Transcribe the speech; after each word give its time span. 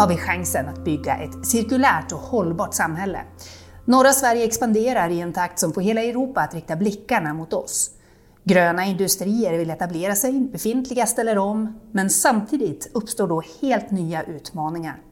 Har 0.00 0.08
vi 0.08 0.16
chansen 0.16 0.68
att 0.68 0.84
bygga 0.84 1.16
ett 1.16 1.46
cirkulärt 1.46 2.12
och 2.12 2.18
hållbart 2.18 2.74
samhälle. 2.74 3.20
Norra 3.84 4.12
Sverige 4.12 4.44
expanderar 4.44 5.08
i 5.10 5.20
en 5.20 5.32
takt 5.32 5.58
som 5.58 5.72
får 5.72 5.80
hela 5.80 6.02
Europa 6.02 6.40
att 6.40 6.54
rikta 6.54 6.76
blickarna 6.76 7.34
mot 7.34 7.52
oss. 7.52 7.90
Gröna 8.44 8.84
industrier 8.84 9.58
vill 9.58 9.70
etablera 9.70 10.14
sig, 10.14 10.40
befintliga 10.52 11.06
ställer 11.06 11.38
om, 11.38 11.80
men 11.92 12.10
samtidigt 12.10 12.90
uppstår 12.94 13.28
då 13.28 13.42
helt 13.60 13.90
nya 13.90 14.22
utmaningar. 14.22 15.02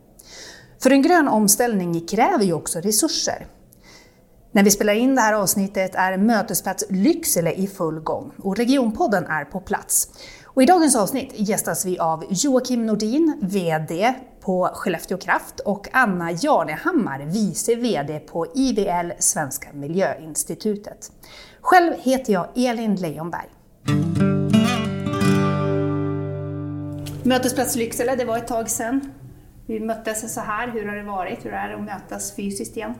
För 0.83 0.91
en 0.91 1.03
grön 1.03 1.29
omställning 1.29 2.07
kräver 2.07 2.45
ju 2.45 2.53
också 2.53 2.81
resurser. 2.81 3.47
När 4.53 4.63
vi 4.63 4.71
spelar 4.71 4.95
in 4.95 5.15
det 5.15 5.21
här 5.21 5.33
avsnittet 5.33 5.95
är 5.95 6.17
Mötesplats 6.17 6.85
Lycksele 6.91 7.53
i 7.53 7.67
full 7.67 8.01
gång 8.01 8.33
och 8.39 8.57
Regionpodden 8.57 9.27
är 9.27 9.45
på 9.45 9.61
plats. 9.61 10.09
Och 10.45 10.63
I 10.63 10.67
dagens 10.67 10.97
avsnitt 10.97 11.33
gästas 11.37 11.87
vi 11.87 11.99
av 11.99 12.25
Joakim 12.31 12.87
Nordin, 12.87 13.39
VD 13.43 14.15
på 14.49 14.71
Skellefteå 14.73 15.19
Kraft 15.19 15.61
och 15.61 15.89
Anna 15.93 16.33
Jarnehammar, 16.33 17.27
vice 17.27 17.75
VD 17.75 18.19
på 18.19 18.47
IVL 18.55 19.13
Svenska 19.19 19.69
Miljöinstitutet. 19.73 21.13
Själv 21.61 21.93
heter 21.99 22.33
jag 22.33 22.47
Elin 22.55 22.97
Leijonberg. 22.97 23.49
Mötesplats 27.23 27.77
Lycksele, 27.77 28.17
det 28.17 28.25
var 28.25 28.37
ett 28.37 28.47
tag 28.47 28.71
sedan. 28.71 29.13
Vi 29.67 29.81
möttes 29.81 30.35
så 30.35 30.41
här. 30.41 30.69
Hur 30.69 30.87
har 30.87 30.97
det 30.97 31.03
varit? 31.03 31.45
Hur 31.45 31.53
är 31.53 31.69
det 31.69 31.75
att 31.75 31.85
mötas 31.85 32.37
fysiskt 32.37 32.77
igen? 32.77 32.95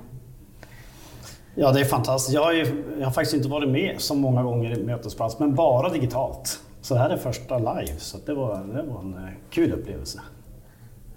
Ja, 1.55 1.73
det 1.73 1.81
är 1.81 1.85
fantastiskt. 1.85 2.35
Jag 2.35 2.43
har, 2.43 2.53
jag 2.99 3.05
har 3.05 3.13
faktiskt 3.13 3.37
inte 3.37 3.49
varit 3.49 3.69
med 3.69 3.95
så 3.99 4.15
många 4.15 4.43
gånger 4.43 4.79
i 4.79 4.85
Mötesplats, 4.85 5.39
men 5.39 5.55
bara 5.55 5.89
digitalt. 5.89 6.61
Så 6.81 6.95
det 6.95 7.01
här 7.01 7.11
är 7.11 7.17
första 7.17 7.59
live, 7.59 7.99
så 7.99 8.19
det 8.27 8.35
var, 8.35 8.65
det 8.65 8.83
var 8.83 9.01
en 9.01 9.15
eh, 9.15 9.31
kul 9.51 9.73
upplevelse. 9.73 10.21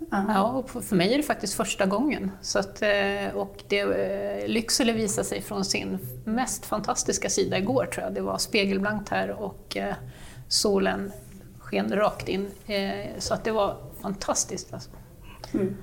Ja, 0.10 0.52
och 0.52 0.70
för 0.70 0.96
mig 0.96 1.14
är 1.14 1.18
det 1.18 1.24
faktiskt 1.24 1.54
första 1.54 1.86
gången. 1.86 2.32
Så 2.42 2.60
att, 2.60 2.82
eh, 2.82 3.36
och 3.36 3.64
det, 3.68 3.80
eh, 3.80 4.48
Lycksele 4.48 4.94
visade 4.94 5.28
sig 5.28 5.42
från 5.42 5.66
sin 5.66 6.00
mest 6.26 6.66
fantastiska 6.66 7.30
sida 7.30 7.58
igår 7.58 7.86
tror 7.86 8.04
jag. 8.04 8.14
Det 8.14 8.22
var 8.22 8.38
spegelblankt 8.38 9.10
här 9.10 9.30
och 9.30 9.78
solen 10.48 11.12
sken 11.60 11.96
rakt 11.96 12.28
in. 12.28 12.52
Så 13.18 13.34
att 13.34 13.44
det 13.44 13.52
var 13.52 13.78
fantastiskt. 14.02 14.74
Alltså. 14.74 14.90
Mm. 15.54 15.78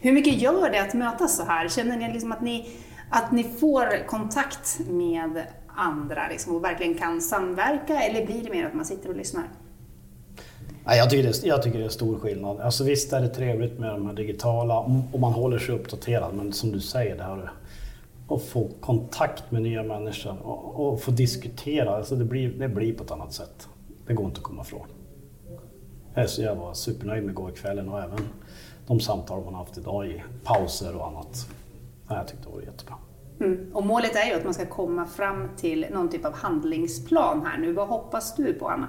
Hur 0.00 0.12
mycket 0.12 0.40
gör 0.40 0.70
det 0.70 0.78
att 0.78 0.94
mötas 0.94 1.36
så 1.36 1.44
här? 1.44 1.68
Känner 1.68 1.96
ni 1.96 2.12
liksom 2.12 2.32
att 2.32 2.40
ni, 2.40 2.70
att 3.10 3.32
ni 3.32 3.44
får 3.44 4.06
kontakt 4.06 4.80
med 4.88 5.46
andra 5.76 6.28
liksom, 6.28 6.56
och 6.56 6.64
verkligen 6.64 6.94
kan 6.94 7.20
samverka 7.20 8.00
eller 8.00 8.26
blir 8.26 8.44
det 8.44 8.50
mer 8.50 8.66
att 8.66 8.74
man 8.74 8.84
sitter 8.84 9.08
och 9.08 9.16
lyssnar? 9.16 9.44
Nej, 10.84 10.98
jag, 10.98 11.10
tycker 11.10 11.28
det, 11.28 11.46
jag 11.46 11.62
tycker 11.62 11.78
det 11.78 11.84
är 11.84 11.88
stor 11.88 12.18
skillnad. 12.18 12.60
Alltså 12.60 12.84
visst 12.84 13.12
är 13.12 13.20
det 13.20 13.28
trevligt 13.28 13.78
med 13.78 13.90
de 13.90 14.06
här 14.06 14.14
digitala 14.14 14.78
och 15.12 15.20
man 15.20 15.32
håller 15.32 15.58
sig 15.58 15.74
uppdaterad 15.74 16.34
men 16.34 16.52
som 16.52 16.72
du 16.72 16.80
säger 16.80 17.16
det 17.16 17.22
här 17.22 17.52
att 18.28 18.42
få 18.42 18.68
kontakt 18.80 19.50
med 19.50 19.62
nya 19.62 19.82
människor 19.82 20.36
och, 20.42 20.92
och 20.92 21.02
få 21.02 21.10
diskutera, 21.10 21.96
alltså 21.96 22.16
det, 22.16 22.24
blir, 22.24 22.48
det 22.48 22.68
blir 22.68 22.94
på 22.94 23.04
ett 23.04 23.10
annat 23.10 23.32
sätt. 23.32 23.68
Det 24.06 24.14
går 24.14 24.26
inte 24.26 24.38
att 24.38 24.44
komma 24.44 24.62
ifrån. 24.62 24.86
Så 26.26 26.42
jag 26.42 26.54
var 26.54 26.74
supernöjd 26.74 27.24
med 27.24 27.34
gårkvällen 27.34 27.88
och 27.88 27.98
även 27.98 28.18
de 28.86 29.00
samtal 29.00 29.44
man 29.44 29.54
haft 29.54 29.78
idag 29.78 30.06
i 30.06 30.22
pauser 30.44 30.96
och 30.96 31.06
annat. 31.06 31.46
Jag 32.08 32.28
tyckte 32.28 32.48
det 32.48 32.54
var 32.54 32.62
jättebra. 32.62 32.94
Mm. 33.40 33.70
Och 33.72 33.86
målet 33.86 34.16
är 34.16 34.26
ju 34.26 34.34
att 34.34 34.44
man 34.44 34.54
ska 34.54 34.66
komma 34.66 35.06
fram 35.06 35.48
till 35.56 35.86
någon 35.90 36.08
typ 36.08 36.24
av 36.24 36.34
handlingsplan 36.34 37.46
här 37.46 37.58
nu. 37.58 37.72
Vad 37.72 37.88
hoppas 37.88 38.36
du 38.36 38.54
på, 38.54 38.68
Anna? 38.68 38.88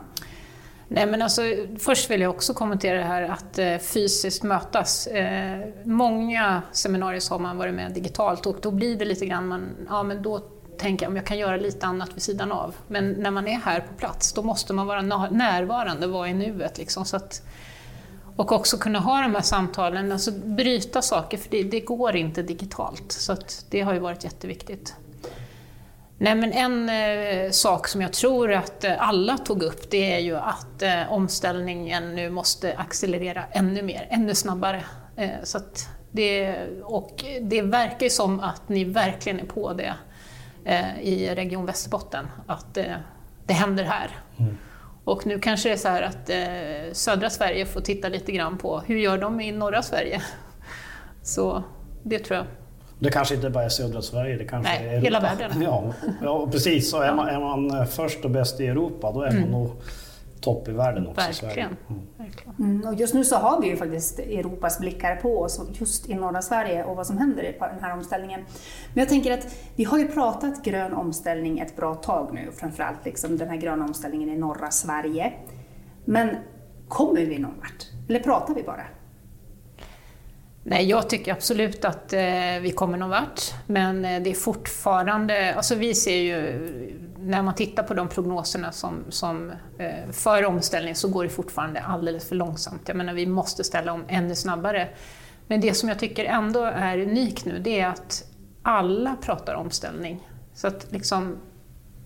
Nej, 0.96 1.06
men 1.06 1.22
alltså, 1.22 1.42
först 1.80 2.12
vill 2.12 2.22
jag 2.22 2.30
också 2.30 2.54
kommentera 2.54 2.98
det 2.98 3.04
här 3.04 3.22
att 3.22 3.60
eh, 3.60 3.78
fysiskt 3.78 4.44
mötas. 4.44 5.08
Eh, 5.08 5.60
många 5.84 6.62
seminarier 6.72 7.30
har 7.30 7.40
man 7.40 7.58
varit 7.58 7.74
med 7.74 7.92
digitalt 7.92 8.46
och 8.46 8.58
då 8.62 8.72
blir 8.72 8.96
det 8.96 9.06
lite 9.06 9.26
grann, 9.26 9.48
man, 9.48 9.70
ja 9.90 10.04
men 10.04 10.22
då 10.22 10.40
tänker 10.78 11.06
jag 11.06 11.10
om 11.10 11.16
jag 11.16 11.26
kan 11.26 11.38
göra 11.38 11.58
lite 11.58 11.86
annat 11.86 12.16
vid 12.16 12.22
sidan 12.22 12.52
av. 12.52 12.76
Men 12.88 13.12
när 13.12 13.32
man 13.32 13.48
är 13.48 13.58
här 13.58 13.80
på 13.80 13.94
plats, 13.94 14.34
då 14.34 14.42
måste 14.42 14.74
man 14.74 14.88
vara 14.88 15.02
närvarande, 15.30 16.08
vara 16.08 16.30
i 16.30 16.34
nuet. 16.34 16.78
Liksom, 16.78 17.06
så 17.06 17.16
att, 17.16 17.42
och 18.36 18.52
också 18.52 18.78
kunna 18.78 19.00
ha 19.00 19.22
de 19.22 19.36
här 19.36 19.42
samtalen, 19.42 20.12
alltså 20.12 20.32
bryta 20.32 21.02
saker, 21.02 21.38
för 21.38 21.50
det, 21.50 21.64
det 21.64 21.80
går 21.80 22.16
inte 22.16 22.44
digitalt. 22.44 23.12
Så 23.12 23.36
det 23.70 23.82
har 23.82 23.94
ju 23.94 24.00
varit 24.00 24.24
jätteviktigt. 24.24 24.96
Nej, 26.24 26.36
men 26.36 26.54
en 26.54 26.90
eh, 26.90 27.52
sak 27.52 27.88
som 27.88 28.02
jag 28.02 28.14
tror 28.14 28.52
att 28.52 28.84
eh, 28.84 29.10
alla 29.10 29.38
tog 29.38 29.64
upp, 29.64 29.92
det 29.92 30.14
är 30.14 30.20
ju 30.20 30.36
att 30.36 30.82
eh, 30.82 31.14
omställningen 31.14 32.16
nu 32.16 32.30
måste 32.30 32.78
accelerera 32.78 33.44
ännu 33.52 33.82
mer, 33.82 34.08
ännu 34.10 34.36
snabbare. 34.36 34.84
Eh, 35.16 35.30
så 35.44 35.60
det, 36.12 36.58
och 36.84 37.26
det 37.42 37.62
verkar 37.62 38.04
ju 38.04 38.10
som 38.10 38.40
att 38.40 38.70
ni 38.70 38.84
verkligen 38.84 39.40
är 39.40 39.46
på 39.46 39.74
det 39.74 39.94
eh, 40.66 41.00
i 41.02 41.36
Region 41.36 41.66
Västerbotten, 41.66 42.28
att 42.48 42.78
eh, 42.78 42.96
det 43.46 43.54
händer 43.54 43.84
här. 43.84 44.10
Mm. 44.38 44.58
Och 45.04 45.26
nu 45.26 45.40
kanske 45.40 45.70
det 45.70 45.74
är 45.74 45.78
så 45.78 45.90
här 45.90 46.02
att 46.02 46.30
södra 46.98 47.30
Sverige 47.30 47.66
får 47.66 47.82
titta 47.82 48.10
lite 48.10 48.32
grann 48.32 48.58
på 48.58 48.80
hur 48.80 48.98
gör 48.98 49.18
de 49.18 49.42
i 49.42 49.52
norra 49.52 49.82
Sverige? 49.82 50.22
Så 51.22 51.64
det 52.04 52.20
tror 52.20 52.38
jag. 52.38 52.63
Det 53.04 53.10
kanske 53.10 53.36
inte 53.36 53.50
bara 53.50 53.64
är 53.64 53.70
södra 53.70 54.02
Sverige, 54.02 54.38
det 54.38 54.46
kanske 54.46 54.72
Nej, 54.72 54.88
är 54.88 54.92
Europa. 54.92 55.06
hela 55.06 55.20
världen. 55.20 55.62
Ja, 55.62 55.94
ja 56.22 56.48
precis. 56.52 56.92
Så 56.92 57.02
är 57.02 57.14
man, 57.14 57.28
är 57.28 57.40
man 57.40 57.88
först 57.88 58.26
och 58.26 58.32
bäst 58.32 58.60
i 58.60 58.68
Europa, 58.68 59.12
då 59.12 59.22
är 59.22 59.32
man 59.32 59.38
mm. 59.38 59.52
nog 59.52 59.72
topp 60.42 60.68
i 60.68 60.72
världen 60.72 61.08
också. 61.08 61.46
Verkligen. 61.46 61.78
Mm. 61.90 62.32
Mm, 62.60 62.88
och 62.88 62.94
just 62.94 63.14
nu 63.14 63.24
så 63.26 63.36
har 63.36 63.62
vi 63.62 63.68
ju 63.68 63.78
faktiskt 63.78 64.20
Europas 64.20 64.80
blickar 64.80 65.16
på 65.16 65.42
oss 65.42 65.62
just 65.74 66.10
i 66.10 66.14
norra 66.14 66.42
Sverige 66.42 66.84
och 66.84 66.96
vad 66.96 67.08
som 67.08 67.18
händer 67.18 67.44
i 67.44 67.56
den 67.60 67.84
här 67.84 67.94
omställningen. 67.94 68.40
Men 68.94 69.02
jag 69.02 69.10
tänker 69.10 69.34
att 69.34 69.56
vi 69.76 69.84
har 69.84 69.98
ju 69.98 70.08
pratat 70.08 70.64
grön 70.64 70.94
omställning 70.94 71.60
ett 71.60 71.76
bra 71.76 71.96
tag 71.96 72.34
nu, 72.34 72.52
framförallt 72.56 73.06
liksom 73.06 73.38
den 73.38 73.50
här 73.50 73.58
gröna 73.58 73.86
omställningen 73.86 74.30
i 74.30 74.38
norra 74.38 74.72
Sverige. 74.72 75.34
Men 76.06 76.30
kommer 76.88 77.26
vi 77.26 77.40
någon 77.40 77.60
vart? 77.60 78.10
Eller 78.10 78.20
pratar 78.20 78.54
vi 78.54 78.64
bara? 78.64 78.84
Nej, 80.66 80.90
jag 80.90 81.10
tycker 81.10 81.32
absolut 81.32 81.86
att 81.86 82.14
eh, 82.14 82.22
vi 82.62 82.74
kommer 82.76 82.98
någon 82.98 83.10
vart, 83.10 83.42
men 83.68 84.06
eh, 84.06 84.22
det 84.22 84.30
är 84.30 84.34
fortfarande, 84.34 85.56
alltså 85.56 85.76
vi 85.76 85.96
ser 85.96 86.18
ju, 86.18 86.60
när 87.18 87.42
man 87.42 87.56
tittar 87.56 87.84
på 87.84 87.94
de 87.94 88.08
prognoserna 88.08 88.72
som, 88.72 89.04
som 89.10 89.52
eh, 89.78 90.12
för 90.12 90.46
omställning 90.46 90.96
så 90.96 91.08
går 91.08 91.24
det 91.24 91.30
fortfarande 91.30 91.82
alldeles 91.82 92.30
för 92.30 92.36
långsamt. 92.36 92.82
Jag 92.88 92.98
menar, 92.98 93.14
vi 93.14 93.26
måste 93.26 93.64
ställa 93.64 93.94
om 93.94 94.06
ännu 94.08 94.36
snabbare. 94.36 94.90
Men 95.48 95.62
det 95.62 95.74
som 95.74 95.90
jag 95.90 96.00
tycker 96.00 96.26
ändå 96.26 96.64
är 96.64 96.98
unikt 96.98 97.46
nu, 97.46 97.60
det 97.60 97.80
är 97.80 97.88
att 97.88 98.24
alla 98.62 99.16
pratar 99.22 99.56
omställning. 99.56 100.28
Så 100.54 100.68
att 100.68 100.92
liksom 100.92 101.38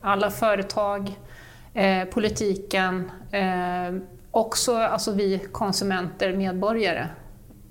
alla 0.02 0.32
företag, 0.32 1.20
eh, 1.74 2.06
politiken, 2.06 3.12
eh, 3.32 4.02
också 4.32 4.78
alltså 4.78 5.12
vi 5.12 5.40
konsumenter, 5.52 6.34
medborgare, 6.34 7.08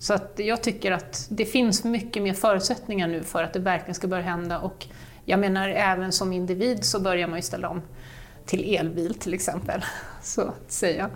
så 0.06 0.14
att 0.14 0.32
jag 0.36 0.62
tycker 0.62 0.92
att 0.92 1.26
det 1.30 1.44
finns 1.44 1.84
mycket 1.84 2.22
mer 2.22 2.34
förutsättningar 2.34 3.08
nu 3.08 3.22
för 3.22 3.42
att 3.42 3.52
det 3.52 3.58
verkligen 3.58 3.94
ska 3.94 4.06
börja 4.06 4.22
hända. 4.22 4.58
Och 4.58 4.86
jag 5.24 5.40
menar, 5.40 5.68
även 5.68 6.12
som 6.12 6.32
individ 6.32 6.84
så 6.84 7.00
börjar 7.00 7.28
man 7.28 7.38
ju 7.38 7.42
ställa 7.42 7.68
om 7.68 7.82
till 8.44 8.74
elbil 8.74 9.14
till 9.14 9.34
exempel. 9.34 9.84
Så 10.22 10.42
att 10.42 10.72
säga. 10.72 11.10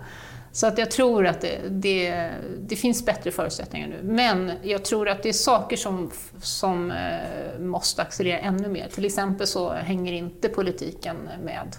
Så 0.51 0.67
att 0.67 0.77
jag 0.77 0.91
tror 0.91 1.27
att 1.27 1.41
det, 1.41 1.59
det, 1.69 2.31
det, 2.59 2.75
finns 2.75 3.05
bättre 3.05 3.31
förutsättningar 3.31 3.87
nu. 3.87 3.99
Men 4.03 4.51
jag 4.63 4.85
tror 4.85 5.09
att 5.09 5.23
det 5.23 5.29
är 5.29 5.33
saker 5.33 5.77
som, 5.77 6.11
som 6.41 6.91
eh, 6.91 7.59
måste 7.59 8.01
accelerera 8.01 8.39
ännu 8.39 8.67
mer. 8.67 8.87
Till 8.87 9.05
exempel 9.05 9.47
så 9.47 9.69
hänger 9.73 10.13
inte 10.13 10.49
politiken 10.49 11.29
med. 11.43 11.75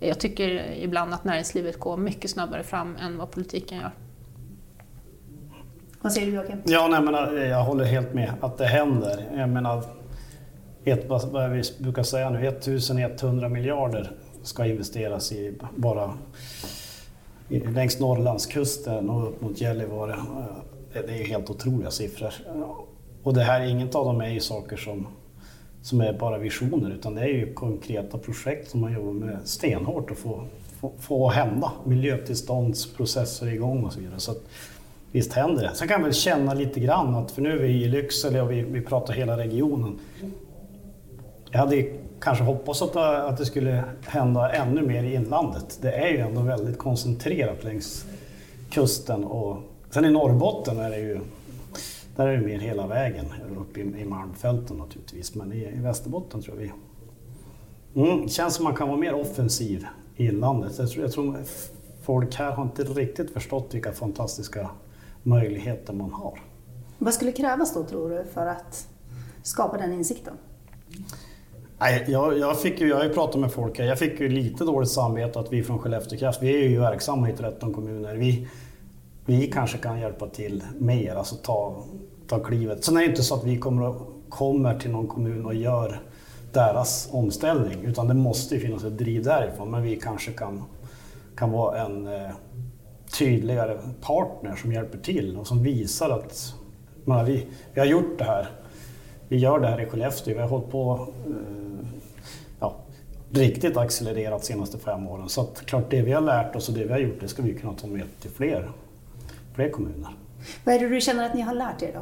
Jag 0.00 0.20
tycker 0.20 0.74
ibland 0.74 1.14
att 1.14 1.24
näringslivet 1.24 1.80
går 1.80 1.96
mycket 1.96 2.30
snabbare 2.30 2.62
fram 2.62 2.96
än 2.96 3.18
vad 3.18 3.30
politiken 3.30 3.78
gör. 3.78 3.92
Vad 6.04 6.12
säger 6.12 6.26
du 6.26 6.32
Joakim? 6.32 6.58
Ja, 6.64 6.88
nej, 6.90 7.02
men, 7.02 7.14
eh, 7.14 7.44
jag 7.44 7.64
håller 7.64 7.84
helt 7.84 8.14
med 8.14 8.32
att 8.40 8.58
det 8.58 8.66
händer. 8.66 9.24
Jag 9.36 9.48
menar, 9.48 9.82
ett, 10.84 11.08
vad 11.08 11.50
vi 11.50 11.62
brukar 11.78 12.02
säga 12.02 12.30
nu, 12.30 12.48
1100 12.48 13.48
miljarder 13.48 14.10
ska 14.42 14.66
investeras 14.66 15.32
i 15.32 15.54
bara 15.76 16.14
längs 17.48 18.00
Norrlandskusten 18.00 19.10
och 19.10 19.28
upp 19.28 19.40
mot 19.40 19.60
Gällivare. 19.60 20.12
Eh, 20.92 21.02
det 21.06 21.20
är 21.20 21.24
helt 21.24 21.50
otroliga 21.50 21.90
siffror. 21.90 22.32
Och 23.22 23.34
det 23.34 23.42
här, 23.42 23.60
inget 23.60 23.94
av 23.94 24.04
dem 24.04 24.20
är 24.20 24.30
ju 24.30 24.40
saker 24.40 24.76
som, 24.76 25.06
som 25.82 26.00
är 26.00 26.12
bara 26.12 26.38
visioner 26.38 26.90
utan 26.90 27.14
det 27.14 27.20
är 27.20 27.28
ju 27.28 27.54
konkreta 27.54 28.18
projekt 28.18 28.70
som 28.70 28.80
man 28.80 28.92
jobbar 28.92 29.12
med 29.12 29.38
stenhårt 29.44 30.10
att 30.10 30.18
få, 30.18 30.44
få, 30.80 30.92
få 31.00 31.28
hända. 31.28 31.72
Miljötillståndsprocesser 31.84 33.46
igång 33.46 33.84
och 33.84 33.92
så 33.92 34.00
vidare. 34.00 34.20
Så 34.20 34.30
att, 34.30 34.42
visst 35.14 35.32
händer 35.32 35.62
det. 35.62 35.74
Sen 35.74 35.88
kan 35.88 36.00
jag 36.00 36.04
väl 36.04 36.14
känna 36.14 36.54
lite 36.54 36.80
grann 36.80 37.14
att, 37.14 37.30
för 37.30 37.42
nu 37.42 37.52
är 37.52 37.62
vi 37.62 37.68
i 37.68 37.88
Lycksele 37.88 38.40
och 38.40 38.50
vi, 38.50 38.62
vi 38.62 38.80
pratar 38.80 39.14
hela 39.14 39.38
regionen. 39.38 39.98
Jag 41.50 41.58
hade 41.58 41.86
kanske 42.20 42.44
hoppats 42.44 42.82
att, 42.82 42.96
att 42.96 43.38
det 43.38 43.46
skulle 43.46 43.84
hända 44.06 44.52
ännu 44.52 44.82
mer 44.82 45.02
i 45.04 45.14
inlandet. 45.14 45.78
Det 45.82 45.92
är 45.92 46.08
ju 46.08 46.18
ändå 46.18 46.40
väldigt 46.40 46.78
koncentrerat 46.78 47.64
längs 47.64 48.06
kusten 48.70 49.24
och 49.24 49.56
sen 49.90 50.04
i 50.04 50.10
Norrbotten 50.10 50.78
är 50.78 50.90
det 50.90 50.98
ju 50.98 51.20
där 52.16 52.26
är 52.26 52.36
det 52.36 52.46
mer 52.46 52.58
hela 52.58 52.86
vägen 52.86 53.26
upp 53.60 53.78
i, 53.78 53.80
i 53.80 54.04
Malmfälten 54.04 54.76
naturligtvis. 54.76 55.34
Men 55.34 55.52
i, 55.52 55.56
i 55.56 55.80
Västerbotten 55.80 56.42
tror 56.42 56.56
vi... 56.56 56.72
Mm, 58.00 58.22
det 58.22 58.28
känns 58.28 58.54
som 58.54 58.64
man 58.64 58.74
kan 58.74 58.88
vara 58.88 58.98
mer 58.98 59.14
offensiv 59.14 59.86
i 60.16 60.26
inlandet. 60.26 60.78
Jag 60.78 60.90
tror, 60.90 61.04
jag 61.04 61.12
tror 61.12 61.36
folk 62.02 62.34
här 62.34 62.52
har 62.52 62.62
inte 62.62 62.82
riktigt 62.84 63.30
förstått 63.30 63.74
vilka 63.74 63.92
fantastiska 63.92 64.70
möjligheter 65.24 65.92
man 65.92 66.12
har. 66.12 66.40
Vad 66.98 67.14
skulle 67.14 67.32
krävas 67.32 67.74
då 67.74 67.84
tror 67.84 68.10
du 68.10 68.24
för 68.34 68.46
att 68.46 68.88
skapa 69.42 69.76
den 69.76 69.92
insikten? 69.92 70.34
Nej, 71.78 72.04
jag, 72.08 72.38
jag, 72.38 72.60
fick 72.60 72.80
ju, 72.80 72.88
jag 72.88 72.96
har 72.96 73.04
ju 73.04 73.12
pratat 73.12 73.40
med 73.40 73.52
folk 73.52 73.78
här. 73.78 73.86
Jag 73.86 73.98
fick 73.98 74.20
ju 74.20 74.28
lite 74.28 74.64
dåligt 74.64 74.90
samvete 74.90 75.40
att 75.40 75.52
vi 75.52 75.62
från 75.62 75.78
Skellefteå 75.78 76.18
Kraft, 76.18 76.42
vi 76.42 76.64
är 76.64 76.68
ju 76.68 76.80
verksamma 76.80 77.30
i 77.30 77.32
13 77.32 77.74
kommuner. 77.74 78.14
Vi, 78.14 78.48
vi 79.26 79.46
kanske 79.46 79.78
kan 79.78 80.00
hjälpa 80.00 80.28
till 80.28 80.62
mer, 80.78 81.14
alltså 81.14 81.34
ta, 81.34 81.82
ta 82.28 82.38
klivet. 82.38 82.84
Sen 82.84 82.96
är 82.96 83.00
det 83.00 83.06
inte 83.06 83.22
så 83.22 83.34
att 83.34 83.44
vi 83.44 83.58
kommer, 83.58 83.94
kommer 84.28 84.78
till 84.78 84.90
någon 84.90 85.06
kommun 85.06 85.46
och 85.46 85.54
gör 85.54 86.00
deras 86.52 87.08
omställning, 87.12 87.84
utan 87.84 88.08
det 88.08 88.14
måste 88.14 88.54
ju 88.54 88.60
finnas 88.60 88.84
ett 88.84 88.98
driv 88.98 89.22
därifrån. 89.22 89.70
Men 89.70 89.82
vi 89.82 89.96
kanske 89.96 90.32
kan, 90.32 90.62
kan 91.36 91.50
vara 91.50 91.78
en 91.84 92.06
eh, 92.06 92.30
tydligare 93.18 93.78
partner 94.00 94.56
som 94.56 94.72
hjälper 94.72 94.98
till 94.98 95.36
och 95.36 95.46
som 95.46 95.62
visar 95.62 96.10
att 96.10 96.54
man, 97.04 97.24
vi, 97.24 97.46
vi 97.72 97.80
har 97.80 97.86
gjort 97.86 98.18
det 98.18 98.24
här. 98.24 98.48
Vi 99.28 99.36
gör 99.36 99.60
det 99.60 99.66
här 99.66 99.80
i 99.80 99.86
Skellefteå. 99.86 100.34
Vi 100.34 100.40
har 100.40 100.48
hållit 100.48 100.70
på 100.70 101.08
eh, 101.26 101.86
ja, 102.60 102.76
riktigt 103.30 103.76
accelererat 103.76 104.40
de 104.40 104.46
senaste 104.46 104.78
fem 104.78 105.08
åren. 105.08 105.28
Så 105.28 105.40
att, 105.40 105.66
klart 105.66 105.90
det 105.90 106.02
vi 106.02 106.12
har 106.12 106.20
lärt 106.20 106.56
oss 106.56 106.68
och 106.68 106.74
det 106.74 106.84
vi 106.84 106.92
har 106.92 106.98
gjort, 106.98 107.20
det 107.20 107.28
ska 107.28 107.42
vi 107.42 107.54
kunna 107.54 107.72
ta 107.72 107.86
med 107.86 108.04
till 108.20 108.30
fler, 108.30 108.70
fler 109.54 109.70
kommuner. 109.70 110.10
Vad 110.64 110.74
är 110.74 110.78
det 110.78 110.88
du 110.88 111.00
känner 111.00 111.26
att 111.26 111.34
ni 111.34 111.40
har 111.40 111.54
lärt 111.54 111.82
er 111.82 111.92
då? 111.94 112.00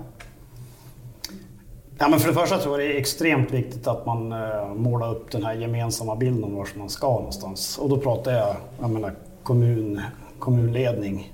Ja, 1.98 2.08
men 2.08 2.20
för 2.20 2.28
det 2.28 2.34
första 2.34 2.58
tror 2.58 2.80
jag 2.80 2.90
det 2.90 2.96
är 2.96 3.00
extremt 3.00 3.50
viktigt 3.50 3.86
att 3.86 4.06
man 4.06 4.32
eh, 4.32 4.74
målar 4.74 5.10
upp 5.10 5.30
den 5.30 5.44
här 5.44 5.54
gemensamma 5.54 6.16
bilden 6.16 6.44
om 6.44 6.54
var 6.54 6.68
man 6.74 6.88
ska 6.88 7.08
någonstans. 7.08 7.78
Och 7.78 7.88
då 7.88 7.96
pratar 7.96 8.32
jag, 8.32 8.56
jag 8.80 8.90
menar, 8.90 9.14
kommun, 9.42 10.00
kommunledning 10.42 11.32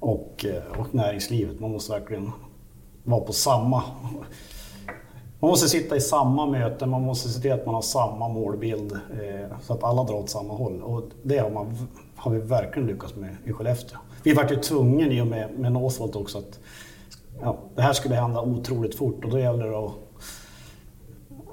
och, 0.00 0.44
eh, 0.48 0.80
och 0.80 0.94
näringslivet. 0.94 1.60
Man 1.60 1.72
måste 1.72 1.92
verkligen 1.92 2.32
vara 3.04 3.20
på 3.20 3.32
samma... 3.32 3.82
Man 5.40 5.50
måste 5.50 5.68
sitta 5.68 5.96
i 5.96 6.00
samma 6.00 6.46
möte, 6.46 6.86
man 6.86 7.02
måste 7.02 7.28
se 7.28 7.40
till 7.40 7.52
att 7.52 7.66
man 7.66 7.74
har 7.74 7.82
samma 7.82 8.28
målbild 8.28 8.92
eh, 8.92 9.58
så 9.62 9.72
att 9.72 9.84
alla 9.84 10.04
drar 10.04 10.14
åt 10.14 10.30
samma 10.30 10.54
håll. 10.54 10.82
Och 10.82 11.02
det 11.22 11.38
har, 11.38 11.50
man, 11.50 11.76
har 12.16 12.30
vi 12.30 12.38
verkligen 12.38 12.88
lyckats 12.88 13.14
med 13.14 13.36
i 13.44 13.52
Skellefteå. 13.52 13.98
Vi 14.22 14.32
vart 14.32 14.50
ju 14.50 14.56
tvungna 14.56 15.06
i 15.06 15.20
och 15.20 15.26
med, 15.26 15.58
med 15.58 15.72
Northvolt 15.72 16.16
också 16.16 16.38
att 16.38 16.58
ja, 17.40 17.56
det 17.74 17.82
här 17.82 17.92
skulle 17.92 18.14
hända 18.14 18.40
otroligt 18.40 18.94
fort 18.94 19.24
och 19.24 19.30
då 19.30 19.38
gäller 19.38 19.66
det 19.66 19.78
att 19.78 19.92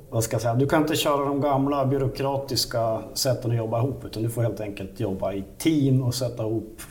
vad 0.09 0.23
ska 0.23 0.33
jag 0.33 0.41
säga, 0.41 0.55
du 0.55 0.67
kan 0.67 0.81
inte 0.81 0.95
köra 0.95 1.25
de 1.25 1.41
gamla 1.41 1.85
byråkratiska 1.85 3.01
sätten 3.13 3.51
att 3.51 3.57
jobba 3.57 3.79
ihop 3.79 4.05
utan 4.05 4.23
du 4.23 4.29
får 4.29 4.41
helt 4.41 4.61
enkelt 4.61 4.99
jobba 4.99 5.33
i 5.33 5.43
team 5.57 6.03
och 6.03 6.15
sätta 6.15 6.43
ihop 6.43 6.81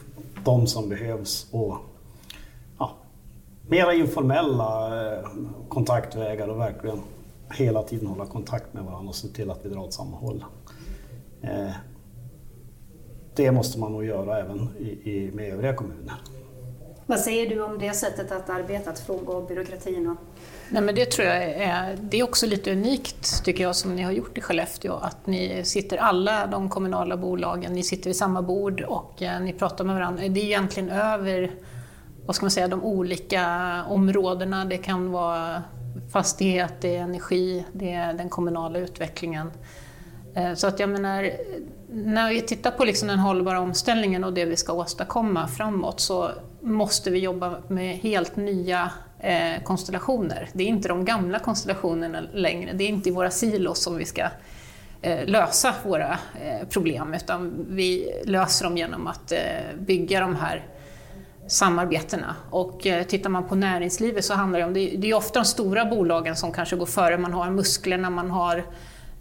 de 0.45 0.67
som 0.67 0.89
behövs 0.89 1.47
och 1.51 1.77
ja, 2.79 2.91
mera 3.69 3.95
informella 3.95 5.03
eh, 5.07 5.29
kontaktvägar 5.69 6.49
och 6.49 6.61
verkligen 6.61 7.01
hela 7.51 7.83
tiden 7.83 8.07
hålla 8.07 8.27
kontakt 8.27 8.75
med 8.75 8.85
varandra 8.85 9.09
och 9.09 9.15
se 9.15 9.29
till 9.29 9.51
att 9.51 9.65
vi 9.65 9.69
drar 9.69 9.81
åt 9.81 9.93
samma 9.95 10.17
håll. 10.17 10.45
Eh, 11.43 11.71
det 13.35 13.53
måste 13.53 13.79
man 13.79 13.93
nog 13.93 14.05
göra 14.05 14.39
även 14.41 14.69
i, 14.79 15.11
i, 15.11 15.31
med 15.33 15.53
övriga 15.53 15.75
kommuner. 15.75 16.15
Vad 17.07 17.21
säger 17.21 17.49
du 17.49 17.63
om 17.63 17.79
det 17.79 17.93
sättet 17.93 18.33
att 18.33 18.51
arbeta, 18.51 18.91
att 18.91 18.99
frångå 18.99 19.41
byråkratin? 19.41 20.09
Och... 20.09 20.17
Nej, 20.73 20.83
men 20.83 20.95
det 20.95 21.11
tror 21.11 21.29
jag 21.29 21.43
är, 21.45 21.99
det 22.01 22.21
är 22.21 22.25
också 22.25 22.47
lite 22.47 22.73
unikt, 22.73 23.45
tycker 23.45 23.65
jag, 23.65 23.77
som 23.77 23.97
ni 23.97 24.03
har 24.03 24.13
gjort 24.13 24.39
i 24.39 24.41
Skellefteå. 24.41 24.95
Att 24.95 25.27
ni 25.27 25.65
sitter, 25.65 25.97
alla 25.97 26.47
de 26.47 26.69
kommunala 26.69 27.17
bolagen, 27.17 27.73
ni 27.73 27.83
sitter 27.83 28.11
vid 28.11 28.17
samma 28.17 28.43
bord 28.43 28.81
och 28.81 29.23
eh, 29.23 29.41
ni 29.41 29.53
pratar 29.53 29.85
med 29.85 29.95
varandra. 29.95 30.29
Det 30.29 30.41
är 30.41 30.45
egentligen 30.45 30.91
över 30.91 31.51
vad 32.27 32.37
ska 32.37 32.45
man 32.45 32.51
säga, 32.51 32.69
de 32.69 32.85
olika 32.85 33.85
områdena. 33.89 34.65
Det 34.65 34.79
kan 34.79 35.11
vara 35.11 35.63
fastighet, 36.13 36.75
det 36.81 36.97
är 36.97 37.03
energi, 37.03 37.65
det 37.73 37.93
är 37.93 38.13
den 38.13 38.29
kommunala 38.29 38.79
utvecklingen. 38.79 39.51
Eh, 40.35 40.55
så 40.55 40.67
att 40.67 40.81
jag 40.81 40.89
menar, 40.89 41.31
när 41.89 42.31
vi 42.31 42.41
tittar 42.41 42.71
på 42.71 42.85
liksom 42.85 43.09
den 43.09 43.19
hållbara 43.19 43.61
omställningen 43.61 44.25
och 44.25 44.33
det 44.33 44.45
vi 44.45 44.57
ska 44.57 44.73
åstadkomma 44.73 45.49
framåt 45.49 46.01
så 46.01 46.31
måste 46.61 47.11
vi 47.11 47.19
jobba 47.19 47.55
med 47.69 47.97
helt 47.97 48.37
nya 48.37 48.91
eh, 49.23 49.63
konstellationer. 49.63 50.49
Det 50.53 50.65
är 50.65 50.69
inte 50.69 50.89
de 50.89 51.05
gamla 51.05 51.39
konstellationerna 51.39 52.21
längre, 52.33 52.73
det 52.73 52.85
är 52.85 52.89
inte 52.89 53.09
i 53.09 53.13
våra 53.13 53.31
silos 53.31 53.83
som 53.83 53.97
vi 53.97 54.05
ska 54.05 54.23
eh, 55.03 55.27
lösa 55.27 55.75
våra 55.85 56.19
eh, 56.45 56.69
problem 56.69 57.15
utan 57.15 57.67
vi 57.69 58.13
löser 58.25 58.65
dem 58.65 58.77
genom 58.77 59.07
att 59.07 59.33
eh, 59.33 59.39
bygga 59.79 60.21
de 60.21 60.37
här 60.37 60.67
samarbetena. 61.47 62.37
Och 62.51 62.87
eh, 62.87 63.03
tittar 63.05 63.31
man 63.31 63.49
på 63.49 63.55
näringslivet 63.55 64.25
så 64.25 64.35
handlar 64.35 64.59
det 64.59 64.65
om, 64.65 64.75
det 64.75 65.11
är 65.11 65.15
ofta 65.15 65.39
de 65.39 65.45
stora 65.45 65.85
bolagen 65.85 66.37
som 66.37 66.53
kanske 66.53 66.77
går 66.77 66.87
före, 66.87 67.19
man 67.19 67.33
har 67.33 67.51
musklerna, 67.51 68.11
man 68.11 68.31
har 68.31 68.57
Eh, 68.57 68.65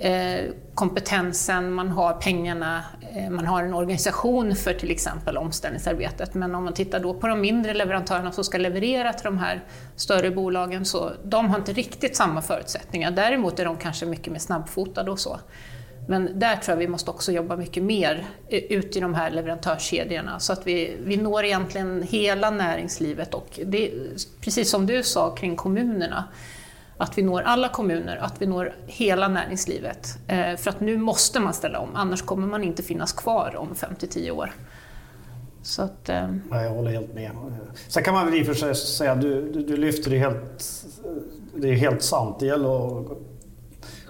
Eh, 0.04 0.46
kompetensen, 0.76 1.74
man 1.74 1.90
har 1.90 2.14
pengarna, 2.14 2.84
eh, 3.16 3.30
man 3.30 3.46
har 3.46 3.64
en 3.64 3.74
organisation 3.74 4.56
för 4.56 4.74
till 4.74 4.92
exempel 4.92 5.38
omställningsarbetet. 5.38 6.34
Men 6.34 6.56
om 6.56 6.64
man 6.64 6.74
tittar 6.74 7.00
då 7.00 7.14
på 7.14 7.28
de 7.28 7.42
mindre 7.42 7.74
leverantörerna 7.74 8.32
som 8.32 8.44
ska 8.44 8.58
leverera 8.58 9.14
till 9.14 9.24
de 9.24 9.38
här 9.38 9.64
större 9.96 10.32
bolagen 10.32 10.86
så 10.86 11.12
de 11.24 11.50
har 11.50 11.58
inte 11.58 11.74
riktigt 11.74 12.16
samma 12.16 12.42
förutsättningar. 12.42 13.12
Däremot 13.12 13.60
är 13.60 13.66
de 13.66 13.78
kanske 13.78 14.06
mycket 14.06 14.34
mer 14.34 14.40
snabbfotade 14.40 15.12
och 15.12 15.20
så. 15.20 15.40
Men 16.08 16.40
där 16.40 16.56
tror 16.56 16.74
jag 16.74 16.80
vi 16.80 16.88
måste 16.88 17.12
också 17.12 17.32
jobba 17.32 17.56
mycket 17.56 17.84
mer 17.84 18.26
eh, 18.50 18.60
ut 18.60 18.96
i 18.96 19.00
de 19.00 19.14
här 19.14 19.32
leverantörskedjorna 19.32 20.40
så 20.40 20.54
att 20.54 20.68
vi, 20.68 20.96
vi 21.04 21.18
når 21.18 21.46
egentligen 21.46 22.04
hela 22.04 22.50
näringslivet 22.50 23.34
och 23.34 23.60
det, 23.66 23.92
precis 24.42 24.70
som 24.70 24.86
du 24.86 25.04
sa 25.04 25.36
kring 25.36 25.56
kommunerna 25.56 26.28
att 27.02 27.18
vi 27.18 27.22
når 27.22 27.42
alla 27.42 27.70
kommuner, 27.70 28.18
att 28.18 28.42
vi 28.42 28.46
når 28.46 28.74
hela 28.86 29.28
näringslivet. 29.28 30.18
Eh, 30.28 30.56
för 30.58 30.70
att 30.70 30.80
nu 30.80 30.98
måste 30.98 31.40
man 31.40 31.54
ställa 31.54 31.80
om, 31.80 31.90
annars 31.94 32.22
kommer 32.22 32.48
man 32.48 32.64
inte 32.64 32.84
finnas 32.84 33.14
kvar 33.14 33.56
om 33.58 33.70
5-10 33.74 34.32
år. 34.32 34.54
Så 35.62 35.82
att, 35.82 36.10
eh... 36.10 36.36
jag 36.52 36.70
håller 36.70 36.92
helt 36.92 37.14
med. 37.14 37.32
Sen 37.88 38.04
kan 38.04 38.14
man 38.14 38.26
väl 38.26 38.36
i 38.36 38.42
och 38.42 38.46
för 38.46 38.54
sig 38.54 38.76
säga, 38.76 39.16
du, 39.16 39.52
du, 39.52 39.64
du 39.64 39.78
lyfter 39.78 40.12
det 40.12 40.18
helt, 40.18 40.66
det 41.56 41.70
är 41.70 41.74
helt 41.74 42.04
sant. 42.04 42.40
Det 42.40 42.46
gäller 42.46 43.00
att 43.00 43.18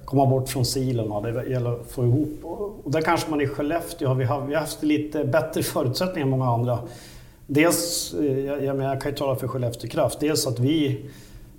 komma 0.06 0.26
bort 0.26 0.50
från 0.50 0.66
silorna, 0.66 1.22
det 1.22 1.50
gäller 1.50 1.82
att 1.82 1.92
få 1.92 2.04
ihop. 2.04 2.40
Och 2.84 2.92
där 2.92 3.02
kanske 3.02 3.30
man 3.30 3.42
i 3.42 3.48
Skellefteå 3.48 4.08
har 4.08 4.16
vi, 4.16 4.26
har, 4.26 4.42
vi 4.42 4.54
har 4.54 4.62
haft 4.62 4.84
lite 4.84 5.24
bättre 5.24 5.64
förutsättningar 5.64 6.26
än 6.26 6.30
många 6.30 6.52
andra. 6.52 6.80
Dels, 7.48 8.14
eh, 8.14 8.40
jag, 8.40 8.64
jag, 8.64 8.82
jag 8.82 9.02
kan 9.02 9.12
ju 9.12 9.18
tala 9.18 9.36
för 9.36 9.48
Skellefteå 9.48 9.90
Kraft, 9.90 10.20
dels 10.20 10.48
att 10.48 10.60
vi 10.60 11.06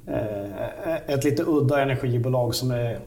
Eh, 0.06 0.96
ett 1.06 1.24
lite 1.24 1.42
udda 1.42 1.82
energibolag 1.82 2.54
som 2.54 2.70
är 2.70 2.98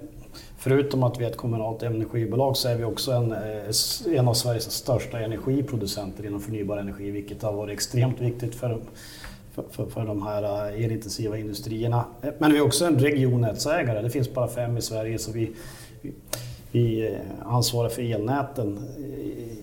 Förutom 0.57 1.03
att 1.03 1.19
vi 1.19 1.25
är 1.25 1.29
ett 1.29 1.37
kommunalt 1.37 1.83
energibolag 1.83 2.57
så 2.57 2.67
är 2.67 2.75
vi 2.75 2.83
också 2.83 3.11
en, 3.11 3.31
eh, 3.31 4.17
en 4.17 4.27
av 4.27 4.33
Sveriges 4.33 4.71
största 4.71 5.19
energiproducenter 5.19 6.25
inom 6.25 6.41
förnybar 6.41 6.77
energi, 6.77 7.11
vilket 7.11 7.41
har 7.41 7.53
varit 7.53 7.73
extremt 7.73 8.21
viktigt 8.21 8.55
för, 8.55 8.81
för, 9.71 9.85
för 9.85 10.05
de 10.05 10.27
här 10.27 10.69
eh, 10.73 10.85
elintensiva 10.85 11.37
industrierna. 11.37 12.05
Men 12.37 12.51
vi 12.51 12.57
är 12.57 12.61
också 12.61 12.85
en 12.85 12.99
regionnätsägare, 12.99 14.01
det 14.01 14.09
finns 14.09 14.33
bara 14.33 14.47
fem 14.47 14.77
i 14.77 14.81
Sverige 14.81 15.19
så 15.19 15.31
vi, 15.31 15.51
vi 16.71 17.17
ansvarar 17.45 17.89
för 17.89 18.01
elnäten 18.01 18.79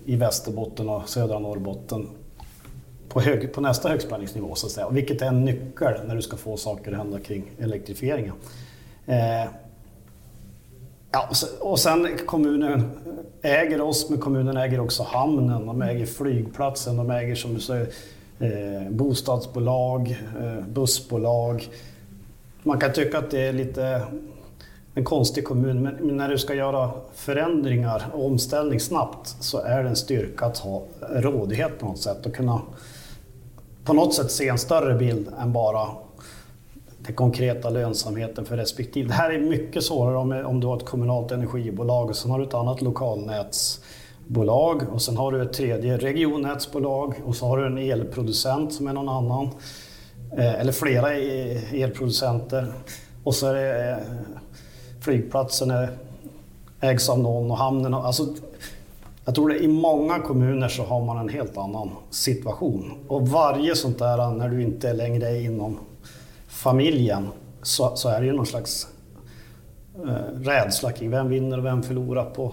i 0.05 0.17
Västerbotten 0.17 0.89
och 0.89 1.09
södra 1.09 1.39
Norrbotten 1.39 2.09
på, 3.12 3.21
hög, 3.21 3.52
på 3.52 3.61
nästa 3.61 3.88
högspänningsnivå, 3.88 4.54
så 4.54 4.66
att 4.66 4.73
säga. 4.73 4.88
vilket 4.88 5.23
är 5.23 5.26
en 5.26 5.45
nyckel 5.45 5.95
när 6.07 6.16
du 6.16 6.23
ska 6.23 6.37
få 6.37 6.57
saker 6.57 6.92
att 6.92 6.99
hända 6.99 7.21
kring 7.21 7.50
elektrifieringen. 7.59 8.35
Eh, 9.07 9.45
ja, 11.11 11.28
och 11.61 11.78
sen 11.78 12.09
kommunen 12.26 12.90
äger 13.42 13.81
oss, 13.81 14.11
men 14.11 14.19
kommunen 14.19 14.57
äger 14.57 14.81
också 14.81 15.02
hamnen, 15.02 15.66
de 15.66 15.83
äger 15.83 16.07
flygplatsen, 16.07 16.97
de 16.97 17.11
äger 17.11 17.35
som 17.35 17.54
du 17.54 17.61
säger 17.61 17.88
eh, 18.40 18.90
bostadsbolag, 18.90 20.19
eh, 20.40 20.66
bussbolag. 20.69 21.69
Man 22.62 22.78
kan 22.81 22.92
tycka 22.92 23.19
att 23.19 23.31
det 23.31 23.40
är 23.40 23.52
lite 23.52 24.02
en 24.95 25.04
konstig 25.04 25.45
kommun, 25.45 25.83
men 25.83 26.16
när 26.16 26.28
du 26.28 26.38
ska 26.38 26.54
göra 26.54 26.90
förändringar 27.14 28.07
och 28.12 28.26
omställning 28.26 28.81
snabbt 28.81 29.37
så 29.40 29.59
är 29.59 29.83
det 29.83 29.88
en 29.88 29.97
styrka 29.97 30.47
att 30.47 30.59
ha 30.59 30.83
rådighet 31.00 31.78
på 31.78 31.87
något 31.87 32.00
sätt 32.00 32.26
och 32.26 32.35
kunna 32.35 32.61
på 33.85 33.93
något 33.93 34.15
sätt 34.15 34.31
se 34.31 34.49
en 34.49 34.59
större 34.59 34.95
bild 34.95 35.29
än 35.41 35.53
bara 35.53 35.89
den 36.99 37.15
konkreta 37.15 37.71
lönsamheten 37.71 38.45
för 38.45 38.57
respektive. 38.57 39.09
Det 39.09 39.15
här 39.15 39.31
är 39.31 39.39
mycket 39.39 39.85
svårare 39.85 40.17
om, 40.17 40.33
om 40.33 40.61
du 40.61 40.67
har 40.67 40.77
ett 40.77 40.85
kommunalt 40.85 41.33
energibolag 41.33 42.11
och 42.11 42.17
sen 42.17 42.31
har 42.31 42.39
du 42.39 42.45
ett 42.45 42.55
annat 42.55 42.83
lokalnätsbolag 42.83 44.83
och 44.93 45.03
sen 45.03 45.17
har 45.17 45.33
du 45.33 45.43
ett 45.43 45.53
tredje 45.53 45.97
regionnätsbolag 45.97 47.15
och 47.25 47.37
så 47.37 47.47
har 47.47 47.59
du 47.59 47.67
en 47.67 47.79
elproducent 47.79 48.75
som 48.75 48.87
är 48.87 48.93
någon 48.93 49.09
annan. 49.09 49.51
eh, 50.37 50.61
eller 50.61 50.73
flera 50.73 51.15
e, 51.15 51.61
elproducenter. 51.73 52.73
Och 53.25 53.35
så 53.35 53.47
är 53.47 53.55
det 53.55 53.91
eh, 53.91 53.97
flygplatsen 55.01 55.71
är, 55.71 55.91
ägs 56.81 57.09
av 57.09 57.19
någon 57.19 57.51
och 57.51 57.57
hamnen. 57.57 57.95
Alltså, 57.95 58.27
jag 59.25 59.35
tror 59.35 59.49
det 59.49 59.59
i 59.59 59.69
många 59.69 60.19
kommuner 60.19 60.69
så 60.69 60.83
har 60.83 61.05
man 61.05 61.19
en 61.19 61.29
helt 61.29 61.57
annan 61.57 61.91
situation. 62.11 62.93
Och 63.09 63.29
varje 63.29 63.76
sånt 63.76 63.99
där, 63.99 64.31
när 64.31 64.49
du 64.49 64.62
inte 64.62 64.93
längre 64.93 65.29
är 65.29 65.41
inom 65.41 65.79
familjen, 66.49 67.29
så, 67.62 67.97
så 67.97 68.09
är 68.09 68.21
det 68.21 68.26
ju 68.26 68.33
någon 68.33 68.47
slags 68.47 68.87
eh, 70.05 70.41
rädsla 70.41 70.93
kring 70.93 71.11
vem 71.11 71.29
vinner 71.29 71.59
och 71.59 71.64
vem 71.64 71.83
förlorar 71.83 72.25
på... 72.25 72.52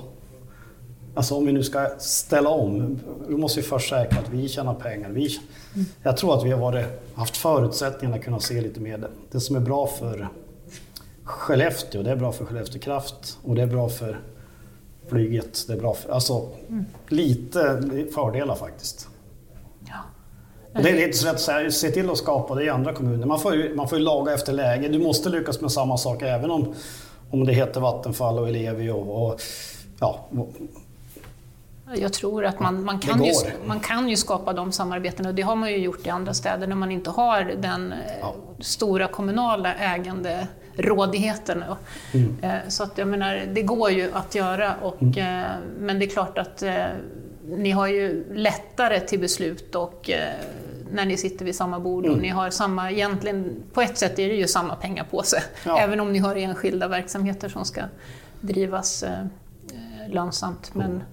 Alltså 1.16 1.36
om 1.36 1.46
vi 1.46 1.52
nu 1.52 1.64
ska 1.64 1.90
ställa 2.00 2.50
om, 2.50 3.00
då 3.30 3.38
måste 3.38 3.60
vi 3.60 3.68
först 3.68 3.90
säkra 3.90 4.20
att 4.20 4.30
vi 4.30 4.50
tjänar 4.50 4.74
pengar. 4.74 5.10
Vi, 5.10 5.38
mm. 5.76 5.86
Jag 6.04 6.18
tror 6.18 6.38
att 6.38 6.46
vi 6.46 6.52
har 6.52 6.60
varit, 6.60 6.86
haft 7.14 7.38
förutsättningarna 7.38 8.18
att 8.18 8.24
kunna 8.24 8.40
se 8.40 8.62
lite 8.62 8.80
mer 8.80 8.98
det, 8.98 9.10
det 9.32 9.40
som 9.40 9.56
är 9.56 9.60
bra 9.60 9.88
för 9.88 10.28
Skellefteå, 11.24 12.04
det 12.04 12.12
är 12.12 12.16
bra 12.16 12.32
för 12.32 12.46
Skellefteå 12.46 12.82
Kraft 12.82 13.38
och 13.44 13.56
det 13.56 13.62
är 13.62 13.68
bra 13.68 13.90
för 13.90 14.20
flyget. 15.10 15.68
Det 15.68 15.74
är 15.74 15.78
bra 15.78 15.94
för, 15.94 16.12
alltså 16.12 16.50
mm. 16.70 16.86
lite 17.08 17.84
fördelar 18.13 18.56
faktiskt. 18.56 19.08
Ja. 19.88 19.96
Det 20.82 20.89
är 20.89 21.08
lite 21.08 21.18
så 21.18 21.30
att 21.30 21.39
säga, 21.39 21.72
se 21.72 21.92
till 21.92 22.10
att 22.10 22.18
skapa 22.18 22.56
det 22.56 22.63
i 22.63 22.70
andra 22.70 22.94
kommuner. 22.94 23.25
Man 23.25 23.39
får, 23.39 23.56
ju, 23.56 23.75
man 23.75 23.89
får 23.89 23.98
ju 23.98 24.04
laga 24.04 24.34
efter 24.34 24.54
läge. 24.54 24.88
Du 24.88 25.00
måste 25.00 25.30
lyckas 25.30 25.62
med 25.62 25.72
samma 25.72 25.98
sak 25.98 26.22
även 26.22 26.51
om, 26.51 26.74
om 27.30 27.46
det 27.46 27.54
heter 27.54 27.82
Vattenfall 27.82 28.39
och 28.39 28.48
Ellevio. 28.48 28.92
Och, 28.92 29.42
ja. 30.00 30.28
Jag 31.96 32.13
tror 32.13 32.46
att 32.46 32.60
man, 32.60 32.84
man, 32.84 33.00
kan 33.00 33.24
ju, 33.24 33.34
man 33.66 33.80
kan 33.80 34.10
ju 34.10 34.16
skapa 34.16 34.54
de 34.54 34.72
samarbetena 34.72 35.30
och 35.30 35.36
det 35.36 35.42
har 35.42 35.56
man 35.56 35.72
ju 35.72 35.78
gjort 35.78 36.08
i 36.08 36.10
andra 36.10 36.34
städer 36.34 36.68
när 36.68 36.75
man 36.75 36.92
inte 36.92 37.10
har 37.10 37.44
den 37.44 37.94
ja. 38.22 38.36
stora 38.60 39.08
kommunala 39.08 39.75
ägande 39.75 40.48
rådigheten. 40.80 41.64
Mm. 42.14 42.38
Eh, 42.42 42.68
så 42.68 42.84
att 42.84 42.98
jag 42.98 43.08
menar, 43.08 43.44
det 43.54 43.62
går 43.62 43.92
ju 43.92 44.12
att 44.14 44.36
göra, 44.36 44.76
och, 44.82 45.02
mm. 45.02 45.44
Eh, 45.44 45.52
men 45.80 46.00
det 46.00 46.06
är 46.06 46.10
klart 46.10 46.38
att 46.38 46.64
eh, 46.64 46.86
ni 47.44 47.72
har 47.72 47.88
ju 47.88 48.34
lättare 48.34 49.00
till 49.00 49.20
beslut 49.20 49.76
och 49.76 50.10
när 50.92 51.06
ni 51.06 51.18
sitter 51.18 51.46
vid 51.46 51.56
samma 51.56 51.80
bord 51.80 52.06
och 52.06 52.12
mm. 52.12 52.22
ni 52.22 52.30
har 52.30 52.50
samma, 52.50 52.92
egentligen 52.92 53.56
på 53.74 53.82
ett 53.82 53.98
sätt 53.98 54.20
är 54.20 54.30
det 54.30 54.36
ju 54.36 54.48
samma 54.48 54.76
pengapåse, 54.76 55.44
ja. 55.66 55.80
även 55.80 56.00
om 56.00 56.12
ni 56.14 56.20
har 56.20 56.36
enskilda 56.36 56.88
verksamheter 56.88 57.50
som 57.50 57.66
ska 57.66 57.82
drivas 58.42 59.04
lönsamt. 60.10 60.76
Men, 60.76 61.04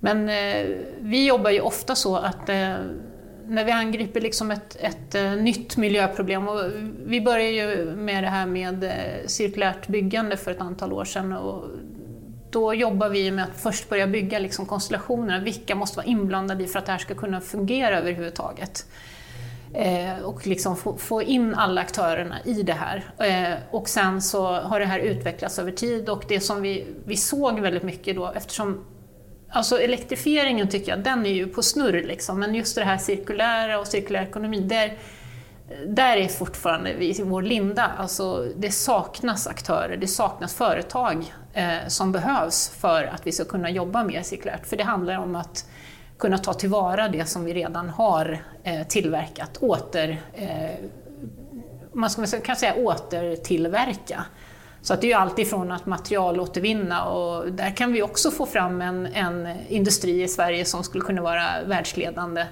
men 0.00 0.26
vi 1.00 1.26
jobbar 1.26 1.50
ju 1.50 1.60
ofta 1.60 1.94
så 1.94 2.16
att 2.16 2.50
när 3.46 3.64
vi 3.64 3.72
angriper 3.72 4.20
liksom 4.20 4.50
ett, 4.50 4.76
ett 4.80 5.14
eh, 5.14 5.32
nytt 5.32 5.76
miljöproblem, 5.76 6.48
och 6.48 6.60
vi 7.06 7.20
började 7.20 7.50
ju 7.50 7.94
med 7.96 8.24
det 8.24 8.28
här 8.28 8.46
med 8.46 8.84
eh, 8.84 9.26
cirkulärt 9.26 9.88
byggande 9.88 10.36
för 10.36 10.50
ett 10.50 10.60
antal 10.60 10.92
år 10.92 11.04
sedan, 11.04 11.32
och 11.32 11.64
då 12.50 12.74
jobbar 12.74 13.08
vi 13.08 13.30
med 13.30 13.44
att 13.44 13.56
först 13.56 13.88
börja 13.88 14.06
bygga 14.06 14.38
liksom 14.38 14.66
konstellationerna, 14.66 15.44
vilka 15.44 15.74
måste 15.74 15.96
vara 15.96 16.06
inblandade 16.06 16.64
i 16.64 16.66
för 16.66 16.78
att 16.78 16.86
det 16.86 16.92
här 16.92 16.98
ska 16.98 17.14
kunna 17.14 17.40
fungera 17.40 17.98
överhuvudtaget. 17.98 18.86
Eh, 19.74 20.18
och 20.24 20.46
liksom 20.46 20.76
få, 20.76 20.96
få, 20.96 21.22
in 21.22 21.54
alla 21.54 21.80
aktörerna 21.80 22.36
i 22.44 22.62
det 22.62 22.72
här. 22.72 23.04
Eh, 23.18 23.58
och 23.70 23.88
sen 23.88 24.22
så 24.22 24.46
har 24.46 24.80
det 24.80 24.86
här 24.86 24.98
utvecklats 24.98 25.58
över 25.58 25.72
tid 25.72 26.08
och 26.08 26.24
det 26.28 26.40
som 26.40 26.62
vi, 26.62 26.86
vi 27.04 27.16
såg 27.16 27.60
väldigt 27.60 27.82
mycket 27.82 28.16
då, 28.16 28.32
eftersom 28.36 28.84
Alltså 29.52 29.80
elektrifieringen 29.80 30.68
tycker 30.68 30.92
jag, 30.92 30.98
den 30.98 31.26
är 31.26 31.30
ju 31.30 31.46
på 31.46 31.62
snurr 31.62 32.02
liksom, 32.02 32.40
men 32.40 32.54
just 32.54 32.74
det 32.74 32.84
här 32.84 32.98
cirkulära 32.98 33.78
och 33.78 33.86
cirkulär 33.86 34.22
ekonomi, 34.22 34.60
där, 34.60 34.98
där 35.86 36.16
är 36.16 36.28
fortfarande 36.28 36.94
vi 36.94 37.20
i 37.20 37.22
vår 37.22 37.42
linda. 37.42 37.90
Alltså, 37.98 38.46
det 38.56 38.70
saknas 38.70 39.46
aktörer, 39.46 39.96
det 39.96 40.06
saknas 40.06 40.54
företag 40.54 41.34
eh, 41.52 41.88
som 41.88 42.12
behövs 42.12 42.68
för 42.68 43.04
att 43.04 43.26
vi 43.26 43.32
ska 43.32 43.44
kunna 43.44 43.70
jobba 43.70 44.04
mer 44.04 44.22
cirkulärt. 44.22 44.66
För 44.66 44.76
det 44.76 44.84
handlar 44.84 45.18
om 45.18 45.36
att 45.36 45.66
kunna 46.18 46.38
ta 46.38 46.54
tillvara 46.54 47.08
det 47.08 47.24
som 47.24 47.44
vi 47.44 47.54
redan 47.54 47.88
har 47.88 48.38
eh, 48.62 48.86
tillverkat, 48.86 49.56
åter, 49.56 50.22
eh, 50.34 50.70
man 51.92 52.10
ska, 52.10 52.40
kan 52.40 52.56
säga 52.56 52.74
återtillverka. 52.74 54.24
Så 54.82 54.94
att 54.94 55.00
det 55.00 55.06
är 55.06 55.08
ju 55.08 55.14
alltifrån 55.14 55.72
att 55.72 55.86
materialåtervinna 55.86 57.04
och 57.04 57.52
där 57.52 57.76
kan 57.76 57.92
vi 57.92 58.02
också 58.02 58.30
få 58.30 58.46
fram 58.46 58.82
en, 58.82 59.06
en 59.06 59.48
industri 59.68 60.22
i 60.22 60.28
Sverige 60.28 60.64
som 60.64 60.84
skulle 60.84 61.04
kunna 61.04 61.22
vara 61.22 61.44
världsledande. 61.66 62.46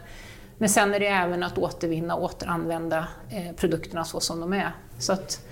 Men 0.59 0.69
sen 0.69 0.95
är 0.95 1.01
det 1.01 1.07
även 1.07 1.43
att 1.43 1.59
återvinna 1.59 2.15
och 2.15 2.25
återanvända 2.25 3.09
eh, 3.31 3.57
produkterna 3.57 4.05
så 4.05 4.21
som 4.21 4.41
de 4.41 4.53
är. 4.53 4.73
Så 4.99 5.13
att, 5.13 5.47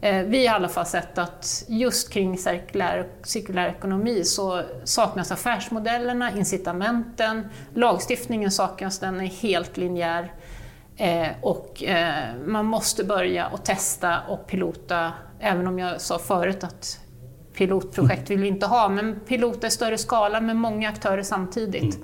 eh, 0.00 0.22
vi 0.22 0.36
har 0.36 0.44
i 0.44 0.48
alla 0.48 0.68
fall 0.68 0.86
sett 0.86 1.18
att 1.18 1.64
just 1.68 2.12
kring 2.12 2.38
cirkulär, 2.38 3.06
cirkulär 3.22 3.68
ekonomi 3.68 4.24
så 4.24 4.62
saknas 4.84 5.32
affärsmodellerna, 5.32 6.32
incitamenten, 6.32 7.48
lagstiftningen 7.74 8.50
saknas, 8.50 8.98
den 8.98 9.20
är 9.20 9.26
helt 9.26 9.76
linjär. 9.76 10.32
Eh, 10.98 11.28
och 11.42 11.82
eh, 11.82 12.34
man 12.46 12.66
måste 12.66 13.04
börja 13.04 13.46
att 13.46 13.64
testa 13.64 14.20
och 14.28 14.46
pilota 14.46 15.12
Även 15.40 15.66
om 15.66 15.78
jag 15.78 16.00
sa 16.00 16.18
förut 16.18 16.64
att 16.64 17.00
pilotprojekt 17.54 18.30
vill 18.30 18.40
vi 18.40 18.48
inte 18.48 18.66
ha, 18.66 18.88
men 18.88 19.20
pilota 19.20 19.66
i 19.66 19.70
större 19.70 19.98
skala 19.98 20.40
med 20.40 20.56
många 20.56 20.88
aktörer 20.88 21.22
samtidigt. 21.22 21.98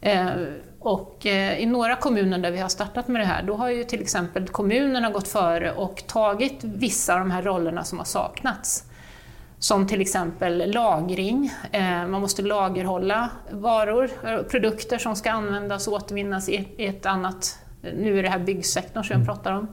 Mm. 0.00 0.28
Eh, 0.28 0.44
och 0.80 1.26
eh, 1.26 1.58
i 1.58 1.66
några 1.66 1.96
kommuner 1.96 2.38
där 2.38 2.50
vi 2.50 2.58
har 2.58 2.68
startat 2.68 3.08
med 3.08 3.20
det 3.20 3.26
här, 3.26 3.42
då 3.42 3.54
har 3.54 3.70
ju 3.70 3.84
till 3.84 4.00
exempel 4.00 4.48
kommunerna 4.48 5.10
gått 5.10 5.28
före 5.28 5.72
och 5.72 6.04
tagit 6.06 6.64
vissa 6.64 7.14
av 7.14 7.18
de 7.18 7.30
här 7.30 7.42
rollerna 7.42 7.84
som 7.84 7.98
har 7.98 8.04
saknats. 8.04 8.84
Som 9.58 9.86
till 9.86 10.00
exempel 10.00 10.70
lagring, 10.72 11.52
eh, 11.72 12.06
man 12.06 12.20
måste 12.20 12.42
lagerhålla 12.42 13.30
varor, 13.50 14.10
eh, 14.24 14.38
produkter 14.38 14.98
som 14.98 15.16
ska 15.16 15.30
användas 15.30 15.88
och 15.88 15.94
återvinnas 15.94 16.48
i 16.48 16.68
ett 16.78 17.06
annat, 17.06 17.58
nu 17.96 18.18
är 18.18 18.22
det 18.22 18.28
här 18.28 18.38
byggsektorn 18.38 19.04
som 19.04 19.14
jag 19.14 19.22
mm. 19.22 19.26
pratar 19.26 19.52
om. 19.52 19.68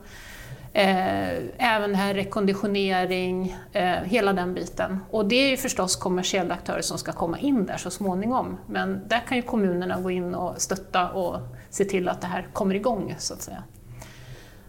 Eh, 0.74 1.38
även 1.58 1.90
det 1.90 1.98
här 1.98 2.14
rekonditionering, 2.14 3.56
eh, 3.72 3.84
hela 3.86 4.34
den 4.34 4.54
biten. 4.54 5.00
Och 5.10 5.26
det 5.26 5.36
är 5.36 5.50
ju 5.50 5.58
förstås 5.58 5.96
kommersiella 5.96 6.54
aktörer 6.54 6.82
som 6.82 6.98
ska 6.98 7.12
komma 7.12 7.40
in 7.40 7.66
där 7.66 7.78
så 7.78 7.90
småningom. 7.90 8.58
Men 8.68 9.02
där 9.08 9.20
kan 9.28 9.38
ju 9.38 9.44
kommunerna 9.44 10.02
gå 10.02 10.12
in 10.12 10.36
och 10.36 10.62
stötta 10.62 11.10
och 11.10 11.40
se 11.70 11.86
till 11.86 12.10
att 12.10 12.22
det 12.22 12.28
här 12.28 12.48
kommer 12.54 12.76
igång 12.76 13.16
så 13.18 13.34
att 13.34 13.42
säga. 13.42 13.64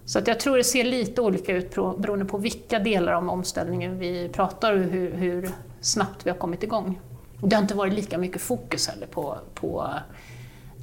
Så 0.05 0.19
att 0.19 0.27
jag 0.27 0.41
tror 0.41 0.57
det 0.57 0.65
ser 0.65 0.85
lite 0.85 1.21
olika 1.21 1.53
ut 1.53 1.75
beroende 1.75 2.25
på 2.25 2.39
vilka 2.39 2.79
delar 2.79 3.13
av 3.13 3.31
omställningen 3.31 3.99
vi 3.99 4.29
pratar 4.29 4.73
och 4.73 4.81
hur, 4.81 5.13
hur 5.13 5.51
snabbt 5.81 6.27
vi 6.27 6.31
har 6.31 6.39
kommit 6.39 6.63
igång. 6.63 7.01
Och 7.41 7.49
det 7.49 7.57
har 7.57 7.63
inte 7.63 7.75
varit 7.75 7.93
lika 7.93 8.19
mycket 8.19 8.43
fokus 8.43 8.89
heller 8.89 9.07
på, 9.07 9.39
på 9.55 9.89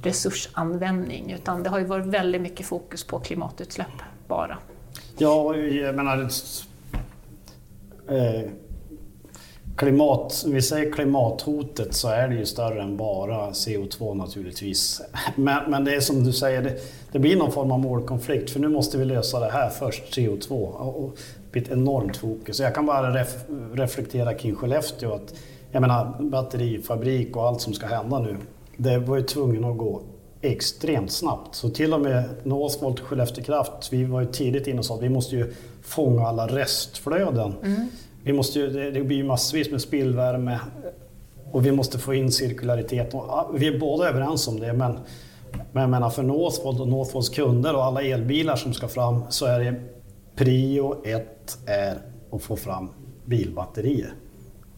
resursanvändning 0.02 1.32
utan 1.32 1.62
det 1.62 1.70
har 1.70 1.78
ju 1.78 1.84
varit 1.84 2.06
väldigt 2.06 2.40
mycket 2.40 2.66
fokus 2.66 3.04
på 3.04 3.18
klimatutsläpp 3.18 3.86
bara. 4.28 4.58
Ja, 5.18 5.56
jag 5.56 5.94
menar... 5.94 6.28
Eh, 8.08 8.50
klimat, 9.76 10.44
vi 10.46 10.62
säger 10.62 10.92
klimathotet 10.92 11.94
så 11.94 12.08
är 12.08 12.28
det 12.28 12.34
ju 12.34 12.46
större 12.46 12.82
än 12.82 12.96
bara 12.96 13.50
CO2 13.50 14.14
naturligtvis. 14.14 15.00
Men, 15.36 15.70
men 15.70 15.84
det 15.84 15.94
är 15.94 16.00
som 16.00 16.24
du 16.24 16.32
säger, 16.32 16.62
det, 16.62 16.76
det, 17.12 17.18
blir 17.18 17.36
någon 17.36 17.52
form 17.52 17.72
av 17.72 17.80
målkonflikt 17.80 18.50
för 18.50 18.60
nu 18.60 18.68
måste 18.68 18.98
vi 18.98 19.04
lösa 19.04 19.40
det 19.40 19.50
här 19.50 19.70
först, 19.70 20.16
CO2. 20.16 20.52
Och, 20.66 21.16
det 21.44 21.52
blir 21.52 21.62
ett 21.62 21.70
enormt 21.70 22.16
fokus. 22.16 22.60
Jag 22.60 22.74
kan 22.74 22.86
bara 22.86 23.14
ref, 23.14 23.34
reflektera 23.72 24.34
kring 24.34 24.54
Skellefteå. 24.54 25.14
Att, 25.14 25.34
jag 25.72 25.80
menar 25.80 26.16
batterifabrik 26.20 27.36
och 27.36 27.48
allt 27.48 27.60
som 27.60 27.74
ska 27.74 27.86
hända 27.86 28.18
nu. 28.18 28.36
Det 28.82 28.98
var 28.98 29.16
ju 29.16 29.22
tvungen 29.22 29.64
att 29.64 29.78
gå 29.78 30.02
extremt 30.40 31.12
snabbt. 31.12 31.54
Så 31.54 31.70
till 31.70 31.94
och 31.94 32.00
med 32.00 32.24
Northvolt 32.42 33.00
och 33.00 33.06
Skellefteå 33.06 33.44
Kraft, 33.44 33.92
vi 33.92 34.04
var 34.04 34.20
ju 34.20 34.26
tidigt 34.26 34.66
inne 34.66 34.78
och 34.78 34.84
sa 34.84 34.94
att 34.94 35.02
vi 35.02 35.08
måste 35.08 35.36
ju 35.36 35.52
fånga 35.82 36.26
alla 36.26 36.46
restflöden. 36.46 37.54
Mm. 37.62 37.88
Vi 38.22 38.32
måste 38.32 38.58
ju, 38.58 38.90
det 38.90 39.00
blir 39.00 39.16
ju 39.16 39.24
massvis 39.24 39.70
med 39.70 39.80
spillvärme 39.80 40.60
och 41.52 41.66
vi 41.66 41.72
måste 41.72 41.98
få 41.98 42.14
in 42.14 42.32
cirkularitet. 42.32 43.14
Vi 43.54 43.66
är 43.66 43.78
båda 43.78 44.08
överens 44.08 44.48
om 44.48 44.60
det, 44.60 44.72
men, 44.72 44.98
men 45.72 45.80
jag 45.80 45.90
menar 45.90 46.10
för 46.10 46.22
Northvolt 46.22 46.80
och 46.80 46.88
Northvolts 46.88 47.28
kunder 47.28 47.74
och 47.74 47.84
alla 47.84 48.02
elbilar 48.02 48.56
som 48.56 48.74
ska 48.74 48.88
fram 48.88 49.22
så 49.28 49.46
är 49.46 49.60
det 49.60 49.74
prio 50.36 51.04
ett 51.04 51.58
är 51.66 51.98
att 52.32 52.42
få 52.42 52.56
fram 52.56 52.88
bilbatterier. 53.24 54.14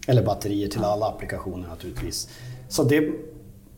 Eller 0.07 0.23
batterier 0.23 0.69
till 0.69 0.85
alla 0.85 1.07
applikationer 1.07 1.69
naturligtvis. 1.69 2.29
Så 2.69 2.83
det, 2.83 3.13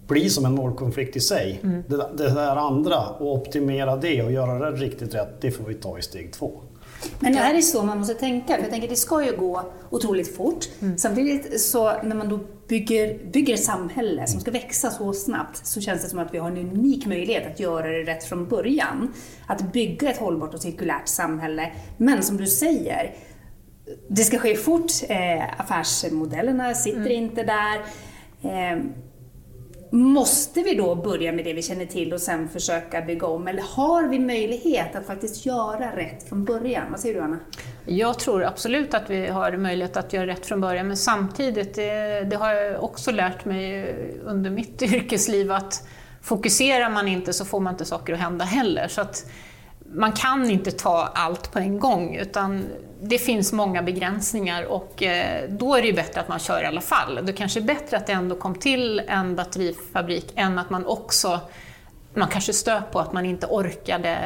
blir 0.07 0.29
som 0.29 0.45
en 0.45 0.55
målkonflikt 0.55 1.17
i 1.17 1.21
sig. 1.21 1.61
Mm. 1.63 1.83
Det, 1.89 2.11
det 2.17 2.35
där 2.35 2.57
andra, 2.57 3.09
och 3.09 3.33
optimera 3.33 3.97
det 3.97 4.23
och 4.23 4.33
göra 4.33 4.71
det 4.71 4.77
riktigt 4.77 5.15
rätt, 5.15 5.41
det 5.41 5.51
får 5.51 5.65
vi 5.65 5.75
ta 5.75 5.99
i 5.99 6.03
steg 6.03 6.33
två. 6.33 6.61
Men 7.19 7.33
det 7.33 7.39
är 7.39 7.55
det 7.55 7.63
så 7.63 7.83
man 7.83 7.99
måste 7.99 8.15
tänka? 8.15 8.55
För 8.55 8.63
jag 8.63 8.71
tänker 8.71 8.89
det 8.89 8.97
ska 8.97 9.25
ju 9.25 9.37
gå 9.37 9.63
otroligt 9.91 10.37
fort. 10.37 10.69
Mm. 10.81 10.99
Samtidigt 10.99 11.61
så 11.61 12.03
när 12.03 12.17
man 12.17 12.29
då 12.29 12.41
bygger, 12.69 13.19
bygger 13.33 13.55
ett 13.55 13.65
samhälle 13.65 14.27
som 14.27 14.41
ska 14.41 14.51
växa 14.51 14.91
så 14.91 15.13
snabbt 15.13 15.67
så 15.67 15.81
känns 15.81 16.03
det 16.03 16.09
som 16.09 16.19
att 16.19 16.35
vi 16.35 16.39
har 16.39 16.49
en 16.49 16.59
unik 16.59 17.07
möjlighet 17.07 17.47
att 17.47 17.61
göra 17.61 17.89
det 17.89 18.03
rätt 18.03 18.25
från 18.25 18.49
början. 18.49 19.13
Att 19.47 19.73
bygga 19.73 20.11
ett 20.11 20.19
hållbart 20.19 20.55
och 20.55 20.61
cirkulärt 20.61 21.09
samhälle. 21.09 21.73
Men 21.97 22.23
som 22.23 22.37
du 22.37 22.47
säger, 22.47 23.15
det 24.09 24.25
ska 24.25 24.39
ske 24.39 24.57
fort. 24.57 24.93
Eh, 25.09 25.61
affärsmodellerna 25.61 26.75
sitter 26.75 27.01
mm. 27.01 27.13
inte 27.13 27.43
där. 27.43 27.81
Eh, 28.43 28.79
Måste 29.95 30.63
vi 30.63 30.75
då 30.75 30.95
börja 30.95 31.33
med 31.33 31.45
det 31.45 31.53
vi 31.53 31.63
känner 31.63 31.87
till 31.87 32.13
och 32.13 32.21
sen 32.21 32.49
försöka 32.49 33.03
bygga 33.03 33.27
om? 33.27 33.49
Eller 33.49 33.63
har 33.63 34.09
vi 34.09 34.19
möjlighet 34.19 34.97
att 34.97 35.07
faktiskt 35.07 35.47
göra 35.47 35.97
rätt 35.97 36.29
från 36.29 36.45
början? 36.45 36.83
Vad 36.91 37.01
säger 37.01 37.15
du 37.15 37.21
Anna? 37.21 37.39
Jag 37.87 38.19
tror 38.19 38.45
absolut 38.45 38.95
att 38.95 39.11
vi 39.11 39.27
har 39.27 39.57
möjlighet 39.57 39.97
att 39.97 40.13
göra 40.13 40.27
rätt 40.27 40.47
från 40.47 40.61
början, 40.61 40.87
men 40.87 40.97
samtidigt, 40.97 41.75
det, 41.75 42.21
det 42.31 42.37
har 42.37 42.53
jag 42.53 42.85
också 42.85 43.11
lärt 43.11 43.45
mig 43.45 43.95
under 44.25 44.51
mitt 44.51 44.83
yrkesliv, 44.95 45.53
att 45.53 45.89
fokuserar 46.23 46.91
man 46.91 47.09
inte 47.09 47.33
så 47.33 47.45
får 47.45 47.61
man 47.61 47.75
inte 47.75 47.85
saker 47.85 48.13
att 48.13 48.21
hända 48.21 48.45
heller. 48.45 48.89
Så 48.89 49.01
att 49.01 49.27
man 49.95 50.13
kan 50.13 50.51
inte 50.51 50.71
ta 50.71 51.13
allt 51.15 51.53
på 51.53 51.59
en 51.59 51.79
gång, 51.79 52.17
utan 52.17 52.65
det 53.01 53.19
finns 53.19 53.53
många 53.53 53.83
begränsningar 53.83 54.65
och 54.65 55.03
eh, 55.03 55.51
då 55.51 55.75
är 55.75 55.83
det 55.83 55.87
ju 55.87 55.95
bättre 55.95 56.21
att 56.21 56.29
man 56.29 56.39
kör 56.39 56.63
i 56.63 56.67
alla 56.67 56.81
fall. 56.81 57.21
Det 57.23 57.33
kanske 57.33 57.61
är 57.61 57.65
bättre 57.65 57.97
att 57.97 58.07
det 58.07 58.13
ändå 58.13 58.37
kom 58.37 58.55
till 58.55 59.03
en 59.09 59.37
batterifabrik 59.37 60.33
än 60.37 60.59
att 60.59 60.71
man 60.71 60.87
också 60.87 61.41
man 62.17 62.29
kanske 62.29 62.53
stör 62.53 62.81
på 62.81 63.01
att 63.01 63.13
man 63.13 63.27
inte 63.27 63.47
orkade 63.47 64.19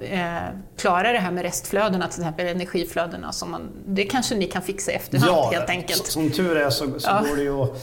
eh, 0.00 0.36
klara 0.76 1.12
det 1.12 1.18
här 1.18 1.30
med 1.30 1.42
restflödena, 1.42 2.08
till 2.08 2.20
exempel 2.20 2.46
energiflödena. 2.46 3.32
Som 3.32 3.50
man, 3.50 3.70
det 3.86 4.04
kanske 4.04 4.34
ni 4.34 4.46
kan 4.46 4.62
fixa 4.62 4.92
i 4.92 4.94
efterhand 4.94 5.32
ja, 5.32 5.50
helt 5.52 5.70
enkelt. 5.70 6.06
Som 6.06 6.30
tur 6.30 6.56
är 6.56 6.70
så, 6.70 7.00
så 7.00 7.08
ja. 7.08 7.24
går 7.28 7.36
det 7.36 7.42
ju 7.42 7.62
att 7.62 7.82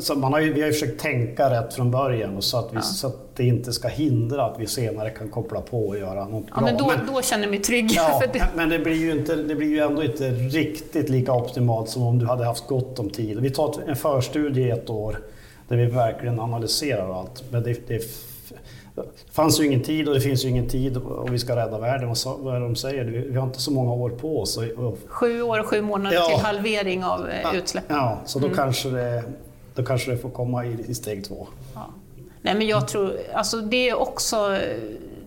så 0.00 0.14
man 0.14 0.32
har 0.32 0.40
ju, 0.40 0.52
vi 0.52 0.60
har 0.60 0.66
ju 0.66 0.72
försökt 0.72 1.00
tänka 1.00 1.50
rätt 1.50 1.74
från 1.74 1.90
början 1.90 2.42
så 2.42 2.58
att, 2.58 2.72
vi, 2.72 2.76
ja. 2.76 2.82
så 2.82 3.06
att 3.06 3.36
det 3.36 3.44
inte 3.44 3.72
ska 3.72 3.88
hindra 3.88 4.44
att 4.44 4.60
vi 4.60 4.66
senare 4.66 5.10
kan 5.10 5.28
koppla 5.28 5.60
på 5.60 5.88
och 5.88 5.98
göra 5.98 6.28
något 6.28 6.44
ja, 6.48 6.54
bra. 6.54 6.64
Men 6.64 6.76
då, 6.76 6.86
men, 6.86 7.14
då 7.14 7.22
känner 7.22 7.44
jag 7.44 7.50
mig 7.50 7.60
trygg. 7.60 7.90
Ja, 7.90 8.22
det... 8.32 8.44
Men 8.56 8.68
det 8.68 8.78
blir, 8.78 8.94
ju 8.94 9.10
inte, 9.10 9.36
det 9.36 9.54
blir 9.54 9.68
ju 9.68 9.78
ändå 9.78 10.04
inte 10.04 10.30
riktigt 10.30 11.08
lika 11.08 11.32
optimalt 11.32 11.88
som 11.88 12.02
om 12.02 12.18
du 12.18 12.26
hade 12.26 12.44
haft 12.44 12.66
gott 12.66 12.98
om 12.98 13.10
tid. 13.10 13.40
Vi 13.40 13.50
tar 13.50 13.74
en 13.86 13.96
förstudie 13.96 14.66
i 14.66 14.70
ett 14.70 14.90
år 14.90 15.18
där 15.68 15.76
vi 15.76 15.86
verkligen 15.86 16.40
analyserar 16.40 17.20
allt. 17.20 17.44
Men 17.50 17.62
det, 17.62 17.88
det 17.88 18.02
fanns 19.32 19.60
ju 19.60 19.66
ingen 19.66 19.82
tid 19.82 20.08
och 20.08 20.14
det 20.14 20.20
finns 20.20 20.44
ju 20.44 20.48
ingen 20.48 20.68
tid 20.68 20.96
och 20.96 21.34
vi 21.34 21.38
ska 21.38 21.56
rädda 21.56 21.78
världen. 21.78 22.14
Vad 22.38 22.54
är 22.54 22.60
det 22.60 22.66
de 22.66 22.76
säger? 22.76 23.04
Vi 23.04 23.36
har 23.36 23.46
inte 23.46 23.60
så 23.60 23.70
många 23.70 23.92
år 23.92 24.10
på 24.10 24.40
oss. 24.40 24.58
Sju 25.06 25.42
år 25.42 25.60
och 25.60 25.66
sju 25.66 25.82
månader 25.82 26.16
ja. 26.16 26.26
till 26.26 26.46
halvering 26.46 27.04
av 27.04 27.28
eh, 27.28 27.54
utsläppen. 27.54 27.96
Ja, 27.96 28.18
så 28.26 28.38
då 28.38 28.46
mm. 28.46 28.56
kanske 28.56 28.88
det 28.88 29.22
då 29.78 29.84
kanske 29.84 30.10
det 30.10 30.18
får 30.18 30.30
komma 30.30 30.66
i, 30.66 30.84
i 30.88 30.94
steg 30.94 31.24
två. 31.24 31.46
Ja. 31.74 31.86
Nej, 32.42 32.54
men 32.54 32.66
jag 32.66 32.88
tror, 32.88 33.16
alltså 33.34 33.56
det 33.60 33.88
är 33.88 33.98
också 33.98 34.58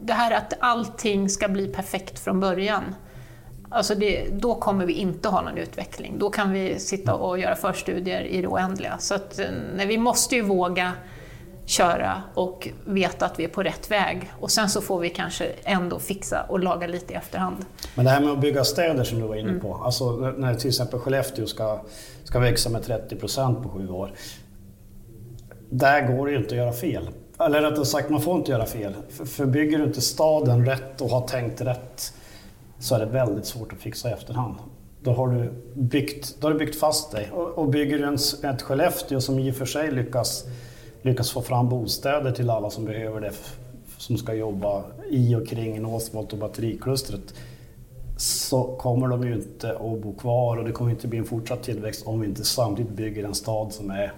det 0.01 0.13
här 0.13 0.31
att 0.31 0.53
allting 0.59 1.29
ska 1.29 1.47
bli 1.47 1.67
perfekt 1.67 2.19
från 2.19 2.39
början. 2.39 2.83
Alltså 3.69 3.95
det, 3.95 4.27
då 4.31 4.55
kommer 4.55 4.85
vi 4.85 4.93
inte 4.93 5.29
ha 5.29 5.41
någon 5.41 5.57
utveckling. 5.57 6.19
Då 6.19 6.29
kan 6.29 6.51
vi 6.51 6.79
sitta 6.79 7.15
och 7.15 7.39
göra 7.39 7.55
förstudier 7.55 8.21
i 8.21 8.41
det 8.41 8.47
oändliga. 8.47 8.97
Så 8.97 9.15
att, 9.15 9.39
eh, 9.39 9.45
nej, 9.75 9.87
vi 9.87 9.97
måste 9.97 10.35
ju 10.35 10.41
våga 10.41 10.91
köra 11.65 12.23
och 12.33 12.69
veta 12.85 13.25
att 13.25 13.39
vi 13.39 13.43
är 13.43 13.47
på 13.47 13.63
rätt 13.63 13.91
väg. 13.91 14.31
Och 14.39 14.51
sen 14.51 14.69
så 14.69 14.81
får 14.81 14.99
vi 14.99 15.09
kanske 15.09 15.51
ändå 15.63 15.99
fixa 15.99 16.45
och 16.49 16.59
laga 16.59 16.87
lite 16.87 17.13
i 17.13 17.15
efterhand. 17.15 17.65
Men 17.95 18.05
det 18.05 18.11
här 18.11 18.21
med 18.21 18.31
att 18.31 18.41
bygga 18.41 18.63
städer 18.63 19.03
som 19.03 19.19
du 19.19 19.27
var 19.27 19.35
inne 19.35 19.49
mm. 19.49 19.61
på. 19.61 19.67
Mm. 19.67 19.81
Alltså 19.81 20.11
när 20.37 20.55
till 20.55 20.69
exempel 20.69 20.99
Skellefteå 20.99 21.45
ska, 21.45 21.81
ska 22.23 22.39
växa 22.39 22.69
med 22.69 22.83
30 22.83 23.15
procent 23.15 23.63
på 23.63 23.69
sju 23.69 23.89
år 23.89 24.13
där 25.71 26.15
går 26.15 26.25
det 26.25 26.31
ju 26.31 26.37
inte 26.37 26.49
att 26.49 26.57
göra 26.57 26.73
fel. 26.73 27.09
Eller 27.39 27.61
rättare 27.61 27.85
sagt, 27.85 28.09
man 28.09 28.21
får 28.21 28.37
inte 28.37 28.51
göra 28.51 28.65
fel. 28.65 28.93
För, 29.09 29.25
för 29.25 29.45
bygger 29.45 29.77
du 29.77 29.83
inte 29.83 30.01
staden 30.01 30.65
rätt 30.65 31.01
och 31.01 31.09
har 31.09 31.27
tänkt 31.27 31.61
rätt 31.61 32.13
så 32.79 32.95
är 32.95 32.99
det 32.99 33.05
väldigt 33.05 33.45
svårt 33.45 33.73
att 33.73 33.79
fixa 33.79 34.09
i 34.09 34.13
efterhand. 34.13 34.55
Då 35.03 35.11
har 35.11 35.27
du 35.27 35.51
byggt, 35.73 36.35
då 36.39 36.47
har 36.47 36.53
du 36.53 36.59
byggt 36.59 36.79
fast 36.79 37.11
dig. 37.11 37.29
Och, 37.31 37.47
och 37.47 37.69
bygger 37.69 37.97
du 37.97 38.05
en, 38.05 38.53
ett 38.53 38.61
Skellefteå 38.61 39.21
som 39.21 39.39
i 39.39 39.51
och 39.51 39.55
för 39.55 39.65
sig 39.65 39.91
lyckas, 39.91 40.45
lyckas 41.01 41.31
få 41.31 41.41
fram 41.41 41.69
bostäder 41.69 42.31
till 42.31 42.49
alla 42.49 42.69
som 42.69 42.85
behöver 42.85 43.21
det, 43.21 43.31
som 43.97 44.17
ska 44.17 44.33
jobba 44.33 44.83
i 45.09 45.35
och 45.35 45.47
kring 45.47 45.81
Northvolt 45.81 46.33
och 46.33 46.39
batteriklustret, 46.39 47.33
så 48.17 48.63
kommer 48.63 49.07
de 49.07 49.27
ju 49.27 49.33
inte 49.33 49.71
att 49.71 50.01
bo 50.01 50.13
kvar 50.13 50.57
och 50.57 50.65
det 50.65 50.71
kommer 50.71 50.91
inte 50.91 51.07
bli 51.07 51.19
en 51.19 51.25
fortsatt 51.25 51.63
tillväxt 51.63 52.07
om 52.07 52.21
vi 52.21 52.27
inte 52.27 52.43
samtidigt 52.43 52.91
bygger 52.91 53.23
en 53.23 53.35
stad 53.35 53.73
som 53.73 53.91
är 53.91 54.13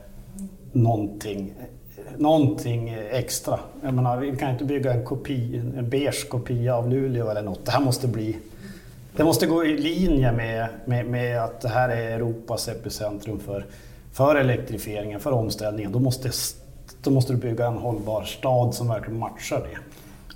någonting, 0.73 1.53
någonting 2.17 2.95
extra. 3.11 3.59
Jag 3.83 3.93
menar, 3.93 4.17
vi 4.17 4.35
kan 4.35 4.51
inte 4.51 4.65
bygga 4.65 4.93
en, 4.93 5.05
kopi, 5.05 5.61
en 5.77 5.89
beige 5.89 6.29
kopia 6.29 6.75
av 6.75 6.89
Luleå 6.89 7.29
eller 7.29 7.41
något. 7.41 7.65
Det 7.65 7.71
här 7.71 7.81
måste 7.81 8.07
bli 8.07 8.37
det 9.15 9.23
måste 9.23 9.45
gå 9.45 9.65
i 9.65 9.77
linje 9.77 10.31
med, 10.31 10.67
med, 10.85 11.05
med 11.05 11.43
att 11.43 11.61
det 11.61 11.69
här 11.69 11.89
är 11.89 12.11
Europas 12.11 12.67
epicentrum 12.67 13.39
för, 13.39 13.65
för 14.11 14.35
elektrifieringen, 14.35 15.19
för 15.19 15.31
omställningen. 15.31 15.91
Då 15.91 15.99
måste, 15.99 16.31
då 17.03 17.11
måste 17.11 17.33
du 17.33 17.39
bygga 17.39 17.67
en 17.67 17.77
hållbar 17.77 18.23
stad 18.23 18.73
som 18.73 18.87
verkligen 18.87 19.19
matchar 19.19 19.59
det. 19.59 19.77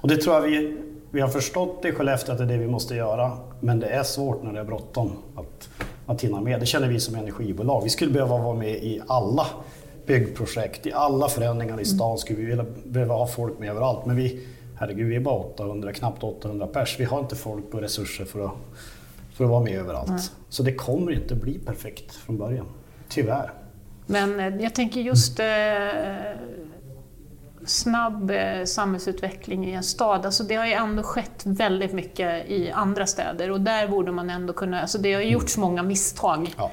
Och 0.01 0.07
det 0.07 0.17
tror 0.17 0.35
jag 0.35 0.41
vi, 0.41 0.77
vi 1.11 1.21
har 1.21 1.27
förstått 1.27 1.85
i 1.85 1.91
Skellefteå 1.91 2.31
att 2.31 2.37
det 2.37 2.43
är 2.43 2.47
det 2.47 2.57
vi 2.57 2.67
måste 2.67 2.95
göra, 2.95 3.37
men 3.59 3.79
det 3.79 3.87
är 3.87 4.03
svårt 4.03 4.43
när 4.43 4.53
det 4.53 4.59
är 4.59 4.63
bråttom 4.63 5.11
att, 5.35 5.69
att 6.05 6.23
hinna 6.23 6.41
med. 6.41 6.59
Det 6.59 6.65
känner 6.65 6.87
vi 6.87 6.99
som 6.99 7.15
energibolag. 7.15 7.83
Vi 7.83 7.89
skulle 7.89 8.11
behöva 8.11 8.37
vara 8.37 8.55
med 8.55 8.75
i 8.75 9.01
alla 9.07 9.47
byggprojekt, 10.07 10.85
i 10.85 10.93
alla 10.93 11.29
förändringar 11.29 11.81
i 11.81 11.85
stan 11.85 12.17
skulle 12.17 12.39
vi 12.39 12.45
vilja, 12.45 12.65
behöva 12.85 13.13
ha 13.13 13.27
folk 13.27 13.59
med 13.59 13.69
överallt. 13.69 14.05
Men 14.05 14.15
vi, 14.15 14.47
herregud, 14.79 15.07
vi 15.07 15.15
är 15.15 15.19
bara 15.19 15.35
800, 15.35 15.93
knappt 15.93 16.23
800 16.23 16.67
pers. 16.67 16.99
Vi 16.99 17.03
har 17.03 17.19
inte 17.19 17.35
folk 17.35 17.73
och 17.73 17.81
resurser 17.81 18.25
för 18.25 18.45
att, 18.45 18.51
för 19.33 19.43
att 19.43 19.49
vara 19.49 19.63
med 19.63 19.79
överallt. 19.79 20.09
Mm. 20.09 20.21
Så 20.49 20.63
det 20.63 20.73
kommer 20.73 21.11
inte 21.11 21.35
bli 21.35 21.59
perfekt 21.59 22.15
från 22.15 22.37
början, 22.37 22.65
tyvärr. 23.09 23.53
Men 24.05 24.39
eh, 24.39 24.63
jag 24.63 24.75
tänker 24.75 25.01
just 25.01 25.39
eh, 25.39 25.45
snabb 27.65 28.31
eh, 28.31 28.63
samhällsutveckling 28.65 29.65
i 29.65 29.73
en 29.73 29.83
stad, 29.83 30.25
alltså 30.25 30.43
det 30.43 30.55
har 30.55 30.65
ju 30.65 30.73
ändå 30.73 31.03
skett 31.03 31.41
väldigt 31.45 31.93
mycket 31.93 32.49
i 32.49 32.71
andra 32.71 33.07
städer 33.07 33.51
och 33.51 33.61
där 33.61 33.87
borde 33.87 34.11
man 34.11 34.29
ändå 34.29 34.53
kunna, 34.53 34.81
alltså 34.81 34.97
det 34.97 35.13
har 35.13 35.21
gjorts 35.21 35.57
många 35.57 35.83
misstag. 35.83 36.55
Ja 36.57 36.71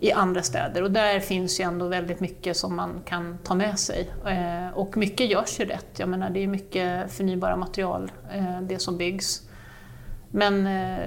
i 0.00 0.12
andra 0.12 0.42
städer. 0.42 0.82
Och 0.82 0.90
där 0.90 1.20
finns 1.20 1.60
ju 1.60 1.64
ändå 1.64 1.88
väldigt 1.88 2.20
mycket 2.20 2.56
som 2.56 2.76
man 2.76 3.02
kan 3.04 3.38
ta 3.44 3.54
med 3.54 3.78
sig. 3.78 4.10
Eh, 4.26 4.78
och 4.78 4.96
mycket 4.96 5.30
görs 5.30 5.60
ju 5.60 5.64
rätt. 5.64 5.86
Jag 5.96 6.08
menar, 6.08 6.30
det 6.30 6.42
är 6.42 6.46
mycket 6.46 7.12
förnybara 7.12 7.56
material, 7.56 8.12
eh, 8.34 8.60
det 8.60 8.78
som 8.78 8.98
byggs. 8.98 9.42
Men, 10.30 10.66
eh, 10.66 11.04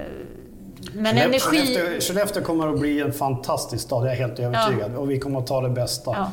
men 0.92 1.16
Skellefteå, 1.16 1.28
energi... 1.28 1.38
Skellefteå, 1.40 2.00
Skellefteå 2.00 2.42
kommer 2.42 2.68
att 2.68 2.80
bli 2.80 3.00
en 3.00 3.12
fantastisk 3.12 3.82
stad, 3.82 4.06
jag 4.06 4.12
är 4.12 4.16
helt 4.16 4.38
övertygad. 4.38 4.92
Ja. 4.94 4.98
Och 4.98 5.10
vi 5.10 5.18
kommer 5.18 5.38
att 5.38 5.46
ta 5.46 5.60
det 5.60 5.70
bästa. 5.70 6.10
Ja. 6.16 6.32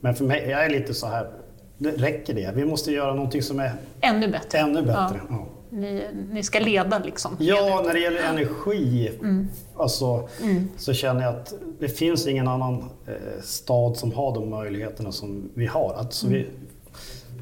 Men 0.00 0.14
för 0.14 0.24
mig, 0.24 0.48
jag 0.50 0.64
är 0.64 0.70
lite 0.70 0.94
så 0.94 1.06
här, 1.06 1.30
det 1.78 1.90
räcker 1.90 2.34
det? 2.34 2.52
Vi 2.54 2.64
måste 2.64 2.92
göra 2.92 3.14
någonting 3.14 3.42
som 3.42 3.60
är 3.60 3.72
ännu 4.00 4.28
bättre. 4.28 4.58
Ännu 4.58 4.82
bättre. 4.82 5.20
Ja 5.28 5.46
ni, 5.70 6.06
ni 6.32 6.42
ska 6.42 6.58
leda 6.58 6.98
liksom? 6.98 7.36
Ja, 7.38 7.82
när 7.86 7.92
det 7.92 8.00
gäller 8.00 8.22
energi 8.22 9.10
mm. 9.20 9.48
Alltså, 9.76 10.28
mm. 10.42 10.68
så 10.76 10.92
känner 10.92 11.22
jag 11.22 11.34
att 11.34 11.54
det 11.78 11.88
finns 11.88 12.26
ingen 12.26 12.48
annan 12.48 12.84
eh, 13.06 13.42
stad 13.42 13.96
som 13.96 14.12
har 14.12 14.34
de 14.34 14.50
möjligheterna 14.50 15.12
som 15.12 15.50
vi 15.54 15.66
har. 15.66 15.94
Alltså, 15.94 16.26
mm. 16.26 16.38
vi, 16.38 16.46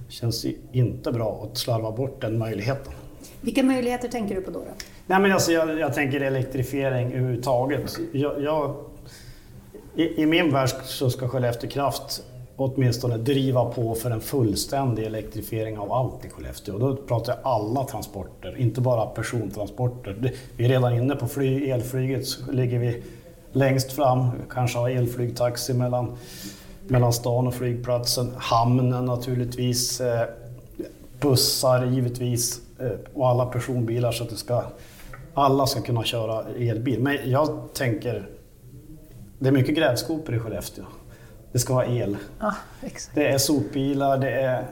det 0.07 0.13
känns 0.13 0.47
inte 0.73 1.13
bra 1.13 1.49
att 1.51 1.59
slarva 1.59 1.91
bort 1.91 2.21
den 2.21 2.39
möjligheten. 2.39 2.93
Vilka 3.41 3.63
möjligheter 3.63 4.09
tänker 4.09 4.35
du 4.35 4.41
på 4.41 4.51
då? 4.51 4.59
då? 4.59 4.73
Nej, 5.07 5.21
men 5.21 5.33
alltså, 5.33 5.53
jag, 5.53 5.79
jag 5.79 5.95
tänker 5.95 6.21
elektrifiering 6.21 7.13
överhuvudtaget. 7.13 7.99
Jag, 8.13 8.43
jag, 8.43 8.77
i, 9.95 10.23
I 10.23 10.27
min 10.27 10.53
värld 10.53 10.69
så 10.85 11.11
ska 11.11 11.29
Skellefteå 11.29 11.71
Kraft 11.71 12.23
åtminstone 12.59 13.17
driva 13.17 13.65
på 13.65 13.95
för 13.95 14.11
en 14.11 14.21
fullständig 14.21 15.05
elektrifiering 15.05 15.79
av 15.79 15.93
allt 15.93 16.25
i 16.25 16.29
Skellefteå. 16.29 16.75
Och 16.75 16.81
då 16.81 16.97
pratar 16.97 17.33
jag 17.33 17.41
alla 17.43 17.85
transporter, 17.85 18.57
inte 18.59 18.81
bara 18.81 19.07
persontransporter. 19.07 20.33
Vi 20.57 20.65
är 20.65 20.69
redan 20.69 20.95
inne 20.95 21.17
på 21.17 21.29
flyg, 21.29 21.69
elflyget, 21.69 22.27
så 22.27 22.53
ligger 22.53 22.79
vi 22.79 23.03
längst 23.53 23.93
fram, 23.93 24.31
kanske 24.51 24.79
har 24.79 24.91
elflygtaxi 24.91 25.75
mellan, 25.75 26.17
mellan 26.89 27.13
stan 27.13 27.47
och 27.47 27.55
flygplatsen. 27.55 28.33
Hamnen 28.37 29.05
naturligtvis, 29.05 30.01
eh, 30.01 30.29
bussar 31.21 31.87
givetvis 31.87 32.61
eh, 32.79 32.91
och 33.15 33.29
alla 33.29 33.47
personbilar 33.47 34.13
så 34.13 34.25
att 34.25 34.31
det 34.31 34.37
ska, 34.37 34.63
alla 35.35 35.67
ska 35.67 35.81
kunna 35.81 36.05
köra 36.05 36.45
elbil. 36.59 37.01
Men 37.01 37.19
jag 37.25 37.49
tänker, 37.75 38.29
det 39.39 39.49
är 39.49 39.53
mycket 39.53 39.77
grävskopor 39.77 40.35
i 40.35 40.39
Skellefteå 40.39 40.85
det 41.53 41.59
ska 41.59 41.75
vara 41.75 41.87
el. 41.87 42.17
Ja, 42.41 42.55
det 43.15 43.29
är 43.29 43.39
sopbilar, 43.39 44.19
det 44.19 44.31
är 44.31 44.67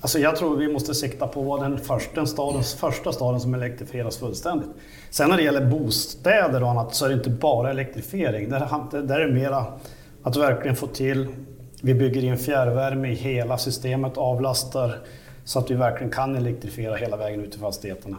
Alltså 0.00 0.18
jag 0.18 0.36
tror 0.36 0.56
vi 0.56 0.72
måste 0.72 0.94
sikta 0.94 1.26
på 1.26 1.40
att 1.40 1.46
vara 1.46 1.68
den 1.68 1.78
första, 1.78 2.26
stadens, 2.26 2.74
första 2.74 3.12
staden 3.12 3.40
som 3.40 3.54
elektrifieras 3.54 4.16
fullständigt. 4.16 4.68
Sen 5.10 5.30
när 5.30 5.36
det 5.36 5.42
gäller 5.42 5.66
bostäder 5.66 6.62
och 6.62 6.70
annat 6.70 6.94
så 6.94 7.04
är 7.04 7.08
det 7.08 7.14
inte 7.14 7.30
bara 7.30 7.70
elektrifiering. 7.70 8.50
Där, 8.50 9.02
där 9.02 9.20
är 9.20 9.26
det 9.26 9.32
mera 9.32 9.66
att 10.22 10.36
verkligen 10.36 10.76
få 10.76 10.86
till, 10.86 11.26
vi 11.82 11.94
bygger 11.94 12.24
in 12.24 12.38
fjärrvärme 12.38 13.08
i 13.08 13.14
hela 13.14 13.58
systemet, 13.58 14.16
avlastar 14.16 14.98
så 15.44 15.58
att 15.58 15.70
vi 15.70 15.74
verkligen 15.74 16.12
kan 16.12 16.36
elektrifiera 16.36 16.96
hela 16.96 17.16
vägen 17.16 17.44
ut 17.44 17.50
till 17.50 17.60
fastigheterna. 17.60 18.16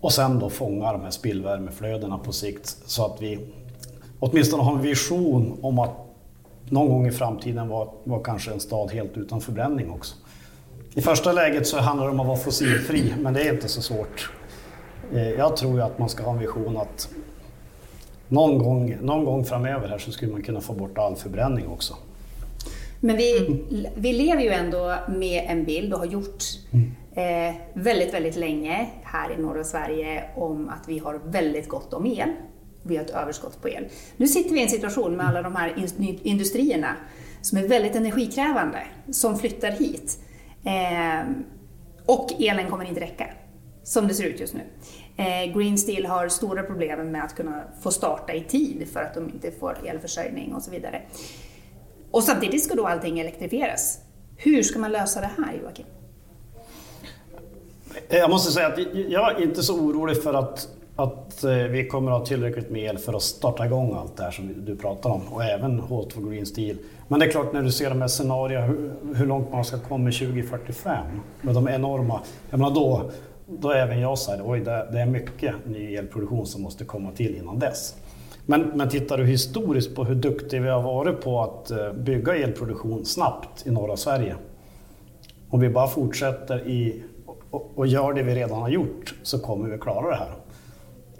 Och 0.00 0.12
sen 0.12 0.38
då 0.38 0.50
fånga 0.50 0.92
de 0.92 1.02
här 1.02 1.10
spillvärmeflödena 1.10 2.18
på 2.18 2.32
sikt 2.32 2.76
så 2.86 3.04
att 3.06 3.22
vi 3.22 3.38
åtminstone 4.18 4.62
har 4.62 4.72
en 4.72 4.82
vision 4.82 5.58
om 5.62 5.78
att 5.78 6.03
någon 6.68 6.88
gång 6.88 7.06
i 7.06 7.10
framtiden 7.10 7.68
var, 7.68 7.88
var 8.04 8.22
kanske 8.24 8.52
en 8.52 8.60
stad 8.60 8.90
helt 8.90 9.16
utan 9.16 9.40
förbränning 9.40 9.90
också. 9.90 10.14
I 10.94 11.02
första 11.02 11.32
läget 11.32 11.66
så 11.66 11.78
handlar 11.78 12.06
det 12.06 12.12
om 12.12 12.20
att 12.20 12.26
vara 12.26 12.36
fossilfri, 12.36 13.14
men 13.18 13.34
det 13.34 13.42
är 13.42 13.54
inte 13.54 13.68
så 13.68 13.82
svårt. 13.82 14.30
Eh, 15.12 15.30
jag 15.30 15.56
tror 15.56 15.80
att 15.80 15.98
man 15.98 16.08
ska 16.08 16.22
ha 16.24 16.32
en 16.32 16.38
vision 16.38 16.76
att 16.76 17.08
någon 18.28 18.58
gång, 18.58 18.96
någon 19.00 19.24
gång 19.24 19.44
framöver 19.44 19.88
här 19.88 19.98
så 19.98 20.10
skulle 20.10 20.32
man 20.32 20.42
kunna 20.42 20.60
få 20.60 20.72
bort 20.72 20.98
all 20.98 21.16
förbränning 21.16 21.68
också. 21.68 21.96
Men 23.00 23.16
vi, 23.16 23.60
vi 23.96 24.12
lever 24.12 24.42
ju 24.42 24.50
ändå 24.50 24.96
med 25.08 25.46
en 25.48 25.64
bild 25.64 25.92
och 25.92 25.98
har 25.98 26.06
gjort 26.06 26.42
eh, 27.14 27.54
väldigt, 27.74 28.14
väldigt 28.14 28.36
länge 28.36 28.90
här 29.02 29.32
i 29.32 29.42
norra 29.42 29.64
Sverige 29.64 30.24
om 30.36 30.68
att 30.68 30.88
vi 30.88 30.98
har 30.98 31.20
väldigt 31.24 31.68
gott 31.68 31.92
om 31.92 32.06
el. 32.06 32.32
Vi 32.86 32.96
har 32.96 33.04
ett 33.04 33.10
överskott 33.10 33.62
på 33.62 33.68
el. 33.68 33.88
Nu 34.16 34.26
sitter 34.26 34.50
vi 34.50 34.60
i 34.60 34.62
en 34.62 34.68
situation 34.68 35.16
med 35.16 35.26
alla 35.26 35.42
de 35.42 35.56
här 35.56 35.74
industrierna 36.22 36.96
som 37.42 37.58
är 37.58 37.68
väldigt 37.68 37.96
energikrävande, 37.96 38.82
som 39.10 39.38
flyttar 39.38 39.70
hit. 39.70 40.18
Eh, 40.64 41.30
och 42.06 42.42
elen 42.42 42.70
kommer 42.70 42.84
inte 42.84 43.00
räcka, 43.00 43.26
som 43.82 44.08
det 44.08 44.14
ser 44.14 44.24
ut 44.24 44.40
just 44.40 44.54
nu. 44.54 44.62
Eh, 45.16 45.56
Green 45.58 45.78
Steel 45.78 46.06
har 46.06 46.28
stora 46.28 46.62
problem 46.62 47.10
med 47.10 47.24
att 47.24 47.36
kunna 47.36 47.64
få 47.82 47.90
starta 47.90 48.32
i 48.32 48.44
tid 48.44 48.88
för 48.92 49.00
att 49.00 49.14
de 49.14 49.30
inte 49.30 49.50
får 49.50 49.88
elförsörjning 49.88 50.54
och 50.54 50.62
så 50.62 50.70
vidare. 50.70 51.02
Och 52.10 52.22
samtidigt 52.22 52.64
ska 52.64 52.74
då 52.74 52.86
allting 52.86 53.20
elektrifieras. 53.20 53.98
Hur 54.36 54.62
ska 54.62 54.78
man 54.78 54.92
lösa 54.92 55.20
det 55.20 55.30
här 55.36 55.54
Joakim? 55.62 55.86
Eh, 58.08 58.18
jag 58.18 58.30
måste 58.30 58.52
säga 58.52 58.66
att 58.66 58.78
jag 59.08 59.32
är 59.36 59.42
inte 59.42 59.62
så 59.62 59.80
orolig 59.80 60.22
för 60.22 60.34
att, 60.34 60.68
att 60.96 61.44
eh, 61.44 61.50
vi 61.50 61.86
kommer 61.88 62.12
att 62.12 62.18
ha 62.18 62.26
tillräckligt 62.26 62.70
med 62.70 62.82
el 62.82 62.98
för 62.98 63.12
att 63.12 63.22
starta 63.22 63.66
igång 63.66 63.94
allt 63.94 64.16
det 64.16 64.22
här 64.22 64.30
som 64.30 64.64
du 64.64 64.76
pratar 64.76 65.10
om 65.10 65.20
och 65.30 65.44
även 65.44 65.80
H2 65.80 66.30
Green 66.30 66.46
Steel. 66.46 66.76
Men 67.08 67.20
det 67.20 67.26
är 67.26 67.30
klart 67.30 67.52
när 67.52 67.62
du 67.62 67.72
ser 67.72 67.90
de 67.90 68.00
här 68.00 68.08
scenarierna 68.08 68.66
hur, 68.66 68.92
hur 69.14 69.26
långt 69.26 69.52
man 69.52 69.64
ska 69.64 69.78
komma 69.78 70.10
2045 70.10 71.06
med 71.42 71.54
de 71.54 71.68
enorma, 71.68 72.20
jag 72.50 72.60
menar 72.60 72.74
då, 72.74 73.10
då 73.46 73.70
är 73.70 73.76
även 73.76 74.00
jag 74.00 74.18
så 74.18 74.30
här, 74.30 74.40
oj 74.44 74.60
det, 74.60 74.88
det 74.92 75.00
är 75.00 75.06
mycket 75.06 75.54
ny 75.66 75.96
elproduktion 75.96 76.46
som 76.46 76.62
måste 76.62 76.84
komma 76.84 77.10
till 77.12 77.36
innan 77.36 77.58
dess. 77.58 77.94
Men, 78.46 78.62
men 78.74 78.88
tittar 78.88 79.18
du 79.18 79.26
historiskt 79.26 79.94
på 79.94 80.04
hur 80.04 80.14
duktiga 80.14 80.60
vi 80.60 80.68
har 80.68 80.82
varit 80.82 81.20
på 81.20 81.40
att 81.40 81.70
eh, 81.70 81.92
bygga 81.92 82.36
elproduktion 82.36 83.04
snabbt 83.04 83.66
i 83.66 83.70
norra 83.70 83.96
Sverige. 83.96 84.36
Om 85.48 85.60
vi 85.60 85.68
bara 85.68 85.88
fortsätter 85.88 86.68
i, 86.68 87.02
och, 87.50 87.72
och 87.74 87.86
gör 87.86 88.12
det 88.12 88.22
vi 88.22 88.34
redan 88.34 88.62
har 88.62 88.68
gjort 88.68 89.14
så 89.22 89.38
kommer 89.38 89.68
vi 89.68 89.78
klara 89.78 90.10
det 90.10 90.16
här. 90.16 90.43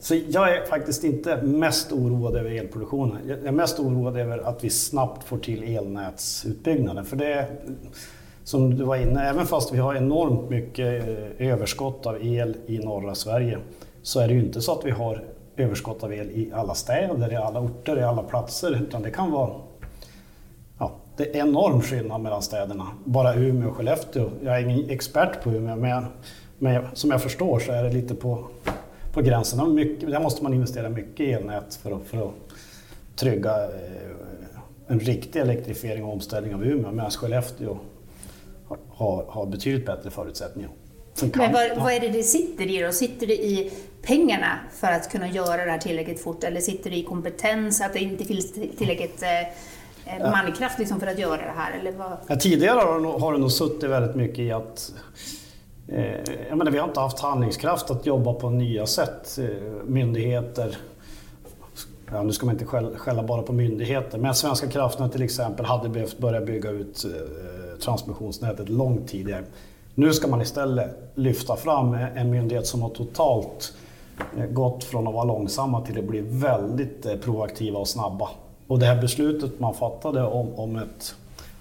Så 0.04 0.14
jag 0.28 0.56
är 0.56 0.64
faktiskt 0.64 1.04
inte 1.04 1.42
mest 1.42 1.92
oroad 1.92 2.36
över 2.36 2.50
elproduktionen. 2.50 3.18
Jag 3.28 3.44
är 3.46 3.52
mest 3.52 3.80
oroad 3.80 4.16
över 4.16 4.38
att 4.38 4.64
vi 4.64 4.70
snabbt 4.70 5.24
får 5.24 5.38
till 5.38 5.76
elnätsutbyggnaden. 5.76 7.04
För 7.04 7.16
det 7.16 7.46
som 8.44 8.74
du 8.74 8.84
var 8.84 8.96
inne, 8.96 9.28
även 9.28 9.46
fast 9.46 9.72
vi 9.74 9.78
har 9.78 9.94
enormt 9.94 10.50
mycket 10.50 11.08
eh, 11.08 11.48
överskott 11.48 12.06
av 12.06 12.26
el 12.26 12.56
i 12.66 12.78
norra 12.78 13.14
Sverige 13.14 13.58
så 14.02 14.20
är 14.20 14.28
det 14.28 14.34
ju 14.34 14.40
inte 14.40 14.60
så 14.60 14.72
att 14.72 14.84
vi 14.84 14.90
har 14.90 15.24
överskott 15.56 16.04
av 16.04 16.12
el 16.12 16.30
i 16.30 16.52
alla 16.54 16.74
städer, 16.74 17.32
i 17.32 17.36
alla 17.36 17.60
orter, 17.60 17.98
i 17.98 18.02
alla 18.02 18.22
platser. 18.22 18.82
Utan 18.82 19.02
det 19.02 19.10
kan 19.10 19.30
vara 19.30 19.50
ja, 20.78 20.92
det 21.16 21.36
är 21.36 21.36
enorm 21.36 21.80
skillnad 21.80 22.20
mellan 22.20 22.42
städerna. 22.42 22.86
Bara 23.04 23.34
Umeå 23.34 23.68
och 23.68 23.76
Skellefteå. 23.76 24.30
Jag 24.42 24.56
är 24.56 24.68
ingen 24.68 24.90
expert 24.90 25.42
på 25.42 25.50
Umeå 25.50 25.76
men, 25.76 26.04
men 26.58 26.84
som 26.92 27.10
jag 27.10 27.22
förstår 27.22 27.58
så 27.58 27.72
är 27.72 27.82
det 27.82 27.92
lite 27.92 28.14
på, 28.14 28.44
på 29.14 29.22
gränsen. 29.22 29.74
Mycket, 29.74 30.11
där 30.11 30.20
måste 30.20 30.42
man 30.42 30.55
investera 30.55 30.88
mycket 30.88 31.20
i 31.20 31.33
elnät 31.33 31.79
för 31.83 31.92
att, 31.92 32.07
för 32.07 32.29
att 32.29 32.35
trygga 33.16 33.64
eh, 33.64 33.70
en 34.87 35.00
riktig 35.00 35.40
elektrifiering 35.40 36.05
och 36.05 36.12
omställning 36.12 36.55
av 36.55 36.64
Umeå 36.64 36.92
medan 36.92 37.11
Skellefteå 37.11 37.79
har, 38.88 39.24
har 39.29 39.46
betydligt 39.46 39.87
bättre 39.87 40.11
förutsättningar. 40.11 40.70
Men 41.20 41.53
vad, 41.53 41.79
vad, 41.79 41.92
är 41.92 42.00
det 42.00 42.09
det 42.09 42.22
sitter 42.22 42.70
i 42.70 42.83
då? 42.83 42.92
Sitter 42.92 43.27
det 43.27 43.44
i 43.44 43.72
pengarna 44.03 44.59
för 44.72 44.87
att 44.87 45.11
kunna 45.11 45.29
göra 45.29 45.64
det 45.64 45.70
här 45.70 45.79
tillräckligt 45.79 46.22
fort 46.22 46.44
eller 46.44 46.61
sitter 46.61 46.90
det 46.90 46.96
i 46.96 47.03
kompetens, 47.03 47.81
att 47.81 47.92
det 47.92 47.98
inte 47.98 48.24
finns 48.24 48.53
tillräckligt 48.53 49.22
eh, 49.22 49.40
eh 50.14 50.31
mankraft 50.31 50.79
liksom 50.79 51.00
för 51.00 51.07
att 51.07 51.18
göra 51.18 51.37
det 51.37 51.53
här? 51.57 51.79
Eller 51.81 51.92
vad? 51.92 52.16
Ja, 52.27 52.37
tidigare 52.37 52.81
har 53.18 53.33
det 53.33 53.38
nog 53.38 53.53
suttit 53.53 53.90
väldigt 53.90 54.16
mycket 54.16 54.38
i 54.38 54.53
att 54.53 54.92
Eh, 55.88 56.35
jag 56.49 56.59
menar, 56.59 56.70
vi 56.70 56.79
har 56.79 56.88
inte 56.88 57.01
haft 57.01 57.18
handlingskraft 57.18 57.90
att 57.90 58.07
jobba 58.07 58.33
på 58.33 58.51
nya 58.51 58.87
sätt. 58.87 59.38
Eh, 59.38 59.47
myndigheter, 59.87 60.77
ja, 62.12 62.23
nu 62.23 62.33
ska 62.33 62.47
man 62.47 62.55
inte 62.55 62.97
skälla, 62.97 63.23
bara 63.23 63.42
på 63.42 63.53
myndigheter, 63.53 64.18
men 64.18 64.35
Svenska 64.35 64.66
kraftnät 64.66 65.12
till 65.12 65.23
exempel 65.23 65.66
hade 65.66 65.88
behövt 65.88 66.18
börja 66.18 66.40
bygga 66.40 66.70
ut 66.70 67.05
eh, 67.05 67.79
transmissionsnätet 67.79 68.68
långt 68.68 69.09
tidigare. 69.09 69.44
Nu 69.94 70.12
ska 70.12 70.29
man 70.29 70.42
istället 70.42 71.12
lyfta 71.14 71.57
fram 71.57 71.94
en 71.94 72.31
myndighet 72.31 72.66
som 72.66 72.83
har 72.83 72.88
totalt 72.88 73.73
gått 74.51 74.85
från 74.85 75.09
att 75.09 75.14
vara 75.14 75.25
långsamma 75.25 75.81
till 75.81 75.99
att 75.99 76.05
bli 76.05 76.20
väldigt 76.20 77.23
proaktiva 77.23 77.79
och 77.79 77.88
snabba. 77.88 78.31
Och 78.66 78.79
det 78.79 78.87
här 78.87 79.01
beslutet 79.01 79.61
man 79.61 79.75
fattade 79.75 80.23
om, 80.23 80.55
om 80.55 80.77
ett, 80.77 81.14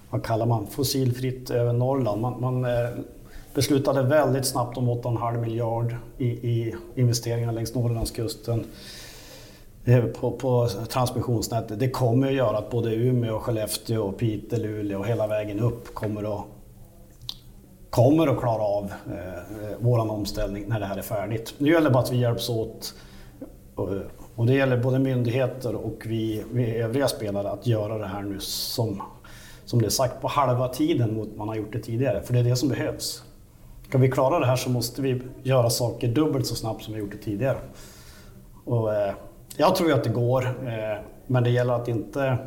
vad 0.09 0.23
kallar 0.23 0.45
man, 0.45 0.67
fossilfritt 0.67 1.49
över 1.49 1.73
Norrland. 1.73 2.21
Man, 2.21 2.41
man 2.41 2.65
beslutade 3.53 4.03
väldigt 4.03 4.45
snabbt 4.45 4.77
om 4.77 4.89
8,5 4.89 5.41
miljard 5.41 5.95
i, 6.17 6.27
i 6.27 6.75
investeringar 6.95 7.51
längs 7.51 7.75
Norrlandskusten 7.75 8.65
eh, 9.85 10.05
på, 10.05 10.31
på 10.31 10.69
transmissionsnätet. 10.89 11.79
Det 11.79 11.89
kommer 11.89 12.27
att 12.27 12.33
göra 12.33 12.57
att 12.57 12.71
både 12.71 12.95
Umeå, 12.95 13.39
Skellefteå, 13.39 14.11
Piteå, 14.11 14.59
Luleå 14.59 14.99
och 14.99 15.07
hela 15.07 15.27
vägen 15.27 15.59
upp 15.59 15.93
kommer 15.93 16.39
att 16.39 16.45
kommer 17.89 18.27
att 18.27 18.39
klara 18.39 18.61
av 18.63 18.83
eh, 18.83 19.77
våran 19.79 20.09
omställning 20.09 20.65
när 20.67 20.79
det 20.79 20.85
här 20.85 20.97
är 20.97 21.01
färdigt. 21.01 21.53
Nu 21.57 21.71
gäller 21.71 21.87
det 21.87 21.93
bara 21.93 22.03
att 22.03 22.11
vi 22.11 22.17
hjälps 22.17 22.49
åt 22.49 22.93
och, 23.75 23.89
och 24.35 24.45
det 24.45 24.53
gäller 24.53 24.77
både 24.77 24.99
myndigheter 24.99 25.75
och 25.75 26.03
vi, 26.05 26.43
vi 26.51 26.75
övriga 26.75 27.07
spelare 27.07 27.49
att 27.49 27.67
göra 27.67 27.97
det 27.97 28.07
här 28.07 28.21
nu 28.21 28.39
som, 28.39 29.01
som 29.65 29.79
det 29.79 29.85
är 29.85 29.89
sagt 29.89 30.21
på 30.21 30.27
halva 30.27 30.67
tiden 30.67 31.15
mot 31.15 31.35
man 31.35 31.47
har 31.47 31.55
gjort 31.55 31.73
det 31.73 31.79
tidigare. 31.79 32.21
För 32.21 32.33
det 32.33 32.39
är 32.39 32.43
det 32.43 32.55
som 32.55 32.69
behövs. 32.69 33.23
Ska 33.93 33.99
vi 33.99 34.11
klara 34.11 34.39
det 34.39 34.45
här 34.45 34.55
så 34.55 34.69
måste 34.69 35.01
vi 35.01 35.21
göra 35.43 35.69
saker 35.69 36.07
dubbelt 36.07 36.47
så 36.47 36.55
snabbt 36.55 36.83
som 36.83 36.93
vi 36.93 36.99
gjort 36.99 37.11
det 37.11 37.17
tidigare. 37.17 37.57
Och, 38.65 38.93
eh, 38.93 39.13
jag 39.57 39.75
tror 39.75 39.89
ju 39.89 39.95
att 39.95 40.03
det 40.03 40.09
går, 40.09 40.45
eh, 40.45 41.01
men 41.27 41.43
det 41.43 41.49
gäller 41.49 41.73
att 41.73 41.87
inte 41.87 42.37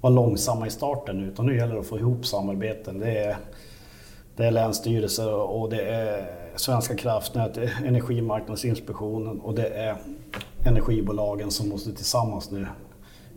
vara 0.00 0.12
långsamma 0.12 0.66
i 0.66 0.70
starten 0.70 1.24
utan 1.24 1.46
nu 1.46 1.56
gäller 1.56 1.74
det 1.74 1.80
att 1.80 1.86
få 1.86 1.98
ihop 1.98 2.26
samarbeten. 2.26 2.98
Det 2.98 3.18
är, 3.18 3.36
det 4.36 4.44
är 4.46 4.50
länsstyrelser 4.50 5.34
och 5.34 5.70
det 5.70 5.82
är 5.82 6.30
Svenska 6.56 6.96
kraftnät, 6.96 7.58
Energimarknadsinspektionen 7.84 9.40
och 9.40 9.54
det 9.54 9.68
är 9.68 9.96
energibolagen 10.64 11.50
som 11.50 11.68
måste 11.68 11.92
tillsammans 11.92 12.50
nu 12.50 12.66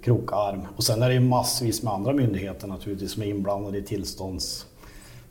kroka 0.03 0.35
arm. 0.35 0.67
Och 0.75 0.83
sen 0.83 1.03
är 1.03 1.07
det 1.07 1.13
ju 1.13 1.19
massvis 1.19 1.83
med 1.83 1.93
andra 1.93 2.13
myndigheter 2.13 2.67
naturligtvis 2.67 3.11
som 3.11 3.23
är 3.23 3.27
inblandade 3.27 3.77
i 3.77 3.83
tillstånds 3.83 4.67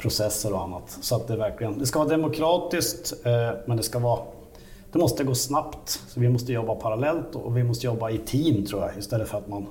tillståndsprocesser 0.05 0.53
och 0.53 0.63
annat. 0.63 0.99
Så 1.01 1.17
att 1.17 1.29
det 1.29 1.37
verkligen, 1.37 1.79
det 1.79 1.87
ska 1.87 1.99
vara 1.99 2.09
demokratiskt 2.09 3.13
eh, 3.25 3.51
men 3.67 3.77
det 3.77 3.83
ska 3.83 3.99
vara 3.99 4.21
det 4.93 4.99
måste 4.99 5.25
gå 5.25 5.35
snabbt, 5.35 6.01
så 6.09 6.21
vi 6.21 6.29
måste 6.29 6.53
jobba 6.53 6.75
parallellt 6.75 7.35
och 7.35 7.57
vi 7.57 7.65
måste 7.65 7.87
jobba 7.87 8.11
i 8.11 8.19
team 8.19 8.67
tror 8.67 8.83
jag 8.83 8.99
istället 8.99 9.29
för 9.29 9.39
att 9.39 9.49
man, 9.49 9.67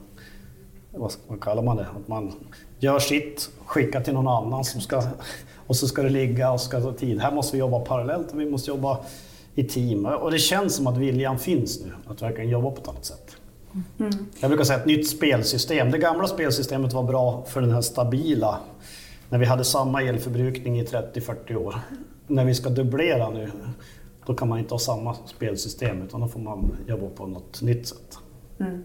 vad 1.27 1.41
kallar 1.41 1.63
man 1.63 1.77
det, 1.77 1.83
att 1.83 2.07
man 2.07 2.31
gör 2.79 2.99
sitt, 2.99 3.49
skickar 3.65 4.01
till 4.01 4.13
någon 4.13 4.27
annan 4.27 4.63
som 4.63 4.81
ska 4.81 5.03
och 5.67 5.75
så 5.75 5.87
ska 5.87 6.03
det 6.03 6.09
ligga 6.09 6.51
och 6.51 6.61
ska 6.61 6.81
ta 6.81 6.93
tid. 6.93 7.21
Här 7.21 7.31
måste 7.31 7.55
vi 7.55 7.59
jobba 7.59 7.79
parallellt 7.79 8.31
och 8.31 8.39
vi 8.39 8.49
måste 8.49 8.71
jobba 8.71 8.99
i 9.55 9.63
team. 9.63 10.05
Och 10.05 10.31
det 10.31 10.39
känns 10.39 10.75
som 10.75 10.87
att 10.87 10.97
viljan 10.97 11.39
finns 11.39 11.81
nu, 11.85 11.91
att 12.07 12.21
verkligen 12.21 12.49
jobba 12.49 12.71
på 12.71 12.81
ett 12.81 12.87
annat 12.87 13.05
sätt. 13.05 13.35
Mm. 13.99 14.13
Jag 14.39 14.49
brukar 14.49 14.65
säga 14.65 14.79
ett 14.79 14.85
nytt 14.85 15.09
spelsystem. 15.09 15.91
Det 15.91 15.97
gamla 15.97 16.27
spelsystemet 16.27 16.93
var 16.93 17.03
bra 17.03 17.43
för 17.47 17.61
den 17.61 17.71
här 17.71 17.81
stabila, 17.81 18.59
när 19.29 19.39
vi 19.39 19.45
hade 19.45 19.63
samma 19.63 20.01
elförbrukning 20.01 20.79
i 20.79 20.83
30-40 20.83 21.55
år. 21.55 21.75
När 22.27 22.45
vi 22.45 22.55
ska 22.55 22.69
dubblera 22.69 23.29
nu, 23.29 23.51
då 24.25 24.33
kan 24.33 24.49
man 24.49 24.59
inte 24.59 24.73
ha 24.73 24.79
samma 24.79 25.15
spelsystem 25.25 26.01
utan 26.01 26.21
då 26.21 26.27
får 26.27 26.39
man 26.39 26.77
jobba 26.87 27.09
på 27.09 27.27
något 27.27 27.61
nytt 27.61 27.87
sätt. 27.87 28.17
Mm. 28.59 28.83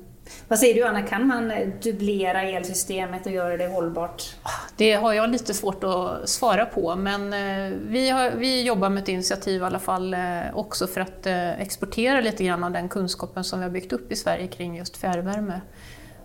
Vad 0.49 0.59
säger 0.59 0.75
du 0.75 0.85
Anna, 0.85 1.03
kan 1.03 1.27
man 1.27 1.53
dubblera 1.83 2.43
elsystemet 2.43 3.27
och 3.27 3.33
göra 3.33 3.57
det 3.57 3.67
hållbart? 3.67 4.37
Det 4.77 4.93
har 4.93 5.13
jag 5.13 5.31
lite 5.31 5.55
svårt 5.55 5.85
att 5.85 6.29
svara 6.29 6.67
på, 6.67 6.97
men 6.97 7.33
eh, 7.33 7.79
vi, 7.89 8.11
har, 8.11 8.31
vi 8.31 8.63
jobbar 8.63 8.89
med 8.89 9.03
ett 9.03 9.09
initiativ 9.09 9.63
i 9.63 9.65
alla 9.65 9.79
fall 9.79 10.15
eh, 10.15 10.21
också 10.55 10.87
för 10.87 11.01
att 11.01 11.27
eh, 11.27 11.61
exportera 11.61 12.21
lite 12.21 12.45
grann 12.45 12.65
av 12.65 12.71
den 12.71 12.89
kunskapen 12.89 13.45
som 13.45 13.59
vi 13.59 13.65
har 13.65 13.71
byggt 13.71 13.93
upp 13.93 14.13
i 14.13 14.17
Sverige 14.17 14.47
kring 14.47 14.77
just 14.77 14.97
fjärrvärme. 14.97 15.61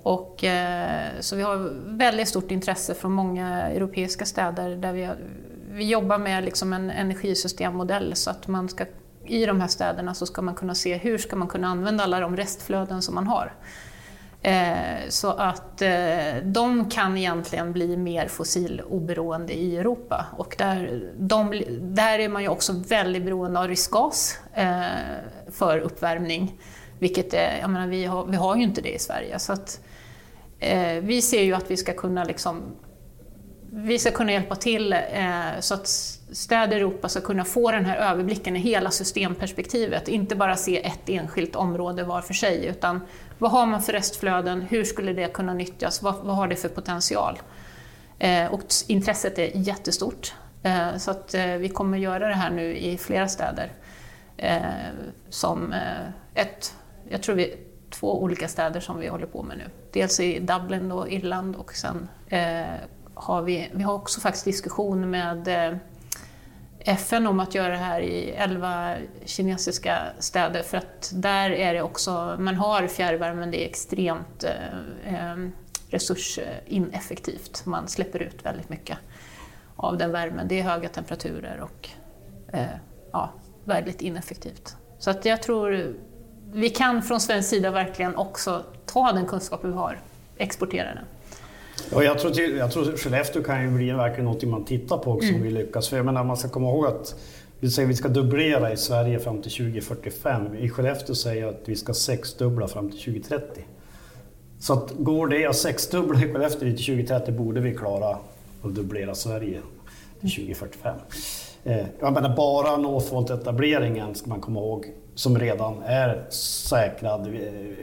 Och, 0.03 0.43
eh, 0.43 1.09
så 1.19 1.35
vi 1.35 1.41
har 1.41 1.71
väldigt 1.97 2.27
stort 2.27 2.51
intresse 2.51 2.93
från 2.93 3.11
många 3.11 3.67
europeiska 3.69 4.25
städer 4.25 4.75
där 4.75 4.93
vi, 4.93 5.09
vi 5.71 5.89
jobbar 5.89 6.17
med 6.17 6.43
liksom 6.43 6.73
en 6.73 6.89
energisystemmodell 6.91 8.15
så 8.15 8.29
att 8.29 8.47
man 8.47 8.69
ska, 8.69 8.85
i 9.25 9.45
de 9.45 9.61
här 9.61 9.67
städerna 9.67 10.13
så 10.13 10.25
ska 10.25 10.41
man 10.41 10.55
kunna 10.55 10.75
se 10.75 10.97
hur 10.97 11.17
ska 11.17 11.35
man 11.35 11.47
kunna 11.47 11.67
använda 11.67 12.03
alla 12.03 12.19
de 12.19 12.37
restflöden 12.37 13.01
som 13.01 13.15
man 13.15 13.27
har. 13.27 13.53
Eh, 14.41 15.09
så 15.09 15.31
att 15.31 15.81
eh, 15.81 16.35
de 16.43 16.89
kan 16.89 17.17
egentligen 17.17 17.73
bli 17.73 17.97
mer 17.97 18.27
fossiloberoende 18.27 19.53
i 19.53 19.77
Europa. 19.77 20.25
Och 20.37 20.55
där, 20.57 21.03
de, 21.17 21.63
där 21.81 22.19
är 22.19 22.29
man 22.29 22.41
ju 22.41 22.47
också 22.47 22.73
väldigt 22.87 23.23
beroende 23.23 23.59
av 23.59 23.67
rysk 23.67 23.91
gas 23.91 24.39
för 25.51 25.77
uppvärmning. 25.79 26.57
Vilket 26.99 27.33
är, 27.33 27.57
jag 27.61 27.69
menar, 27.69 27.87
vi, 27.87 28.05
har, 28.05 28.25
vi 28.25 28.35
har 28.35 28.55
ju 28.55 28.63
inte 28.63 28.81
det 28.81 28.95
i 28.95 28.99
Sverige. 28.99 29.39
Så 29.39 29.53
att, 29.53 29.79
Eh, 30.63 31.01
vi 31.01 31.21
ser 31.21 31.43
ju 31.43 31.53
att 31.53 31.71
vi 31.71 31.77
ska 31.77 31.93
kunna 31.93 32.23
liksom 32.23 32.75
vi 33.75 33.99
ska 33.99 34.11
kunna 34.11 34.31
hjälpa 34.31 34.55
till 34.55 34.93
eh, 34.93 35.59
så 35.59 35.73
att 35.73 35.87
städer 36.31 36.77
i 36.77 36.79
Europa 36.79 37.09
ska 37.09 37.21
kunna 37.21 37.45
få 37.45 37.71
den 37.71 37.85
här 37.85 37.97
överblicken 37.97 38.55
i 38.55 38.59
hela 38.59 38.91
systemperspektivet. 38.91 40.07
Inte 40.07 40.35
bara 40.35 40.55
se 40.55 40.85
ett 40.85 41.09
enskilt 41.09 41.55
område 41.55 42.03
var 42.03 42.21
för 42.21 42.33
sig, 42.33 42.65
utan 42.65 43.01
vad 43.39 43.51
har 43.51 43.65
man 43.65 43.81
för 43.81 43.93
restflöden? 43.93 44.61
Hur 44.61 44.83
skulle 44.83 45.13
det 45.13 45.33
kunna 45.33 45.53
nyttjas? 45.53 46.01
Vad, 46.01 46.15
vad 46.15 46.35
har 46.35 46.47
det 46.47 46.55
för 46.55 46.69
potential? 46.69 47.39
Eh, 48.19 48.53
och 48.53 48.63
intresset 48.87 49.39
är 49.39 49.51
jättestort. 49.53 50.33
Eh, 50.63 50.97
så 50.97 51.11
att 51.11 51.33
eh, 51.33 51.45
vi 51.45 51.69
kommer 51.69 51.97
göra 51.97 52.27
det 52.27 52.35
här 52.35 52.49
nu 52.49 52.77
i 52.77 52.97
flera 52.97 53.27
städer. 53.27 53.71
Eh, 54.37 54.61
som 55.29 55.73
eh, 55.73 56.41
ett, 56.41 56.75
jag 57.09 57.23
tror 57.23 57.35
vi 57.35 57.55
två 58.03 58.21
olika 58.21 58.47
städer 58.47 58.79
som 58.79 58.99
vi 58.99 59.07
håller 59.07 59.25
på 59.25 59.43
med 59.43 59.57
nu. 59.57 59.63
Dels 59.91 60.19
i 60.19 60.39
Dublin 60.39 60.91
och 60.91 61.11
Irland 61.11 61.55
och 61.55 61.73
sen 61.73 62.07
eh, 62.27 62.75
har 63.13 63.41
vi, 63.41 63.69
vi 63.73 63.83
har 63.83 63.93
också 63.93 64.21
faktiskt 64.21 64.45
diskussion 64.45 65.09
med 65.09 65.47
eh, 65.47 65.77
FN 66.79 67.27
om 67.27 67.39
att 67.39 67.55
göra 67.55 67.69
det 67.69 67.77
här 67.77 68.01
i 68.01 68.31
11 68.31 68.95
kinesiska 69.25 69.97
städer 70.19 70.63
för 70.63 70.77
att 70.77 71.11
där 71.13 71.49
är 71.49 71.73
det 71.73 71.81
också, 71.81 72.35
man 72.39 72.55
har 72.55 72.87
fjärrvärme 72.87 73.39
men 73.39 73.51
det 73.51 73.63
är 73.63 73.69
extremt 73.69 74.43
eh, 74.43 75.13
eh 75.13 75.37
resursineffektivt. 75.89 77.65
Man 77.65 77.87
släpper 77.87 78.21
ut 78.21 78.45
väldigt 78.45 78.69
mycket 78.69 78.97
av 79.75 79.97
den 79.97 80.11
värmen. 80.11 80.47
Det 80.47 80.59
är 80.59 80.63
höga 80.63 80.89
temperaturer 80.89 81.59
och 81.61 81.89
eh, 82.53 82.65
ja, 83.11 83.29
väldigt 83.63 84.01
ineffektivt. 84.01 84.75
Så 84.99 85.09
att 85.09 85.25
jag 85.25 85.41
tror 85.43 85.95
vi 86.53 86.69
kan 86.69 87.01
från 87.01 87.21
svensk 87.21 87.49
sida 87.49 87.71
verkligen 87.71 88.15
också 88.15 88.63
ta 88.85 89.11
den 89.11 89.25
kunskap 89.25 89.59
vi 89.63 89.71
har, 89.71 89.99
exportera 90.37 90.87
den. 90.87 91.05
Ja, 91.91 92.03
jag, 92.03 92.19
tror, 92.19 92.41
jag 92.41 92.71
tror 92.71 92.97
Skellefteå 92.97 93.43
kan 93.43 93.63
ju 93.63 93.69
bli 93.69 93.91
verkligen 93.91 94.25
något 94.25 94.43
man 94.43 94.65
tittar 94.65 94.97
på 94.97 95.11
också 95.11 95.27
mm. 95.27 95.35
om 95.35 95.47
vi 95.47 95.51
lyckas. 95.51 95.89
För 95.89 95.97
jag 95.97 96.05
menar, 96.05 96.23
man 96.23 96.37
ska 96.37 96.49
komma 96.49 96.69
ihåg 96.69 96.85
att 96.85 97.15
vi 97.59 97.69
säger 97.69 97.87
att 97.87 97.91
vi 97.91 97.95
ska 97.95 98.07
dubblera 98.07 98.73
i 98.73 98.77
Sverige 98.77 99.19
fram 99.19 99.41
till 99.41 99.51
2045. 99.51 100.55
I 100.55 100.69
Skellefteå 100.69 101.15
säger 101.15 101.41
jag 101.41 101.53
att 101.53 101.61
vi 101.65 101.75
ska 101.75 101.93
sexdubbla 101.93 102.67
fram 102.67 102.89
till 102.89 102.99
2030. 102.99 103.63
Så 104.59 104.73
att 104.73 104.91
går 104.91 105.27
det 105.27 105.45
att 105.45 105.55
sexdubbla 105.55 106.19
i 106.19 106.33
Skellefteå 106.33 106.59
till 106.59 106.85
2030 106.85 107.33
borde 107.33 107.61
vi 107.61 107.75
klara 107.75 108.17
att 108.63 108.75
dubblera 108.75 109.15
Sverige 109.15 109.61
till 110.21 110.29
2045. 110.29 110.95
Eh, 111.63 111.85
jag 111.99 112.13
menar 112.13 112.35
bara 112.35 112.77
Northvolt-etableringen 112.77 114.15
ska 114.15 114.29
man 114.29 114.41
komma 114.41 114.59
ihåg 114.59 114.91
som 115.15 115.39
redan 115.39 115.81
är 115.85 116.25
säkrad. 116.29 117.27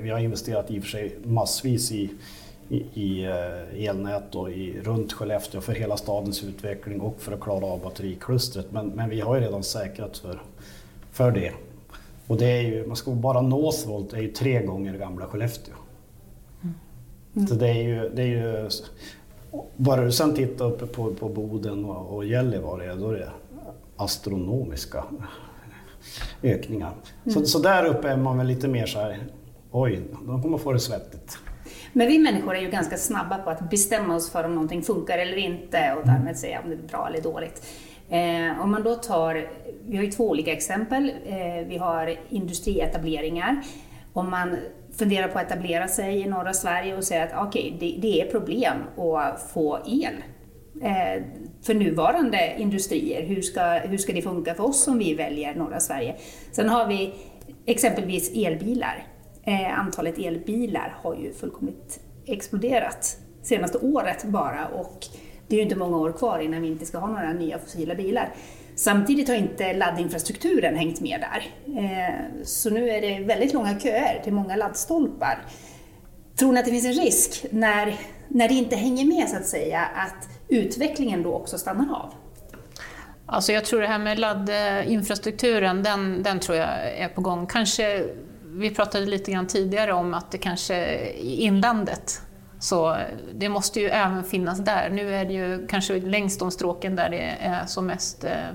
Vi, 0.01 0.11
har 0.11 0.19
investerat 0.19 0.71
i 0.71 0.79
och 0.79 0.83
för 0.83 0.91
sig 0.91 1.17
massvis 1.25 1.93
i 1.93 2.11
i, 2.71 2.85
i 2.95 3.25
eh, 3.25 3.89
elnät 3.89 4.35
och 4.35 4.51
i, 4.51 4.81
runt 4.81 5.13
Skellefteå 5.13 5.61
för 5.61 5.73
hela 5.73 5.97
stadens 5.97 6.45
utveckling 6.45 7.01
och 7.01 7.15
för 7.19 7.33
att 7.33 7.41
klara 7.41 7.67
av 7.67 7.81
batteriklustret. 7.81 8.67
Men, 8.73 8.89
men 8.89 9.11
vi 9.11 9.21
har 9.21 9.35
ju 9.35 9.41
redan 9.41 9.63
säkrat 9.63 10.19
för, 10.19 10.43
för 11.13 11.31
det. 11.31 11.53
Och 12.27 12.37
det 12.37 12.47
är 12.47 12.63
ju, 12.63 12.87
man 12.87 12.97
ska 12.97 13.11
bara 13.11 13.41
Northvolt 13.41 14.13
är 14.13 14.21
ju 14.21 14.33
tre 14.33 14.63
gånger 14.63 14.99
gamla 14.99 15.27
Skellefteå. 15.27 15.75
Mm. 17.35 17.49
Så 17.49 17.55
det 17.55 17.69
är 17.69 17.83
ju, 17.83 18.09
det 18.09 18.23
är 18.23 18.27
ju 18.27 18.69
bara 19.77 20.05
du 20.05 20.13
sen 20.13 20.35
tittar 20.35 20.65
uppe 20.65 20.87
på, 20.87 21.15
på 21.15 21.29
Boden 21.29 21.85
och, 21.85 22.17
och 22.17 22.25
Gällivare, 22.25 22.95
då 22.95 23.11
är 23.11 23.15
det 23.15 23.31
astronomiska 24.01 25.05
ökningar. 26.43 26.93
Mm. 27.25 27.35
Så, 27.35 27.45
så 27.45 27.59
där 27.59 27.85
uppe 27.85 28.09
är 28.09 28.17
man 28.17 28.39
väl 28.39 28.47
lite 28.47 28.69
mer 28.69 28.87
så 28.87 28.99
här, 28.99 29.19
oj, 29.71 30.03
de 30.27 30.43
kommer 30.43 30.59
få 30.59 30.73
det 30.73 30.81
svettigt. 30.81 31.39
Men 31.93 32.07
vi 32.07 32.19
människor 32.19 32.57
är 32.57 32.61
ju 32.61 32.71
ganska 32.71 32.97
snabba 32.97 33.39
på 33.39 33.51
att 33.51 33.71
bestämma 33.71 34.15
oss 34.15 34.31
för 34.31 34.45
om 34.45 34.55
någonting 34.55 34.83
funkar 34.83 35.19
eller 35.19 35.37
inte 35.37 35.95
och 35.99 36.07
därmed 36.07 36.39
säga 36.39 36.61
om 36.65 36.71
det 36.71 36.77
är 36.77 36.89
bra 36.89 37.09
eller 37.09 37.23
dåligt. 37.23 37.67
Eh, 38.09 38.63
om 38.63 38.71
man 38.71 38.83
då 38.83 38.95
tar, 38.95 39.49
vi 39.87 39.97
har 39.97 40.05
ju 40.05 40.11
två 40.11 40.29
olika 40.29 40.53
exempel. 40.53 41.13
Eh, 41.27 41.67
vi 41.69 41.79
har 41.79 42.17
industrietableringar. 42.29 43.63
Om 44.13 44.31
man 44.31 44.57
funderar 44.99 45.29
på 45.29 45.39
att 45.39 45.47
etablera 45.47 45.89
sig 45.89 46.21
i 46.21 46.27
norra 46.27 46.53
Sverige 46.53 46.97
och 46.97 47.05
säger 47.05 47.27
att 47.27 47.49
okej, 47.49 47.75
okay, 47.77 47.93
det, 47.93 48.01
det, 48.01 48.21
är 48.21 48.31
problem 48.31 48.77
att 48.97 49.51
få 49.53 49.79
el 49.87 50.15
Eh, 50.83 51.23
för 51.63 51.75
nuvarande 51.75 52.55
industrier. 52.59 53.23
Hur 53.23 53.43
ska, 53.43 53.63
hur 53.63 53.99
ska 53.99 54.13
det 54.13 54.23
funka 54.23 54.55
för 54.55 54.65
oss 54.65 54.89
om 54.89 54.99
vi 54.99 55.15
väljer 55.15 55.55
norra 55.55 55.81
Sverige? 55.81 56.17
Sen 56.53 56.69
har 56.69 56.87
vi 56.87 57.15
exempelvis 57.67 58.31
elbilar. 58.35 59.07
Eh, 59.45 59.79
antalet 59.79 60.19
elbilar 60.19 60.97
har 61.03 61.15
ju 61.15 61.33
fullkomligt 61.33 62.01
exploderat 62.27 63.17
senaste 63.43 63.79
året 63.79 64.25
bara 64.25 64.69
och 64.69 65.07
det 65.49 65.55
är 65.55 65.57
ju 65.57 65.63
inte 65.63 65.77
många 65.77 65.97
år 65.97 66.13
kvar 66.13 66.39
innan 66.39 66.63
vi 66.63 66.69
inte 66.69 66.87
ska 66.87 66.99
ha 66.99 67.09
några 67.09 67.33
nya 67.33 67.59
fossila 67.59 67.95
bilar. 67.95 68.35
Samtidigt 68.77 69.29
har 69.29 69.35
inte 69.35 69.73
laddinfrastrukturen 69.73 70.77
hängt 70.77 71.01
med 71.01 71.21
där. 71.21 71.43
Eh, 71.79 72.45
så 72.45 72.71
nu 72.71 72.91
är 72.91 73.01
det 73.01 73.25
väldigt 73.25 73.53
långa 73.53 73.81
köer 73.81 74.21
till 74.25 74.33
många 74.33 74.57
laddstolpar. 74.57 75.39
Tror 76.39 76.53
ni 76.53 76.59
att 76.59 76.65
det 76.65 76.71
finns 76.71 76.87
en 76.87 77.05
risk 77.05 77.47
när, 77.51 77.95
när 78.29 78.49
det 78.49 78.55
inte 78.55 78.77
hänger 78.77 79.05
med 79.05 79.29
så 79.29 79.37
att 79.37 79.47
säga, 79.47 79.81
att 79.81 80.40
utvecklingen 80.51 81.23
då 81.23 81.35
också 81.35 81.59
stannar 81.59 81.95
av? 81.95 82.15
Alltså 83.27 83.53
jag 83.53 83.65
tror 83.65 83.81
det 83.81 83.87
här 83.87 83.99
med 83.99 84.19
laddinfrastrukturen, 84.19 85.83
den, 85.83 86.23
den 86.23 86.41
tror 86.41 86.59
jag 86.59 86.69
är 86.97 87.09
på 87.09 87.21
gång. 87.21 87.47
Kanske 87.47 88.05
vi 88.45 88.71
pratade 88.71 89.07
lite 89.07 89.33
grann 89.33 89.47
tidigare 89.47 89.93
om 89.93 90.15
att 90.15 90.31
det 90.31 90.39
kanske 90.39 90.99
i 91.11 91.43
inlandet, 91.43 92.23
så 92.59 92.97
det 93.35 93.49
måste 93.49 93.81
ju 93.81 93.89
även 93.89 94.25
finnas 94.25 94.59
där. 94.59 94.91
Nu 94.91 95.15
är 95.15 95.25
det 95.25 95.33
ju 95.33 95.67
kanske 95.67 96.01
längs 96.01 96.39
de 96.39 96.51
stråken 96.51 96.97
där 96.97 97.11
det 97.11 97.37
är 97.41 97.67
som 97.67 97.87
mest 97.87 98.25
eh, 98.25 98.49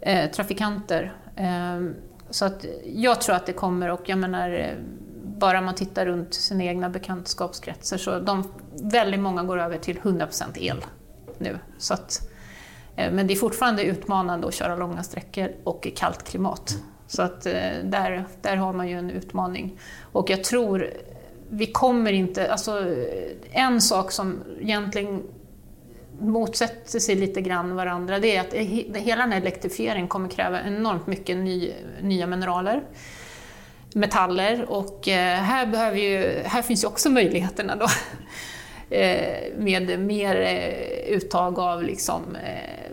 eh, 0.00 0.30
trafikanter. 0.30 1.12
Eh, 1.36 1.80
så 2.30 2.44
att 2.44 2.64
jag 2.94 3.20
tror 3.20 3.36
att 3.36 3.46
det 3.46 3.52
kommer 3.52 3.90
och 3.90 4.08
jag 4.08 4.18
menar, 4.18 4.50
eh, 4.50 4.74
bara 5.40 5.60
man 5.60 5.74
tittar 5.74 6.06
runt 6.06 6.34
sina 6.34 6.64
egna 6.64 6.88
bekantskapskretsar 6.88 7.96
så 7.96 8.18
de, 8.18 8.44
väldigt 8.82 9.20
många 9.20 9.42
går 9.42 9.58
över 9.60 9.78
till 9.78 9.98
100% 9.98 10.58
el 10.58 10.84
nu. 11.38 11.58
Så 11.78 11.94
att, 11.94 12.28
eh, 12.96 13.12
men 13.12 13.26
det 13.26 13.34
är 13.34 13.36
fortfarande 13.36 13.82
utmanande 13.82 14.48
att 14.48 14.54
köra 14.54 14.76
långa 14.76 15.02
sträckor 15.02 15.52
och 15.64 15.86
i 15.86 15.90
kallt 15.90 16.22
klimat. 16.22 16.76
Så 17.06 17.22
att 17.22 17.46
eh, 17.46 17.52
där, 17.84 18.24
där 18.42 18.56
har 18.56 18.72
man 18.72 18.88
ju 18.88 18.98
en 18.98 19.10
utmaning. 19.10 19.78
Och 20.12 20.30
jag 20.30 20.44
tror, 20.44 20.90
vi 21.50 21.66
kommer 21.66 22.12
inte... 22.12 22.52
Alltså, 22.52 22.84
en 23.50 23.80
sak 23.80 24.12
som 24.12 24.38
egentligen 24.60 25.22
motsätter 26.20 26.98
sig 26.98 27.14
lite 27.14 27.40
grann 27.40 27.74
varandra, 27.74 28.18
det 28.18 28.36
är 28.36 28.40
att 28.40 28.54
hela 28.96 29.22
den 29.22 29.32
här 29.32 29.40
elektrifieringen 29.40 30.08
kommer 30.08 30.28
kräva 30.28 30.62
enormt 30.62 31.06
mycket 31.06 31.36
ny, 31.36 31.72
nya 32.02 32.26
mineraler 32.26 32.82
metaller 33.94 34.70
och 34.70 35.08
eh, 35.08 35.36
här, 35.36 35.66
behöver 35.66 35.98
ju, 35.98 36.42
här 36.44 36.62
finns 36.62 36.84
ju 36.84 36.88
också 36.88 37.10
möjligheterna 37.10 37.76
då. 37.76 37.86
Eh, 38.92 39.52
med 39.56 39.98
mer 39.98 40.40
eh, 40.40 41.14
uttag 41.14 41.58
av 41.58 41.82
liksom, 41.82 42.36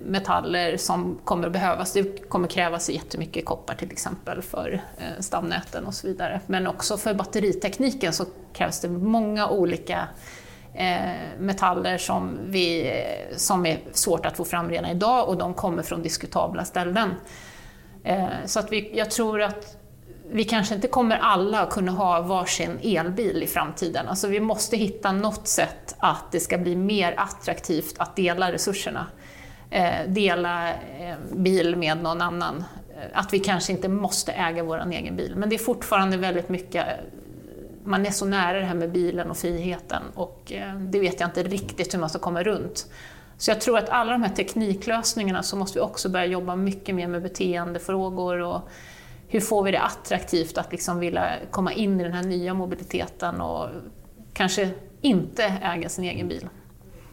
metaller 0.03 0.77
som 0.77 1.19
kommer 1.23 1.47
att 1.47 1.53
behövas. 1.53 1.93
Det 1.93 2.29
kommer 2.29 2.47
krävas 2.47 2.89
jättemycket 2.89 3.45
koppar 3.45 3.75
till 3.75 3.91
exempel 3.91 4.41
för 4.41 4.81
stamnäten 5.19 5.85
och 5.85 5.93
så 5.93 6.07
vidare. 6.07 6.41
Men 6.47 6.67
också 6.67 6.97
för 6.97 7.13
batteritekniken 7.13 8.13
så 8.13 8.25
krävs 8.53 8.79
det 8.79 8.89
många 8.89 9.49
olika 9.49 10.07
metaller 11.39 11.97
som, 11.97 12.39
vi, 12.45 12.93
som 13.35 13.65
är 13.65 13.79
svårt 13.91 14.25
att 14.25 14.37
få 14.37 14.45
fram 14.45 14.69
redan 14.69 14.91
idag 14.91 15.29
och 15.29 15.37
de 15.37 15.53
kommer 15.53 15.83
från 15.83 16.03
diskutabla 16.03 16.65
ställen. 16.65 17.09
Så 18.45 18.59
att 18.59 18.71
vi, 18.71 18.97
jag 18.97 19.11
tror 19.11 19.41
att 19.41 19.76
vi 20.31 20.43
kanske 20.43 20.75
inte 20.75 20.87
kommer 20.87 21.17
alla 21.17 21.61
att 21.61 21.69
kunna 21.69 21.91
ha 21.91 22.21
varsin 22.21 22.79
elbil 22.83 23.43
i 23.43 23.47
framtiden. 23.47 24.07
Alltså 24.07 24.27
vi 24.27 24.39
måste 24.39 24.77
hitta 24.77 25.11
något 25.11 25.47
sätt 25.47 25.95
att 25.97 26.31
det 26.31 26.39
ska 26.39 26.57
bli 26.57 26.75
mer 26.75 27.13
attraktivt 27.17 27.95
att 27.97 28.15
dela 28.15 28.51
resurserna. 28.51 29.05
Eh, 29.69 30.07
dela 30.07 30.69
eh, 30.69 31.15
bil 31.31 31.75
med 31.75 32.03
någon 32.03 32.21
annan. 32.21 32.63
Eh, 32.95 33.19
att 33.19 33.33
vi 33.33 33.39
kanske 33.39 33.71
inte 33.71 33.87
måste 33.87 34.31
äga 34.31 34.63
vår 34.63 34.91
egen 34.91 35.15
bil. 35.15 35.33
Men 35.35 35.49
det 35.49 35.55
är 35.55 35.59
fortfarande 35.59 36.17
väldigt 36.17 36.49
mycket 36.49 36.87
eh, 36.87 36.93
man 37.83 38.05
är 38.05 38.11
så 38.11 38.25
nära 38.25 38.59
det 38.59 38.65
här 38.65 38.75
med 38.75 38.91
bilen 38.91 39.29
och 39.29 39.37
friheten 39.37 40.03
och 40.15 40.51
eh, 40.51 40.75
det 40.75 40.99
vet 40.99 41.19
jag 41.19 41.27
inte 41.27 41.43
riktigt 41.43 41.93
hur 41.93 41.99
man 41.99 42.09
ska 42.09 42.19
komma 42.19 42.43
runt. 42.43 42.85
Så 43.37 43.51
jag 43.51 43.61
tror 43.61 43.77
att 43.77 43.89
alla 43.89 44.11
de 44.11 44.23
här 44.23 44.35
tekniklösningarna 44.35 45.43
så 45.43 45.55
måste 45.55 45.79
vi 45.79 45.85
också 45.85 46.09
börja 46.09 46.25
jobba 46.25 46.55
mycket 46.55 46.95
mer 46.95 47.07
med 47.07 47.21
beteendefrågor 47.21 48.39
och 48.39 48.69
hur 49.27 49.39
får 49.39 49.63
vi 49.63 49.71
det 49.71 49.81
attraktivt 49.81 50.57
att 50.57 50.71
liksom 50.71 50.99
vilja 50.99 51.31
komma 51.51 51.73
in 51.73 51.99
i 51.99 52.03
den 52.03 52.13
här 52.13 52.23
nya 52.23 52.53
mobiliteten 52.53 53.41
och 53.41 53.69
kanske 54.33 54.69
inte 55.01 55.43
äga 55.63 55.89
sin 55.89 56.03
egen 56.03 56.27
bil 56.27 56.49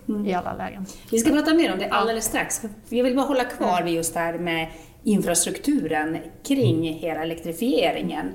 mm. 0.09 0.27
i 0.27 0.35
alla 0.35 0.55
lägen. 0.55 0.87
Vi 1.11 1.19
ska 1.19 1.31
prata 1.31 1.55
mer 1.55 1.73
om 1.73 1.79
det 1.79 1.89
alldeles 1.89 2.25
strax. 2.25 2.63
Jag 2.89 3.05
vill 3.05 3.17
bara 3.17 3.27
hålla 3.27 3.45
kvar 3.45 3.83
vid 3.83 3.95
just 3.95 4.15
det 4.15 4.21
här 4.21 4.39
med 4.39 4.69
infrastrukturen 5.03 6.19
kring 6.43 6.93
hela 6.93 7.23
elektrifieringen. 7.23 8.33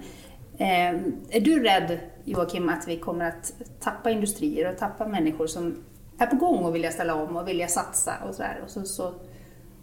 Eh, 0.58 0.90
är 1.30 1.40
du 1.40 1.64
rädd, 1.64 2.00
Joakim, 2.26 2.70
att 2.70 2.88
vi 2.88 2.98
kommer 2.98 3.26
att 3.26 3.54
tappa 3.80 4.12
industrier 4.12 4.72
och 4.72 4.78
tappa 4.78 5.08
människor 5.08 5.48
som 5.48 5.84
är 6.18 6.26
på 6.26 6.36
gång 6.36 6.64
och 6.64 6.76
vilja 6.76 6.92
ställa 6.92 7.16
om 7.16 7.36
och 7.36 7.48
vilja 7.48 7.68
satsa 7.68 8.14
och 8.28 8.36
sådär? 8.36 8.62
Och 8.64 8.70
så, 8.70 8.84
så 8.84 9.14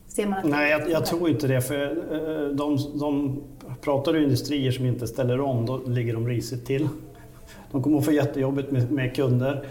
ser 0.08 0.26
man 0.26 0.38
att 0.38 0.44
Nej, 0.44 0.70
jag, 0.70 0.90
jag 0.90 1.06
tror 1.06 1.30
inte 1.30 1.46
det. 1.46 1.60
För 1.60 1.84
eh, 1.84 2.48
de, 2.48 2.78
de 2.98 3.42
pratar 3.80 4.12
du 4.12 4.22
industrier 4.22 4.72
som 4.72 4.86
inte 4.86 5.06
ställer 5.06 5.40
om, 5.40 5.66
då 5.66 5.80
ligger 5.86 6.14
de 6.14 6.28
risigt 6.28 6.66
till. 6.66 6.88
De 7.72 7.82
kommer 7.82 7.98
att 7.98 8.04
få 8.04 8.12
jättejobbigt 8.12 8.70
med, 8.70 8.92
med 8.92 9.16
kunder. 9.16 9.66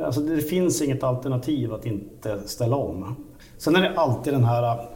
Alltså 0.00 0.20
det 0.20 0.40
finns 0.40 0.82
inget 0.82 1.02
alternativ 1.02 1.72
att 1.72 1.86
inte 1.86 2.38
ställa 2.46 2.76
om. 2.76 3.16
Sen 3.58 3.76
är 3.76 3.80
det 3.80 3.98
alltid 3.98 4.32
den 4.32 4.44
här 4.44 4.86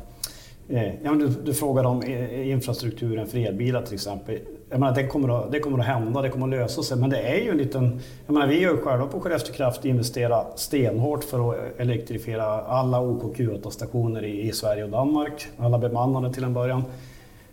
Eh, 0.70 0.94
ja, 1.02 1.14
du, 1.14 1.28
du 1.28 1.54
frågade 1.54 1.88
om 1.88 2.02
infrastrukturen 2.32 3.26
för 3.26 3.38
elbilar 3.38 3.82
till 3.82 3.94
exempel. 3.94 4.38
Jag 4.70 4.80
menar, 4.80 4.94
det, 4.94 5.06
kommer 5.06 5.28
att, 5.28 5.52
det 5.52 5.60
kommer 5.60 5.78
att 5.78 5.86
hända, 5.86 6.22
det 6.22 6.28
kommer 6.28 6.46
att 6.46 6.50
lösa 6.50 6.82
sig. 6.82 6.96
Men 6.96 7.10
det 7.10 7.18
är 7.18 7.40
ju 7.40 7.50
en 7.50 7.56
liten... 7.56 8.00
Jag 8.26 8.32
menar, 8.32 8.46
vi 8.46 8.64
har 8.64 8.72
ju 8.72 8.78
själva 8.78 9.06
på 9.06 9.20
Skellefteå 9.20 9.54
Kraft 9.54 9.84
investerat 9.84 10.58
stenhårt 10.58 11.24
för 11.24 11.50
att 11.50 11.80
elektrifiera 11.80 12.44
alla 12.44 13.00
OKQ8-stationer 13.00 14.24
i, 14.24 14.48
i, 14.48 14.52
Sverige 14.52 14.84
och 14.84 14.90
Danmark. 14.90 15.46
Alla 15.58 15.78
bemannade 15.78 16.34
till 16.34 16.44
en 16.44 16.54
början. 16.54 16.84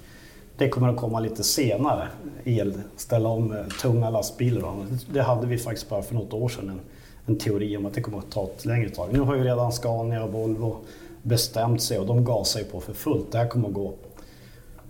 det 0.57 0.69
kommer 0.69 0.89
att 0.89 0.97
komma 0.97 1.19
lite 1.19 1.43
senare, 1.43 2.07
el, 2.43 2.73
ställa 2.97 3.29
om 3.29 3.51
eh, 3.51 3.65
tunga 3.81 4.09
lastbilar. 4.09 4.73
Det 5.13 5.21
hade 5.21 5.47
vi 5.47 5.57
faktiskt 5.57 5.89
bara 5.89 6.01
för 6.01 6.15
något 6.15 6.33
år 6.33 6.49
sedan 6.49 6.79
en 7.25 7.37
teori 7.37 7.77
om 7.77 7.85
att 7.85 7.93
det 7.93 8.01
kommer 8.01 8.17
att 8.17 8.31
ta 8.31 8.43
ett 8.43 8.65
längre 8.65 8.89
tag. 8.89 9.09
Nu 9.11 9.19
har 9.19 9.35
ju 9.35 9.43
redan 9.43 9.71
Scania 9.71 10.23
och 10.23 10.33
Volvo 10.33 10.77
bestämt 11.21 11.81
sig 11.81 11.99
och 11.99 12.05
de 12.05 12.25
gasar 12.25 12.59
ju 12.59 12.65
på 12.65 12.81
för 12.81 12.93
fullt. 12.93 13.31
Det 13.31 13.37
här 13.37 13.47
kommer 13.47 13.67
att 13.67 13.73
gå 13.73 13.93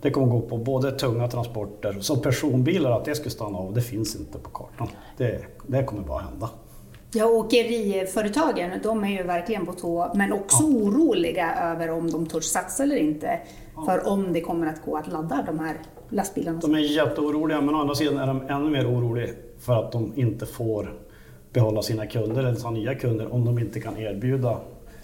det 0.02 0.12
kommer 0.12 0.28
gå 0.28 0.42
på 0.42 0.58
både 0.58 0.92
tunga 0.92 1.28
transporter, 1.28 1.98
som 2.00 2.22
personbilar, 2.22 2.92
att 2.92 3.06
det 3.06 3.16
skulle 3.16 3.32
stanna 3.32 3.58
av, 3.58 3.74
det 3.74 3.82
finns 3.82 4.16
inte 4.16 4.40
på 4.40 4.50
kartan. 4.50 4.88
Det, 5.18 5.40
det 5.68 5.84
kommer 5.84 6.04
bara 6.04 6.22
hända. 6.22 6.50
Ja, 7.14 7.26
åkeriföretagen, 7.26 8.72
de 8.84 9.04
är 9.04 9.10
ju 9.10 9.24
verkligen 9.24 9.66
på 9.66 9.74
tå, 9.74 10.12
men 10.16 10.34
också 10.34 10.64
ja. 10.64 10.68
oroliga 10.68 11.56
över 11.56 11.92
om 11.92 12.12
de 12.12 12.26
törs 12.26 12.44
satsa 12.44 12.84
eller 12.84 12.96
inte. 12.96 13.40
Ja. 13.76 13.86
För 13.86 14.08
om 14.08 14.34
det 14.34 14.42
kommer 14.42 14.68
att 14.68 14.86
gå 14.86 14.98
att 14.98 15.12
ladda 15.12 15.44
de 15.48 15.60
här 15.60 15.78
lastbilarna. 16.10 16.60
De 16.60 16.76
är 16.76 16.80
jätteoroliga, 16.80 17.62
men 17.62 17.76
å 17.76 17.78
andra 17.78 17.96
sidan 17.96 18.18
är 18.18 18.28
de 18.28 18.42
ännu 18.42 18.70
mer 18.70 18.88
oroliga 18.88 19.28
för 19.60 19.74
att 19.74 19.92
de 19.92 20.14
inte 20.16 20.46
får 20.46 20.94
behålla 21.54 21.82
sina 21.82 22.06
kunder 22.06 22.44
eller 22.44 22.60
ta 22.60 22.72
nya 22.72 22.96
kunder 22.96 23.34
om 23.34 23.46
de 23.46 23.60
inte 23.60 23.80
kan 23.80 23.98
erbjuda. 23.98 24.58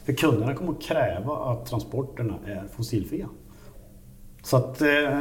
För 0.06 0.14
kunderna 0.14 0.56
kommer 0.56 0.72
att 0.72 0.82
kräva 0.82 1.38
att 1.38 1.66
transporterna 1.66 2.34
är 2.46 2.64
fossilfria. 2.76 3.28
Så 4.48 4.58
att, 4.58 4.82
eh, 4.82 5.20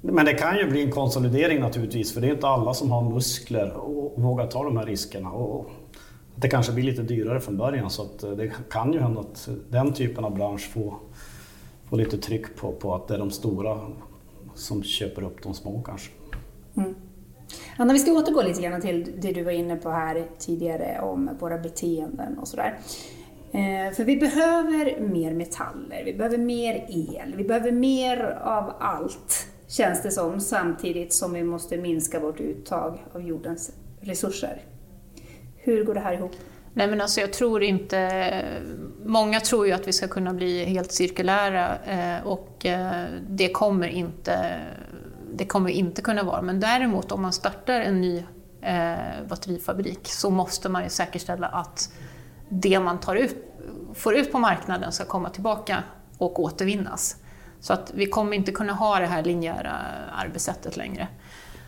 men 0.00 0.24
det 0.24 0.34
kan 0.34 0.56
ju 0.56 0.70
bli 0.70 0.82
en 0.82 0.90
konsolidering 0.90 1.60
naturligtvis 1.60 2.14
för 2.14 2.20
det 2.20 2.26
är 2.26 2.34
inte 2.34 2.46
alla 2.46 2.74
som 2.74 2.90
har 2.90 3.10
muskler 3.10 3.72
och 3.72 4.22
vågar 4.22 4.46
ta 4.46 4.64
de 4.64 4.76
här 4.76 4.86
riskerna. 4.86 5.30
Och 5.30 5.70
det 6.34 6.48
kanske 6.48 6.72
blir 6.72 6.84
lite 6.84 7.02
dyrare 7.02 7.40
från 7.40 7.56
början 7.56 7.90
så 7.90 8.02
att 8.02 8.22
eh, 8.22 8.30
det 8.30 8.52
kan 8.70 8.92
ju 8.92 9.00
hända 9.00 9.20
att 9.20 9.48
den 9.70 9.92
typen 9.92 10.24
av 10.24 10.34
bransch 10.34 10.70
får, 10.72 10.94
får 11.88 11.96
lite 11.96 12.18
tryck 12.18 12.56
på, 12.56 12.72
på 12.72 12.94
att 12.94 13.08
det 13.08 13.14
är 13.14 13.18
de 13.18 13.30
stora 13.30 13.80
som 14.54 14.82
köper 14.82 15.22
upp 15.22 15.42
de 15.42 15.54
små 15.54 15.82
kanske. 15.82 16.10
Mm. 16.76 16.94
Anna, 17.76 17.92
vi 17.92 17.98
ska 17.98 18.12
återgå 18.12 18.42
lite 18.42 18.62
grann 18.62 18.80
till 18.80 19.12
det 19.18 19.32
du 19.32 19.42
var 19.42 19.52
inne 19.52 19.76
på 19.76 19.90
här 19.90 20.26
tidigare 20.38 21.00
om 21.02 21.30
våra 21.40 21.58
beteenden 21.58 22.38
och 22.38 22.48
sådär. 22.48 22.78
Eh, 23.52 23.94
för 23.94 24.04
vi 24.04 24.16
behöver 24.16 25.00
mer 25.00 25.34
metaller, 25.34 26.04
vi 26.04 26.14
behöver 26.14 26.38
mer 26.38 26.86
el, 26.88 27.34
vi 27.36 27.44
behöver 27.44 27.72
mer 27.72 28.38
av 28.42 28.72
allt, 28.78 29.46
känns 29.68 30.02
det 30.02 30.10
som, 30.10 30.40
samtidigt 30.40 31.12
som 31.12 31.32
vi 31.32 31.42
måste 31.44 31.76
minska 31.76 32.20
vårt 32.20 32.40
uttag 32.40 32.98
av 33.12 33.22
jordens 33.22 33.72
resurser. 34.00 34.62
Hur 35.56 35.84
går 35.84 35.94
det 35.94 36.00
här 36.00 36.14
ihop? 36.14 36.32
Nej 36.74 36.86
men 36.86 37.00
alltså 37.00 37.20
jag 37.20 37.32
tror 37.32 37.62
inte... 37.62 38.42
Många 39.04 39.40
tror 39.40 39.66
ju 39.66 39.72
att 39.72 39.88
vi 39.88 39.92
ska 39.92 40.08
kunna 40.08 40.34
bli 40.34 40.64
helt 40.64 40.92
cirkulära 40.92 41.78
eh, 41.84 42.26
och 42.26 42.66
eh, 42.66 43.04
det 43.28 43.48
kommer 43.48 43.88
inte 43.88 44.60
det 45.32 45.46
kommer 45.46 45.66
vi 45.66 45.72
inte 45.72 46.02
kunna 46.02 46.22
vara. 46.22 46.42
Men 46.42 46.60
däremot 46.60 47.12
om 47.12 47.22
man 47.22 47.32
startar 47.32 47.80
en 47.80 48.00
ny 48.00 48.24
batterifabrik 49.28 50.08
så 50.08 50.30
måste 50.30 50.68
man 50.68 50.82
ju 50.82 50.88
säkerställa 50.88 51.46
att 51.46 51.92
det 52.48 52.80
man 52.80 53.00
tar 53.00 53.16
ut, 53.16 53.36
får 53.94 54.16
ut 54.16 54.32
på 54.32 54.38
marknaden 54.38 54.92
ska 54.92 55.04
komma 55.04 55.30
tillbaka 55.30 55.82
och 56.18 56.40
återvinnas. 56.40 57.16
Så 57.60 57.72
att 57.72 57.92
vi 57.94 58.06
kommer 58.06 58.36
inte 58.36 58.52
kunna 58.52 58.72
ha 58.72 58.98
det 58.98 59.06
här 59.06 59.24
linjära 59.24 59.72
arbetssättet 60.12 60.76
längre. 60.76 61.08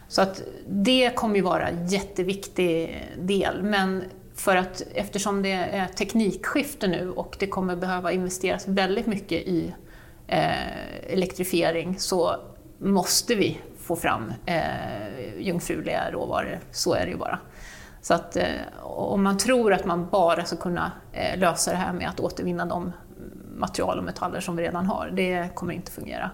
Så 0.08 0.22
att 0.22 0.42
det 0.68 1.10
kommer 1.14 1.36
ju 1.36 1.42
vara 1.42 1.68
en 1.68 1.86
jätteviktig 1.86 3.04
del. 3.18 3.62
Men 3.62 4.04
för 4.34 4.56
att, 4.56 4.82
eftersom 4.94 5.42
det 5.42 5.52
är 5.52 5.86
teknikskifte 5.86 6.86
nu 6.88 7.10
och 7.10 7.36
det 7.38 7.46
kommer 7.46 7.76
behöva 7.76 8.12
investeras 8.12 8.68
väldigt 8.68 9.06
mycket 9.06 9.42
i 9.42 9.74
eh, 10.26 11.12
elektrifiering 11.12 11.98
så 11.98 12.36
måste 12.78 13.34
vi 13.34 13.60
få 13.78 13.96
fram 13.96 14.32
eh, 14.46 15.38
jungfruliga 15.38 16.10
råvaror. 16.12 16.60
Så 16.70 16.94
är 16.94 17.04
det 17.04 17.10
ju 17.10 17.16
bara. 17.16 17.38
Så 18.00 18.14
att 18.14 18.36
eh, 18.36 18.44
om 18.82 19.22
man 19.22 19.38
tror 19.38 19.72
att 19.72 19.84
man 19.84 20.08
bara 20.10 20.44
ska 20.44 20.56
kunna 20.56 20.92
eh, 21.12 21.38
lösa 21.38 21.70
det 21.70 21.76
här 21.76 21.92
med 21.92 22.08
att 22.08 22.20
återvinna 22.20 22.66
de 22.66 22.92
material 23.56 23.98
och 23.98 24.04
metaller 24.04 24.40
som 24.40 24.56
vi 24.56 24.62
redan 24.62 24.86
har, 24.86 25.10
det 25.12 25.54
kommer 25.54 25.74
inte 25.74 25.92
fungera. 25.92 26.30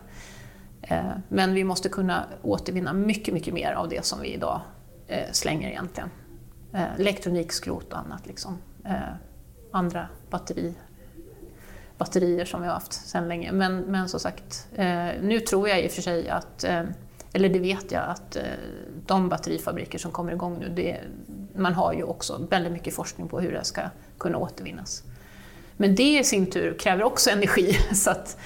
Eh, 0.82 1.04
men 1.28 1.54
vi 1.54 1.64
måste 1.64 1.88
kunna 1.88 2.24
återvinna 2.42 2.92
mycket, 2.92 3.34
mycket 3.34 3.54
mer 3.54 3.72
av 3.72 3.88
det 3.88 4.04
som 4.04 4.20
vi 4.20 4.34
idag 4.34 4.60
slänger 5.32 5.70
egentligen. 5.70 6.10
Elektronikskrot 6.98 7.92
och 7.92 7.98
annat. 7.98 8.26
Liksom. 8.26 8.58
Andra 9.70 10.08
batteri, 10.30 10.74
batterier 11.98 12.44
som 12.44 12.60
vi 12.60 12.66
har 12.66 12.74
haft 12.74 12.92
sedan 12.92 13.28
länge. 13.28 13.52
Men, 13.52 13.78
men 13.78 14.08
som 14.08 14.20
sagt, 14.20 14.68
nu 15.20 15.40
tror 15.40 15.68
jag 15.68 15.84
i 15.84 15.86
och 15.86 15.90
för 15.90 16.02
sig 16.02 16.28
att, 16.28 16.64
eller 17.32 17.48
det 17.48 17.58
vet 17.58 17.92
jag, 17.92 18.02
att 18.04 18.36
de 19.06 19.28
batterifabriker 19.28 19.98
som 19.98 20.10
kommer 20.10 20.32
igång 20.32 20.58
nu, 20.58 20.68
det, 20.68 21.00
man 21.56 21.74
har 21.74 21.92
ju 21.92 22.02
också 22.02 22.46
väldigt 22.50 22.72
mycket 22.72 22.94
forskning 22.94 23.28
på 23.28 23.40
hur 23.40 23.52
det 23.52 23.64
ska 23.64 23.82
kunna 24.18 24.38
återvinnas. 24.38 25.02
Men 25.76 25.94
det 25.94 26.18
i 26.18 26.24
sin 26.24 26.50
tur 26.50 26.78
kräver 26.78 27.04
också 27.04 27.30
energi, 27.30 27.72
så 27.94 28.10
att 28.10 28.38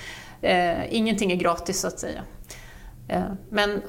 eh, 0.42 0.94
ingenting 0.94 1.32
är 1.32 1.36
gratis 1.36 1.80
så 1.80 1.86
att 1.86 1.98
säga. 1.98 2.22
Eh, 3.08 3.24
men 3.50 3.82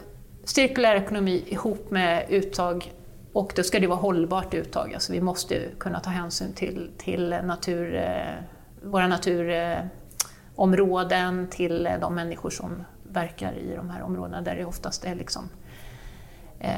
cirkulär 0.44 0.96
ekonomi 0.96 1.44
ihop 1.48 1.92
med 1.92 2.26
uttag 2.30 2.94
och 3.34 3.54
då 3.56 3.64
ska 3.64 3.80
det 3.80 3.88
vara 3.88 4.00
hållbart 4.00 4.54
uttag, 4.54 4.94
alltså 4.94 5.14
vi 5.14 5.22
måste 5.22 5.62
kunna 5.78 6.00
ta 6.00 6.10
hänsyn 6.10 6.54
till, 6.54 6.92
till 6.98 7.30
natur 7.30 7.96
eh, 7.96 8.34
våra 8.84 9.08
naturområden 9.08 11.48
till 11.48 11.90
de 12.02 12.16
människor 12.16 12.50
som 12.50 12.84
verkar 13.04 13.54
i 13.54 13.76
de 13.76 13.90
här 13.90 14.02
områdena 14.02 14.42
där 14.42 14.56
det 14.56 14.66
oftast 14.66 15.06
är 15.06 15.16
liksom 15.16 15.44
eh, 15.44 15.50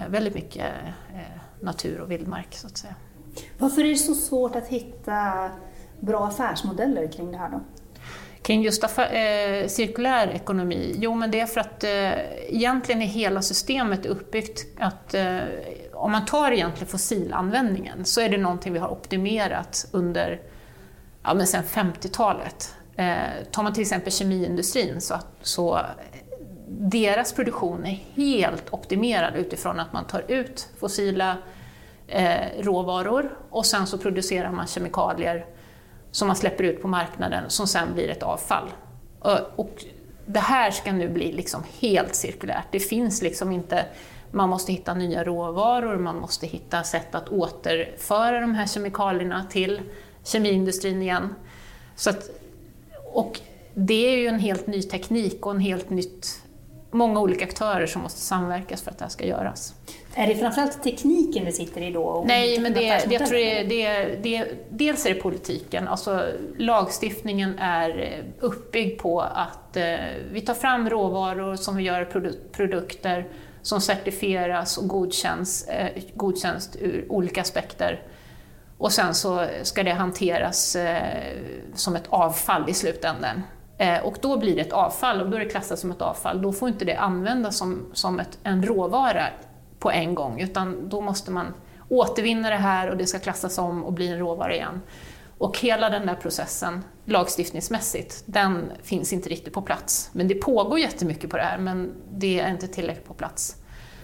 väldigt 0.10 0.36
mycket 0.36 0.72
eh, 1.14 1.42
natur 1.60 2.02
och 2.02 2.12
vildmark 2.12 2.48
så 2.56 2.68
att 2.68 2.78
säga. 2.78 2.96
Varför 3.58 3.84
är 3.84 3.90
det 3.90 3.96
så 3.96 4.16
svårt 4.16 4.56
att 4.56 4.68
hitta 4.68 5.50
bra 6.00 6.28
affärsmodeller 6.28 7.12
kring 7.12 7.32
det 7.32 7.38
här 7.38 7.50
då? 7.50 7.62
Kring 8.42 8.62
just 8.62 8.84
affär, 8.84 9.14
eh, 9.14 9.68
cirkulär 9.68 10.28
ekonomi? 10.28 10.96
Jo, 10.98 11.16
men 11.16 11.32
det 11.32 11.40
är 11.40 11.46
för 11.46 11.62
att 11.62 11.84
eh, 11.84 11.90
egentligen 12.56 13.02
är 13.02 13.06
hela 13.06 13.42
systemet 13.42 14.06
uppbyggt 14.06 14.66
att 14.80 15.14
eh, 15.14 15.40
om 15.94 16.12
man 16.12 16.26
tar 16.26 16.52
egentligen 16.52 16.88
fossilanvändningen 16.88 18.06
så 18.06 18.22
är 18.22 18.30
det 18.30 18.38
någonting 18.38 18.74
vi 18.74 18.80
har 18.80 18.90
optimerat 18.90 19.88
under 19.92 20.42
ja, 21.24 21.34
men 21.34 21.48
sen 21.48 21.64
50-talet. 21.64 22.76
Eh, 22.96 23.16
tar 23.52 23.64
man 23.64 23.74
till 23.74 23.82
exempel 23.82 24.14
kemiindustrin 24.14 25.02
så, 25.02 25.16
så 25.42 25.80
deras 26.80 27.34
produktion 27.34 27.86
är 27.86 28.03
helt 28.15 28.74
optimerad 28.74 29.36
utifrån 29.36 29.80
att 29.80 29.93
man 29.93 30.05
tar 30.05 30.32
ut 30.32 30.69
fossila 30.80 31.38
eh, 32.07 32.47
råvaror 32.59 33.38
och 33.49 33.65
sen 33.65 33.88
så 33.88 33.97
producerar 33.97 34.51
man 34.51 34.67
kemikalier 34.67 35.45
som 36.11 36.28
man 36.28 36.36
släpper 36.36 36.63
ut 36.63 36.82
på 36.82 36.88
marknaden 36.88 37.43
som 37.47 37.67
sen 37.67 37.93
blir 37.93 38.09
ett 38.09 38.24
avfall. 38.24 38.69
Och, 39.19 39.39
och 39.55 39.86
det 40.26 40.39
här 40.39 40.72
ska 40.72 40.91
nu 40.91 41.09
bli 41.09 41.32
liksom 41.32 41.63
helt 41.80 42.15
cirkulärt. 42.15 42.65
Det 42.72 42.80
finns 42.80 43.22
liksom 43.22 43.51
inte 43.51 43.86
man 44.32 44.49
måste 44.49 44.72
hitta 44.72 44.93
nya 44.93 45.24
råvaror, 45.24 45.97
man 45.97 46.19
måste 46.19 46.47
hitta 46.47 46.84
sätt 46.84 47.15
att 47.15 47.30
återföra 47.30 48.39
de 48.39 48.55
här 48.55 48.67
kemikalierna 48.67 49.45
till 49.49 49.82
kemiindustrin 50.24 51.01
igen. 51.01 51.36
Så 51.95 52.09
att, 52.09 52.30
och 53.13 53.39
det 53.74 54.13
är 54.13 54.17
ju 54.17 54.28
en 54.28 54.39
helt 54.39 54.67
ny 54.67 54.82
teknik 54.82 55.45
och 55.45 55.51
en 55.51 55.59
helt 55.59 55.89
nytt, 55.89 56.43
många 56.92 57.20
olika 57.20 57.46
aktörer 57.46 57.86
som 57.88 58.02
måste 58.02 58.20
samverkas 58.20 58.82
för 58.82 58.92
att 58.92 58.98
det 58.98 59.06
här 59.06 59.10
ska 59.10 59.26
göras. 59.26 59.74
Är 60.16 60.28
det 60.28 60.36
framförallt 60.36 60.84
tekniken 60.84 61.46
det 61.46 61.52
sitter 61.52 61.82
i 61.82 61.92
då? 61.92 62.24
Nej, 62.28 62.60
men 62.60 62.74
det, 62.74 62.80
det, 62.80 63.14
jag 63.14 63.28
tror 63.28 63.38
det, 63.38 63.64
det, 63.64 64.16
det, 64.24 64.48
dels 64.70 65.06
är 65.06 65.14
det 65.14 65.22
politiken. 65.22 65.88
Alltså, 65.88 66.26
lagstiftningen 66.58 67.60
är 67.60 68.24
uppbyggd 68.39 69.02
på 69.02 69.22
att 69.22 69.78
eh, 69.78 69.96
vi 70.32 70.42
tar 70.42 70.54
fram 70.54 70.89
råvaror 70.89 71.56
som 71.56 71.76
vi 71.76 71.84
gör 71.84 72.06
produ 72.06 72.34
produkter 72.52 73.28
som 73.62 73.82
certifieras 73.82 74.78
och 74.78 74.88
godkänns, 74.88 75.68
eh, 75.68 76.04
godkänns 76.14 76.78
ur 76.80 77.06
olika 77.10 77.42
aspekter 77.42 78.02
och 78.82 78.92
sen 78.92 79.14
så 79.14 79.48
ska 79.64 79.84
det 79.84 79.92
hanteras 79.92 80.76
eh, 80.76 81.18
som 81.76 81.96
ett 81.96 82.08
avfall 82.10 82.70
i 82.70 82.74
slutändan. 82.74 83.44
Eh, 83.82 84.00
och 84.00 84.18
då 84.22 84.38
blir 84.38 84.56
det 84.56 84.62
ett 84.62 84.74
avfall 84.74 85.22
och 85.22 85.30
då 85.30 85.38
är 85.38 85.40
det 85.40 85.50
klassat 85.50 85.80
som 85.80 85.92
ett 85.92 86.02
avfall. 86.02 86.42
Då 86.42 86.54
får 86.54 86.70
inte 86.70 86.86
det 86.86 86.96
användas 86.96 87.58
som, 87.58 87.86
som 87.94 88.20
ett, 88.20 88.40
en 88.44 88.64
råvara 88.64 89.28
på 89.80 89.92
en 89.92 90.16
gång 90.16 90.40
utan 90.40 90.90
då 90.90 91.02
måste 91.02 91.32
man 91.32 91.54
återvinna 91.90 92.50
det 92.50 92.56
här 92.56 92.90
och 92.90 92.98
det 92.98 93.06
ska 93.06 93.20
klassas 93.20 93.58
om 93.58 93.84
och 93.84 93.94
bli 93.94 94.08
en 94.08 94.20
råvara 94.20 94.56
igen. 94.56 94.82
Och 95.38 95.60
hela 95.60 95.90
den 95.90 96.06
där 96.06 96.16
processen, 96.16 96.84
lagstiftningsmässigt, 97.06 98.24
den 98.26 98.72
finns 98.84 99.14
inte 99.14 99.30
riktigt 99.30 99.54
på 99.54 99.62
plats. 99.62 100.10
Men 100.14 100.28
det 100.28 100.36
pågår 100.36 100.80
jättemycket 100.80 101.30
på 101.30 101.38
det 101.38 101.44
här, 101.44 101.58
men 101.58 101.92
det 102.12 102.40
är 102.40 102.50
inte 102.50 102.68
tillräckligt 102.68 103.08
på 103.08 103.14
plats. 103.14 103.56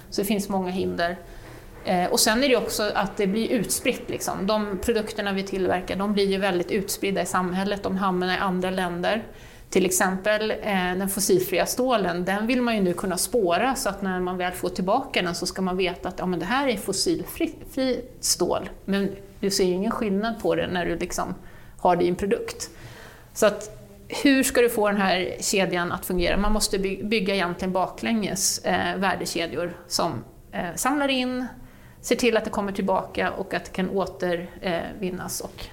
Så 0.10 0.22
det 0.22 0.28
finns 0.28 0.50
många 0.50 0.72
hinder. 0.72 1.18
Eh, 1.86 2.06
och 2.06 2.20
sen 2.20 2.44
är 2.44 2.50
det 2.50 2.58
också 2.58 2.92
att 2.96 3.18
det 3.18 3.28
blir 3.28 3.50
utspritt. 3.50 4.10
Liksom. 4.10 4.48
De 4.48 4.80
produkterna 4.82 5.34
vi 5.34 5.44
tillverkar 5.44 5.96
de 5.96 6.14
blir 6.14 6.26
ju 6.26 6.38
väldigt 6.38 6.72
utspridda 6.72 7.22
i 7.22 7.26
samhället, 7.26 7.84
de 7.84 7.98
hamnar 7.98 8.34
i 8.34 8.38
andra 8.38 8.70
länder. 8.70 9.24
Till 9.70 9.86
exempel 9.86 10.51
eh, 10.51 10.57
den 10.97 11.09
fossilfria 11.09 11.65
stålen, 11.65 12.26
den 12.26 12.47
vill 12.47 12.61
man 12.61 12.76
ju 12.76 12.82
nu 12.82 12.93
kunna 12.93 13.18
spåra 13.18 13.76
så 13.76 13.89
att 13.89 14.01
när 14.01 14.20
man 14.20 14.38
väl 14.38 14.51
får 14.51 14.70
tillbaka 14.70 15.22
den 15.22 15.36
så 15.36 15.45
ska 15.45 15.61
man 15.61 15.78
veta 15.78 16.09
att 16.09 16.20
ja, 16.20 16.26
men 16.26 16.39
det 16.39 16.45
här 16.45 16.68
är 16.68 16.78
fossilfri 16.78 18.01
stål. 18.20 18.70
Men 18.86 19.15
du 19.39 19.49
ser 19.49 19.63
ju 19.63 19.74
ingen 19.74 19.91
skillnad 19.91 20.41
på 20.41 20.55
det 20.55 20.68
när 20.68 20.86
du 20.86 20.97
liksom 20.97 21.36
har 21.78 21.95
det 21.95 22.03
i 22.03 22.07
en 22.07 22.15
produkt. 22.15 22.70
Så 23.34 23.45
att, 23.45 23.78
hur 24.24 24.43
ska 24.43 24.61
du 24.61 24.70
få 24.70 24.88
den 24.88 25.01
här 25.01 25.36
kedjan 25.39 25.91
att 25.91 26.05
fungera? 26.05 26.38
Man 26.38 26.53
måste 26.53 26.80
bygga 26.80 27.36
egentligen 27.36 27.74
baklänges 27.74 28.59
eh, 28.59 28.97
värdekedjor 28.97 29.78
som 29.88 30.24
eh, 30.51 30.76
samlar 30.76 31.07
in, 31.07 31.45
ser 32.01 32.15
till 32.15 32.38
att 32.38 32.43
det 32.43 32.49
kommer 32.49 32.72
tillbaka 32.72 33.32
och 33.32 33.53
att 33.53 33.65
det 33.65 33.72
kan 33.72 33.89
återvinnas. 33.89 35.41
Eh, 35.41 35.45
och 35.45 35.65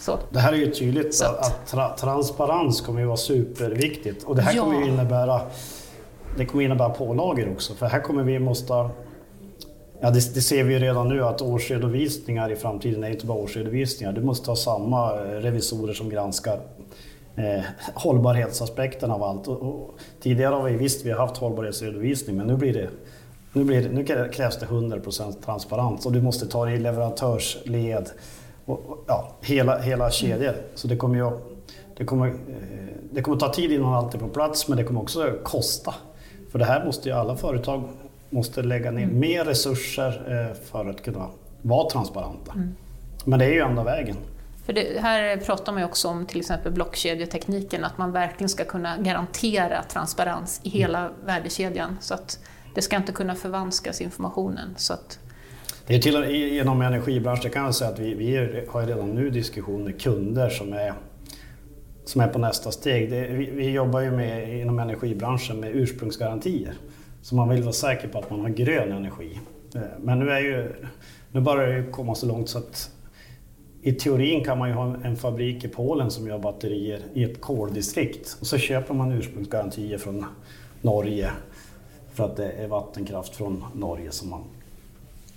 så. 0.00 0.18
Det 0.30 0.38
här 0.38 0.52
är 0.52 0.56
ju 0.56 0.70
tydligt 0.70 1.14
så. 1.14 1.24
att 1.24 1.66
tra 1.66 1.96
transparens 1.96 2.80
kommer 2.80 3.00
ju 3.00 3.06
vara 3.06 3.16
superviktigt 3.16 4.24
och 4.24 4.36
det 4.36 4.42
här 4.42 4.54
ja. 4.54 4.64
kommer 4.64 4.80
ju 4.80 4.86
innebära 4.86 5.40
det 6.36 6.46
kommer 6.46 6.64
innebära 6.64 6.90
pålagor 6.90 7.52
också 7.52 7.74
för 7.74 7.86
här 7.86 8.00
kommer 8.00 8.22
vi 8.22 8.38
måste 8.38 8.90
Ja, 10.02 10.10
det, 10.10 10.34
det, 10.34 10.40
ser 10.40 10.64
vi 10.64 10.78
redan 10.78 11.08
nu 11.08 11.24
att 11.24 11.42
årsredovisningar 11.42 12.52
i 12.52 12.56
framtiden 12.56 13.04
är 13.04 13.10
inte 13.10 13.26
bara 13.26 13.38
årsredovisningar. 13.38 14.12
Du 14.12 14.20
måste 14.20 14.50
ha 14.50 14.56
samma 14.56 15.12
revisorer 15.16 15.92
som 15.92 16.08
granskar 16.08 16.60
eh, 17.36 17.64
hållbarhetsaspekten 17.94 19.10
av 19.10 19.22
allt. 19.22 19.48
Och, 19.48 19.62
och, 19.62 19.98
tidigare 20.20 20.54
har 20.54 20.62
vi 20.62 20.76
visst 20.76 21.06
vi 21.06 21.10
har 21.10 21.18
haft 21.18 21.36
hållbarhetsredovisning 21.36 22.36
men 22.36 22.46
nu 22.46 22.56
blir 22.56 22.72
det 22.72 22.88
nu, 23.52 23.64
blir 23.64 23.82
det, 23.82 23.88
nu 23.88 24.28
krävs 24.32 24.58
det 24.58 24.66
100% 24.66 25.44
transparens 25.44 26.06
och 26.06 26.12
du 26.12 26.22
måste 26.22 26.46
ta 26.46 26.64
det 26.64 26.72
i 26.72 26.78
leverantörsled 26.78 28.10
och, 28.70 29.04
ja, 29.06 29.32
hela, 29.40 29.78
hela 29.78 30.10
kedjor. 30.10 30.54
Så 30.74 30.88
det 30.88 30.96
kommer 30.96 31.16
ju 31.16 31.30
det 31.96 32.04
kommer, 32.04 32.26
eh, 32.26 32.34
det 33.12 33.22
kommer 33.22 33.36
ta 33.36 33.52
tid 33.52 33.72
innan 33.72 33.94
allt 33.94 34.14
är 34.14 34.18
på 34.18 34.28
plats 34.28 34.68
men 34.68 34.78
det 34.78 34.84
kommer 34.84 35.00
också 35.00 35.32
kosta. 35.42 35.94
För 36.52 36.58
det 36.58 36.64
här 36.64 36.84
måste 36.84 37.08
ju 37.08 37.14
alla 37.14 37.36
företag 37.36 37.88
måste 38.30 38.62
lägga 38.62 38.90
ner 38.90 39.02
mm. 39.02 39.20
mer 39.20 39.44
resurser 39.44 40.48
eh, 40.50 40.56
för 40.70 40.90
att 40.90 41.02
kunna 41.02 41.26
vara 41.62 41.90
transparenta. 41.90 42.52
Mm. 42.52 42.76
Men 43.24 43.38
det 43.38 43.44
är 43.44 43.52
ju 43.52 43.60
enda 43.60 43.84
vägen. 43.84 44.16
För 44.64 44.72
det, 44.72 45.00
här 45.00 45.36
pratar 45.36 45.72
man 45.72 45.82
ju 45.82 45.88
också 45.88 46.08
om 46.08 46.26
till 46.26 46.40
exempel 46.40 46.72
blockkedjetekniken, 46.72 47.84
att 47.84 47.98
man 47.98 48.12
verkligen 48.12 48.48
ska 48.48 48.64
kunna 48.64 48.98
garantera 48.98 49.82
transparens 49.82 50.60
i 50.62 50.68
hela 50.68 50.98
mm. 50.98 51.12
värdekedjan. 51.24 51.98
Så 52.00 52.14
att 52.14 52.38
det 52.74 52.82
ska 52.82 52.96
inte 52.96 53.12
kunna 53.12 53.34
förvanskas 53.34 54.00
informationen. 54.00 54.74
Så 54.76 54.92
att 54.92 55.18
det 55.90 55.96
är 55.96 56.00
till, 56.00 56.24
inom 56.60 56.82
energibranschen 56.82 57.50
kan 57.50 57.64
jag 57.64 57.74
säga 57.74 57.90
att 57.90 57.98
vi, 57.98 58.14
vi 58.14 58.36
har 58.68 58.86
redan 58.86 59.10
nu 59.10 59.30
diskussioner 59.30 59.84
med 59.84 60.00
kunder 60.00 60.48
som 60.48 60.72
är, 60.72 60.94
som 62.04 62.20
är 62.20 62.28
på 62.28 62.38
nästa 62.38 62.70
steg. 62.70 63.10
Det, 63.10 63.26
vi, 63.26 63.50
vi, 63.50 63.70
jobbar 63.70 64.00
ju 64.00 64.10
med, 64.10 64.60
inom 64.60 64.78
energibranschen 64.78 65.60
med 65.60 65.76
ursprungsgarantier. 65.76 66.74
Så 67.22 67.34
man 67.34 67.48
vill 67.48 67.62
vara 67.62 67.72
säker 67.72 68.08
på 68.08 68.18
att 68.18 68.30
man 68.30 68.40
har 68.40 68.48
grön 68.48 68.92
energi. 68.92 69.40
Eh, 69.74 69.80
men 70.00 70.18
nu, 70.18 70.30
är 70.30 70.40
ju, 70.40 70.72
nu 71.32 71.40
börjar 71.40 71.78
det 71.78 71.90
komma 71.90 72.14
så 72.14 72.26
långt 72.26 72.48
så 72.48 72.58
att 72.58 72.90
i 73.82 73.92
teorin 73.92 74.44
kan 74.44 74.58
man 74.58 74.68
ju 74.68 74.74
ha 74.74 74.96
en 75.04 75.16
fabrik 75.16 75.64
i 75.64 75.68
Polen 75.68 76.10
som 76.10 76.26
gör 76.26 76.38
batterier 76.38 77.00
i 77.14 77.24
ett 77.24 77.40
koldistrikt 77.40 78.36
och 78.40 78.46
så 78.46 78.58
köper 78.58 78.94
man 78.94 79.12
ursprungsgarantier 79.12 79.98
från 79.98 80.24
Norge 80.82 81.30
för 82.12 82.24
att 82.24 82.36
det 82.36 82.50
är 82.52 82.68
vattenkraft 82.68 83.36
från 83.36 83.64
Norge 83.74 84.10
som 84.10 84.30
man... 84.30 84.44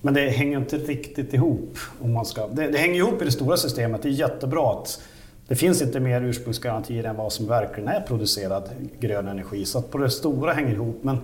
Men 0.06 0.14
det 0.14 0.30
hänger 0.30 0.58
inte 0.58 0.78
riktigt 0.78 1.34
ihop. 1.34 1.78
Om 2.01 2.14
man 2.14 2.26
ska... 2.26 2.47
det, 2.47 2.68
det 2.68 2.78
hänger 2.78 2.95
ihop 2.95 3.22
i 3.22 3.26
det 3.26 3.32
stora 3.32 3.58
systemet, 3.58 4.01
det 4.01 4.10
är 4.10 4.12
jättebra 4.12 4.72
att 4.72 5.01
det 5.47 5.56
finns 5.56 5.82
inte 5.82 5.99
mer 5.99 6.22
ursprungsgarantier 6.22 7.04
än 7.04 7.16
vad 7.16 7.34
som 7.34 7.47
verkligen 7.47 7.89
är 7.89 8.01
producerad 8.01 8.70
grön 8.99 9.28
energi. 9.28 9.66
Så 9.66 9.80
att 9.80 9.91
på 9.91 9.97
det 9.97 10.10
stora 10.10 10.54
hänger 10.54 10.74
ihop. 10.74 10.99
Men 11.01 11.18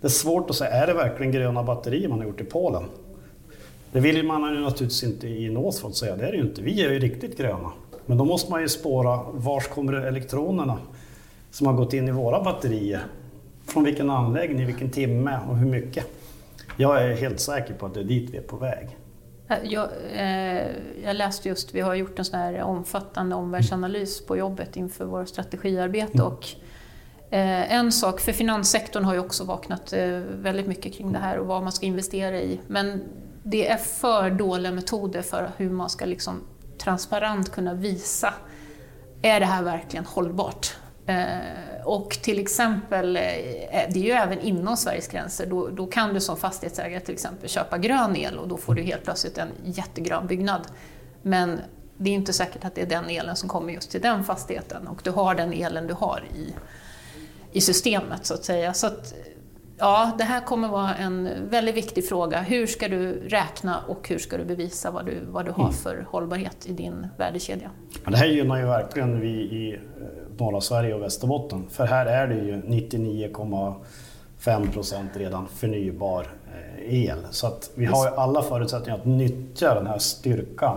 det 0.00 0.06
är 0.06 0.10
svårt 0.10 0.50
att 0.50 0.56
säga, 0.56 0.70
är 0.70 0.86
det 0.86 0.94
verkligen 0.94 1.32
gröna 1.32 1.62
batterier 1.62 2.08
man 2.08 2.18
har 2.18 2.26
gjort 2.26 2.40
i 2.40 2.44
Polen? 2.44 2.84
Det 3.92 4.00
vill 4.00 4.26
man 4.26 4.54
ju 4.54 4.60
naturligtvis 4.60 5.04
inte 5.04 5.28
i 5.28 5.50
Northvolt 5.50 5.96
säga, 5.96 6.16
det 6.16 6.26
är 6.26 6.30
det 6.30 6.36
ju 6.36 6.42
inte. 6.42 6.62
Vi 6.62 6.84
är 6.84 6.92
ju 6.92 6.98
riktigt 6.98 7.38
gröna. 7.38 7.70
Men 8.06 8.18
då 8.18 8.24
måste 8.24 8.50
man 8.50 8.60
ju 8.60 8.68
spåra, 8.68 9.20
vars 9.32 9.68
kommer 9.68 9.92
elektronerna 9.92 10.78
som 11.50 11.66
har 11.66 11.74
gått 11.74 11.92
in 11.92 12.08
i 12.08 12.12
våra 12.12 12.42
batterier? 12.42 13.06
Från 13.66 13.84
vilken 13.84 14.10
anläggning, 14.10 14.66
vilken 14.66 14.90
timme 14.90 15.38
och 15.48 15.56
hur 15.56 15.66
mycket? 15.66 16.06
Jag 16.76 17.02
är 17.02 17.16
helt 17.16 17.40
säker 17.40 17.74
på 17.74 17.86
att 17.86 17.94
det 17.94 18.00
är 18.00 18.04
dit 18.04 18.30
vi 18.30 18.36
är 18.36 18.42
på 18.42 18.56
väg. 18.56 18.98
Jag, 19.62 19.88
eh, 20.12 20.66
jag 21.04 21.16
läste 21.16 21.48
just, 21.48 21.74
vi 21.74 21.80
har 21.80 21.94
gjort 21.94 22.18
en 22.18 22.24
sån 22.24 22.38
här 22.38 22.62
omfattande 22.62 23.36
omvärldsanalys 23.36 24.26
på 24.26 24.36
jobbet 24.36 24.76
inför 24.76 25.04
vårt 25.04 25.28
strategiarbete. 25.28 26.18
Mm. 26.18 26.26
Och, 26.26 26.46
eh, 27.30 27.72
en 27.72 27.92
sak, 27.92 28.20
för 28.20 28.32
finanssektorn 28.32 29.04
har 29.04 29.14
ju 29.14 29.20
också 29.20 29.44
vaknat 29.44 29.92
eh, 29.92 30.08
väldigt 30.18 30.66
mycket 30.66 30.94
kring 30.94 31.12
det 31.12 31.18
här 31.18 31.38
och 31.38 31.46
vad 31.46 31.62
man 31.62 31.72
ska 31.72 31.86
investera 31.86 32.40
i. 32.40 32.60
Men 32.66 33.02
det 33.42 33.68
är 33.68 33.76
för 33.76 34.30
dåliga 34.30 34.72
metoder 34.72 35.22
för 35.22 35.50
hur 35.56 35.70
man 35.70 35.90
ska 35.90 36.04
liksom 36.04 36.40
transparent 36.78 37.52
kunna 37.52 37.74
visa, 37.74 38.34
är 39.22 39.40
det 39.40 39.46
här 39.46 39.62
verkligen 39.62 40.04
hållbart? 40.04 40.76
Eh, 41.84 41.88
och 41.88 42.10
till 42.10 42.38
exempel, 42.38 43.16
eh, 43.16 43.22
det 43.22 43.96
är 43.96 44.04
ju 44.04 44.10
även 44.10 44.40
inom 44.40 44.76
Sveriges 44.76 45.08
gränser, 45.08 45.46
då, 45.46 45.68
då, 45.68 45.86
kan 45.86 46.14
du 46.14 46.20
som 46.20 46.36
fastighetsägare 46.36 47.00
till 47.00 47.14
exempel 47.14 47.48
köpa 47.48 47.78
grön 47.78 48.16
el 48.16 48.38
och 48.38 48.48
då 48.48 48.56
får 48.56 48.74
du 48.74 48.82
helt 48.82 49.04
plötsligt 49.04 49.38
en 49.38 49.48
jättegrön 49.64 50.26
byggnad. 50.26 50.62
Men 51.22 51.60
det 51.96 52.10
är 52.10 52.14
inte 52.14 52.32
säkert 52.32 52.64
att 52.64 52.74
det 52.74 52.82
är 52.82 52.86
den 52.86 53.10
elen 53.10 53.36
som 53.36 53.48
kommer 53.48 53.72
just 53.72 53.90
till 53.90 54.00
den 54.00 54.24
fastigheten 54.24 54.88
och 54.88 55.00
du 55.04 55.10
har 55.10 55.34
den 55.34 55.52
elen 55.52 55.86
du 55.86 55.94
har 55.94 56.24
i, 56.34 56.54
i 57.52 57.60
systemet 57.60 58.26
så 58.26 58.34
att 58.34 58.44
säga. 58.44 58.74
Så 58.74 58.86
att, 58.86 59.14
ja, 59.78 60.12
det 60.18 60.24
här 60.24 60.40
kommer 60.40 60.68
vara 60.68 60.94
en 60.94 61.28
väldigt 61.50 61.74
viktig 61.74 62.08
fråga. 62.08 62.40
Hur 62.40 62.66
ska 62.66 62.88
du 62.88 63.12
räkna 63.12 63.80
och 63.88 64.08
hur 64.08 64.18
ska 64.18 64.36
du 64.36 64.44
bevisa 64.44 64.90
vad 64.90 65.06
du, 65.06 65.20
vad 65.28 65.44
du 65.44 65.50
har 65.50 65.64
mm. 65.64 65.74
för 65.74 66.06
hållbarhet 66.10 66.66
i 66.66 66.72
din 66.72 67.06
värdekedja? 67.18 67.70
Ja, 68.04 68.10
det 68.10 68.16
här 68.16 68.26
gynnar 68.26 68.58
ju 68.58 68.64
verkligen 68.64 69.20
vi 69.20 69.28
i 69.28 69.80
norra 70.40 70.60
Sverige 70.60 70.94
och 70.94 71.02
Västerbotten. 71.02 71.66
För 71.70 71.86
här 71.86 72.06
är 72.06 72.26
det 72.26 72.34
ju 72.34 72.62
99,5 72.62 74.72
procent 74.72 75.10
redan 75.14 75.48
förnybar 75.48 76.26
eh, 76.54 77.04
el. 77.04 77.18
Så 77.30 77.46
att 77.46 77.70
vi 77.74 77.84
har 77.84 78.10
ju 78.10 78.16
alla 78.16 78.42
förutsättningar 78.42 78.98
att 78.98 79.04
nyttja 79.04 79.74
den 79.74 79.86
här 79.86 79.98
styrkan. 79.98 80.76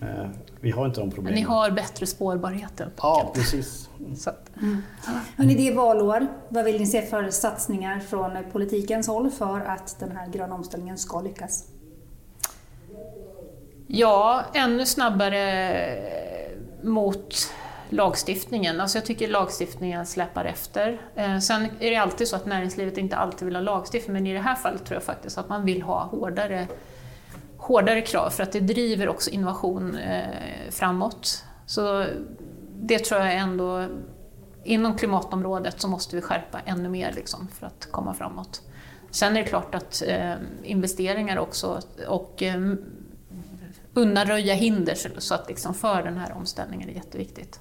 Eh, 0.00 0.26
vi 0.60 0.70
har 0.70 0.86
inte 0.86 1.00
de 1.00 1.10
problemen. 1.10 1.24
Men 1.24 1.34
ni 1.34 1.48
har 1.48 1.70
bättre 1.70 2.06
spårbarhet 2.06 2.80
Ja, 2.96 3.32
precis. 3.34 3.88
Så 4.16 4.30
mm. 4.62 4.82
Hörrni, 5.36 5.54
det 5.54 5.68
är 5.68 5.74
valår. 5.74 6.26
Vad 6.48 6.64
vill 6.64 6.80
ni 6.80 6.86
se 6.86 7.02
för 7.02 7.30
satsningar 7.30 8.00
från 8.00 8.30
politikens 8.52 9.08
håll 9.08 9.30
för 9.30 9.60
att 9.60 9.96
den 10.00 10.16
här 10.16 10.28
gröna 10.28 10.54
omställningen 10.54 10.98
ska 10.98 11.20
lyckas? 11.20 11.64
Ja, 13.86 14.44
ännu 14.54 14.86
snabbare 14.86 15.96
mot 16.82 17.34
lagstiftningen. 17.94 18.80
Alltså 18.80 18.98
jag 18.98 19.04
tycker 19.04 19.28
lagstiftningen 19.28 20.06
släpar 20.06 20.44
efter. 20.44 21.00
Eh, 21.14 21.38
sen 21.38 21.62
är 21.80 21.90
det 21.90 21.96
alltid 21.96 22.28
så 22.28 22.36
att 22.36 22.46
näringslivet 22.46 22.98
inte 22.98 23.16
alltid 23.16 23.46
vill 23.46 23.56
ha 23.56 23.62
lagstiftning, 23.62 24.12
men 24.12 24.26
i 24.26 24.32
det 24.32 24.40
här 24.40 24.54
fallet 24.54 24.84
tror 24.84 24.94
jag 24.94 25.02
faktiskt 25.02 25.38
att 25.38 25.48
man 25.48 25.64
vill 25.64 25.82
ha 25.82 26.04
hårdare, 26.04 26.66
hårdare 27.56 28.00
krav 28.00 28.30
för 28.30 28.42
att 28.42 28.52
det 28.52 28.60
driver 28.60 29.08
också 29.08 29.30
innovation 29.30 29.96
eh, 29.96 30.70
framåt. 30.70 31.44
Så 31.66 32.06
det 32.76 32.98
tror 32.98 33.20
jag 33.20 33.34
ändå, 33.34 33.88
inom 34.64 34.96
klimatområdet 34.96 35.80
så 35.80 35.88
måste 35.88 36.16
vi 36.16 36.22
skärpa 36.22 36.60
ännu 36.64 36.88
mer 36.88 37.12
liksom, 37.12 37.48
för 37.48 37.66
att 37.66 37.88
komma 37.90 38.14
framåt. 38.14 38.62
Sen 39.10 39.36
är 39.36 39.42
det 39.42 39.48
klart 39.48 39.74
att 39.74 40.02
eh, 40.06 40.34
investeringar 40.62 41.38
också 41.38 41.80
och 42.08 42.42
eh, 42.42 42.60
undanröja 43.94 44.54
hinder 44.54 44.94
så 45.18 45.34
att 45.34 45.48
liksom 45.48 45.74
för 45.74 46.02
den 46.02 46.16
här 46.16 46.32
omställningen 46.32 46.88
är 46.88 46.92
jätteviktigt. 46.92 47.60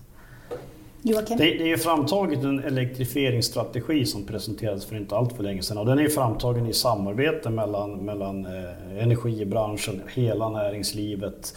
Joakim? 1.05 1.37
Det, 1.37 1.43
det 1.43 1.71
är 1.71 1.77
framtaget 1.77 2.43
en 2.43 2.63
elektrifieringsstrategi 2.63 4.05
som 4.05 4.23
presenterades 4.23 4.85
för 4.85 4.95
inte 4.95 5.15
allt 5.15 5.33
för 5.33 5.43
länge 5.43 5.61
sedan 5.61 5.77
och 5.77 5.85
den 5.85 5.99
är 5.99 6.09
framtagen 6.09 6.67
i 6.67 6.73
samarbete 6.73 7.49
mellan, 7.49 7.91
mellan 7.91 8.45
eh, 8.45 9.03
energibranschen, 9.03 10.01
hela 10.13 10.49
näringslivet. 10.49 11.55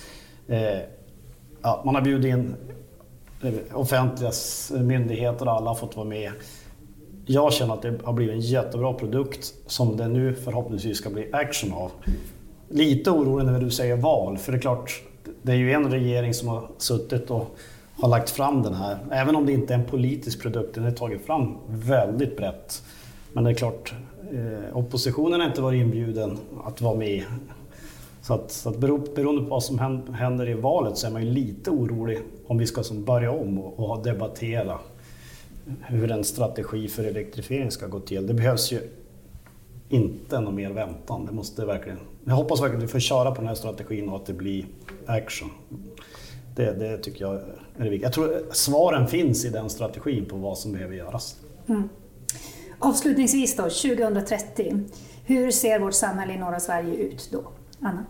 Eh, 0.49 0.79
ja, 1.63 1.83
man 1.85 1.95
har 1.95 2.03
bjudit 2.03 2.31
in 2.31 2.55
eh, 3.43 3.79
offentliga 3.79 4.33
myndigheter 4.71 5.47
alla 5.47 5.71
har 5.71 5.75
fått 5.75 5.97
vara 5.97 6.07
med. 6.07 6.33
Jag 7.27 7.53
känner 7.53 7.75
att 7.75 7.83
det 7.83 7.99
har 8.05 8.13
blivit 8.13 8.35
en 8.35 8.41
jättebra 8.41 8.93
produkt 8.93 9.55
som 9.67 9.97
det 9.97 10.09
nu 10.09 10.35
förhoppningsvis 10.35 10.99
ska 10.99 11.11
bli 11.11 11.29
action 11.33 11.73
av. 11.73 11.91
Lite 12.69 13.11
orolig 13.11 13.47
när 13.47 13.61
du 13.61 13.71
säger 13.71 13.97
val, 13.97 14.39
för 14.39 14.53
det 14.53 14.59
är 14.59 14.63
klart, 14.63 15.03
det 15.43 15.53
är 15.53 15.57
ju 15.57 15.73
en 15.73 15.91
regering 15.91 16.35
som 16.35 16.49
har 16.49 16.69
suttit 16.79 17.31
och 17.31 17.59
har 18.01 18.09
lagt 18.09 18.31
fram 18.31 18.63
den 18.63 18.75
här. 18.75 18.99
Även 19.11 19.37
om 19.37 19.47
det 19.47 19.53
inte 19.53 19.75
är 19.75 19.79
en 19.79 19.85
politisk 19.85 20.43
produkt, 20.43 20.75
den 20.75 20.85
är 20.85 20.91
tagit 20.91 21.27
fram 21.27 21.57
väldigt 21.69 22.37
brett. 22.37 22.83
Men 23.33 23.45
det 23.45 23.51
är 23.51 23.55
klart, 23.55 23.95
eh, 24.33 24.77
oppositionen 24.77 25.41
har 25.41 25.47
inte 25.49 25.61
varit 25.61 25.81
inbjuden 25.81 26.39
att 26.65 26.81
vara 26.81 26.95
med. 26.95 27.25
Så 28.23 28.35
att, 28.35 28.51
så 28.51 28.69
att 28.69 28.79
beroende 28.79 29.43
på 29.43 29.49
vad 29.49 29.63
som 29.63 29.79
händer 30.15 30.49
i 30.49 30.55
valet 30.55 30.97
så 30.97 31.07
är 31.07 31.11
man 31.11 31.25
ju 31.25 31.33
lite 31.33 31.71
orolig 31.71 32.19
om 32.47 32.59
vi 32.59 32.67
ska 32.67 32.83
som 32.83 33.05
börja 33.05 33.31
om 33.31 33.59
och, 33.59 33.91
och 33.91 34.03
debattera 34.03 34.79
hur 35.81 36.11
en 36.11 36.25
strategi 36.25 36.89
för 36.89 37.05
elektrifiering 37.05 37.71
ska 37.71 37.87
gå 37.87 38.01
till. 38.01 38.27
Det 38.27 38.35
behövs 38.35 38.73
ju 38.73 38.81
inte 39.89 40.41
någon 40.41 40.55
mer 40.55 40.71
väntan. 40.71 41.27
Det 41.27 41.33
måste 41.33 41.67
verkligen, 41.67 41.99
jag 42.25 42.35
hoppas 42.35 42.61
verkligen 42.61 42.79
att 42.79 42.89
vi 42.89 42.93
får 42.93 43.01
köra 43.01 43.31
på 43.31 43.37
den 43.37 43.49
här 43.49 43.55
strategin 43.55 44.09
och 44.09 44.17
att 44.17 44.27
det 44.27 44.33
blir 44.33 44.67
action. 45.07 45.51
Det, 46.57 46.73
det 46.73 46.99
tycker 46.99 47.25
jag 47.25 47.41
är 47.79 47.91
viktigt. 47.91 48.03
Jag 48.03 48.13
tror 48.13 48.53
svaren 48.53 49.09
finns 49.09 49.45
i 49.45 49.51
den 49.51 49.71
strategin 49.71 50.27
på 50.27 50.37
vad 50.37 50.59
som 50.59 50.73
behöver 50.73 50.95
göras. 50.95 51.37
Mm. 51.69 51.89
Avslutningsvis 52.79 53.57
då, 53.57 53.63
2030. 53.63 54.81
Hur 55.25 55.51
ser 55.51 55.79
vårt 55.79 55.95
samhälle 55.95 56.33
i 56.33 56.39
norra 56.39 56.61
Sverige 56.61 56.95
ut 56.95 57.29
då? 57.33 57.53
Anna? 57.81 58.05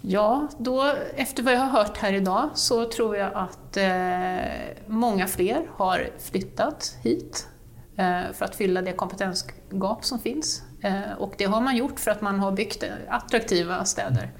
Ja, 0.00 0.48
då, 0.58 0.94
efter 1.16 1.42
vad 1.42 1.54
jag 1.54 1.60
har 1.60 1.84
hört 1.84 1.98
här 1.98 2.12
idag 2.12 2.50
så 2.54 2.84
tror 2.84 3.16
jag 3.16 3.30
att 3.34 3.76
eh, 3.76 4.50
många 4.86 5.26
fler 5.26 5.70
har 5.70 6.08
flyttat 6.18 6.96
hit 7.02 7.48
eh, 7.96 8.20
för 8.32 8.44
att 8.44 8.56
fylla 8.56 8.82
det 8.82 8.92
kompetensgap 8.92 10.04
som 10.04 10.18
finns. 10.18 10.62
Eh, 10.82 11.12
och 11.18 11.34
det 11.38 11.44
har 11.44 11.60
man 11.60 11.76
gjort 11.76 12.00
för 12.00 12.10
att 12.10 12.20
man 12.20 12.40
har 12.40 12.52
byggt 12.52 12.84
attraktiva 13.08 13.84
städer 13.84 14.32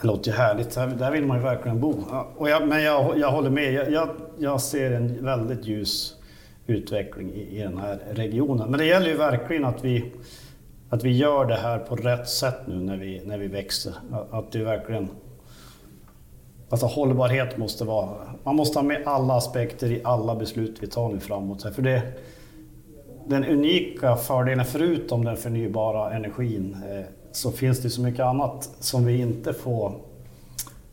Det 0.01 0.07
låter 0.07 0.31
ju 0.31 0.37
härligt, 0.37 0.75
där 0.75 1.11
vill 1.11 1.25
man 1.25 1.37
ju 1.37 1.43
verkligen 1.43 1.79
bo. 1.79 2.03
Och 2.37 2.49
jag, 2.49 2.67
men 2.67 2.83
jag, 2.83 3.17
jag 3.17 3.31
håller 3.31 3.49
med, 3.49 3.73
jag, 3.73 3.91
jag, 3.91 4.09
jag, 4.37 4.61
ser 4.61 4.91
en 4.91 5.25
väldigt 5.25 5.65
ljus 5.65 6.15
utveckling 6.67 7.31
i, 7.33 7.57
i 7.57 7.61
den 7.61 7.77
här 7.77 7.99
regionen. 8.11 8.71
Men 8.71 8.79
det 8.79 8.85
gäller 8.85 9.07
ju 9.07 9.17
verkligen 9.17 9.65
att 9.65 9.85
vi, 9.85 10.11
att 10.89 11.03
vi 11.03 11.17
gör 11.17 11.45
det 11.45 11.55
här 11.55 11.79
på 11.79 11.95
rätt 11.95 12.29
sätt 12.29 12.57
nu 12.65 12.75
när 12.75 12.97
vi, 12.97 13.21
när 13.25 13.37
vi 13.37 13.47
växer. 13.47 13.93
Att 14.31 14.51
det 14.51 14.63
verkligen 14.63 15.09
Alltså 16.71 16.85
hållbarhet 16.85 17.57
måste 17.57 17.85
vara... 17.85 18.09
Man 18.43 18.55
måste 18.55 18.79
ha 18.79 18.83
med 18.83 19.01
alla 19.05 19.33
aspekter 19.33 19.91
i 19.91 20.01
alla 20.03 20.35
beslut 20.35 20.77
vi 20.79 20.87
tar 20.87 21.09
nu 21.09 21.19
framåt. 21.19 21.75
För 21.75 21.81
det, 21.81 22.01
den 23.25 23.45
unika 23.45 24.15
fördelen, 24.15 24.65
förutom 24.65 25.25
den 25.25 25.37
förnybara 25.37 26.13
energin, 26.13 26.77
eh, 26.89 27.05
så 27.31 27.51
finns 27.51 27.79
det 27.81 27.89
så 27.89 28.01
mycket 28.01 28.25
annat 28.25 28.69
som 28.79 29.05
vi 29.05 29.17
inte 29.17 29.53
får 29.53 29.95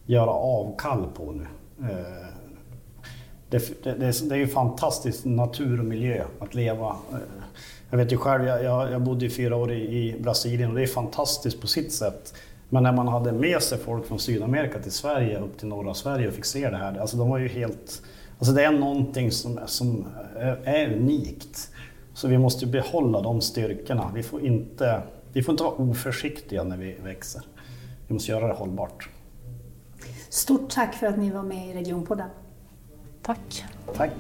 göra 0.07 0.31
avkall 0.31 1.07
på 1.15 1.33
nu. 1.33 1.47
Eh, 1.81 2.29
det, 3.51 3.83
det, 3.83 4.29
det, 4.29 4.35
är 4.35 4.39
ju 4.39 4.47
fantastisk 4.47 5.25
natur 5.25 5.79
och 5.79 5.85
miljö 5.85 6.25
att 6.39 6.55
leva. 6.55 6.97
Eh, 7.13 7.19
jag 7.91 7.99
vet 7.99 8.13
ju 8.13 8.17
själv, 8.17 8.47
jag, 8.47 8.93
jag 8.93 9.03
bodde 9.03 9.27
i 9.27 9.31
fyra 9.31 9.57
år 9.57 9.73
i, 9.73 9.83
i, 9.83 10.21
Brasilien 10.21 10.71
och 10.71 10.77
det 10.77 10.83
är 10.83 10.87
fantastiskt 10.87 11.61
på 11.61 11.67
sitt 11.67 11.93
sätt. 11.93 12.35
Men 12.69 12.83
när 12.83 12.93
man 12.93 13.09
hade 13.09 13.33
med 13.33 13.63
sig 13.63 13.79
folk 13.79 14.07
från 14.07 14.19
Sydamerika 14.19 14.79
till 14.79 14.93
Sverige, 14.93 15.39
upp 15.39 15.59
till 15.59 15.69
norra 15.69 15.95
Sverige 15.95 16.29
och 16.29 16.35
fick 16.35 16.45
se 16.45 16.71
det 16.71 16.77
här, 16.77 16.99
alltså 16.99 17.17
de 17.17 17.29
var 17.29 17.39
ju 17.39 17.49
helt... 17.49 18.03
Alltså 18.39 18.55
det 18.55 18.65
är 18.65 18.73
någonting 18.73 19.33
som, 19.33 19.61
som 19.67 20.07
är 20.65 20.93
unikt. 20.93 21.71
Så 22.15 22.29
vi 22.29 22.39
måste 22.39 22.67
behålla 22.67 23.21
de 23.21 23.41
styrkorna. 23.41 24.11
Vi 24.15 24.23
får, 24.23 24.47
inte, 24.47 25.03
vi 25.39 25.43
får 25.43 25.53
inte 25.53 25.65
vara 25.65 25.75
oförsiktiga 25.75 26.65
när 26.65 26.77
vi 26.77 26.93
växer. 26.93 27.43
Vi 28.07 28.15
måste 28.15 28.33
göra 28.33 28.49
det 28.49 28.55
hållbart. 28.55 29.09
Stort 30.29 30.71
tack 30.71 30.95
för 30.95 31.07
att 31.07 31.19
ni 31.19 31.31
var 31.31 31.43
med 31.43 31.71
i 31.71 31.73
Regionpodden. 31.75 32.31
Tack. 33.23 33.65
Tack. 33.95 34.11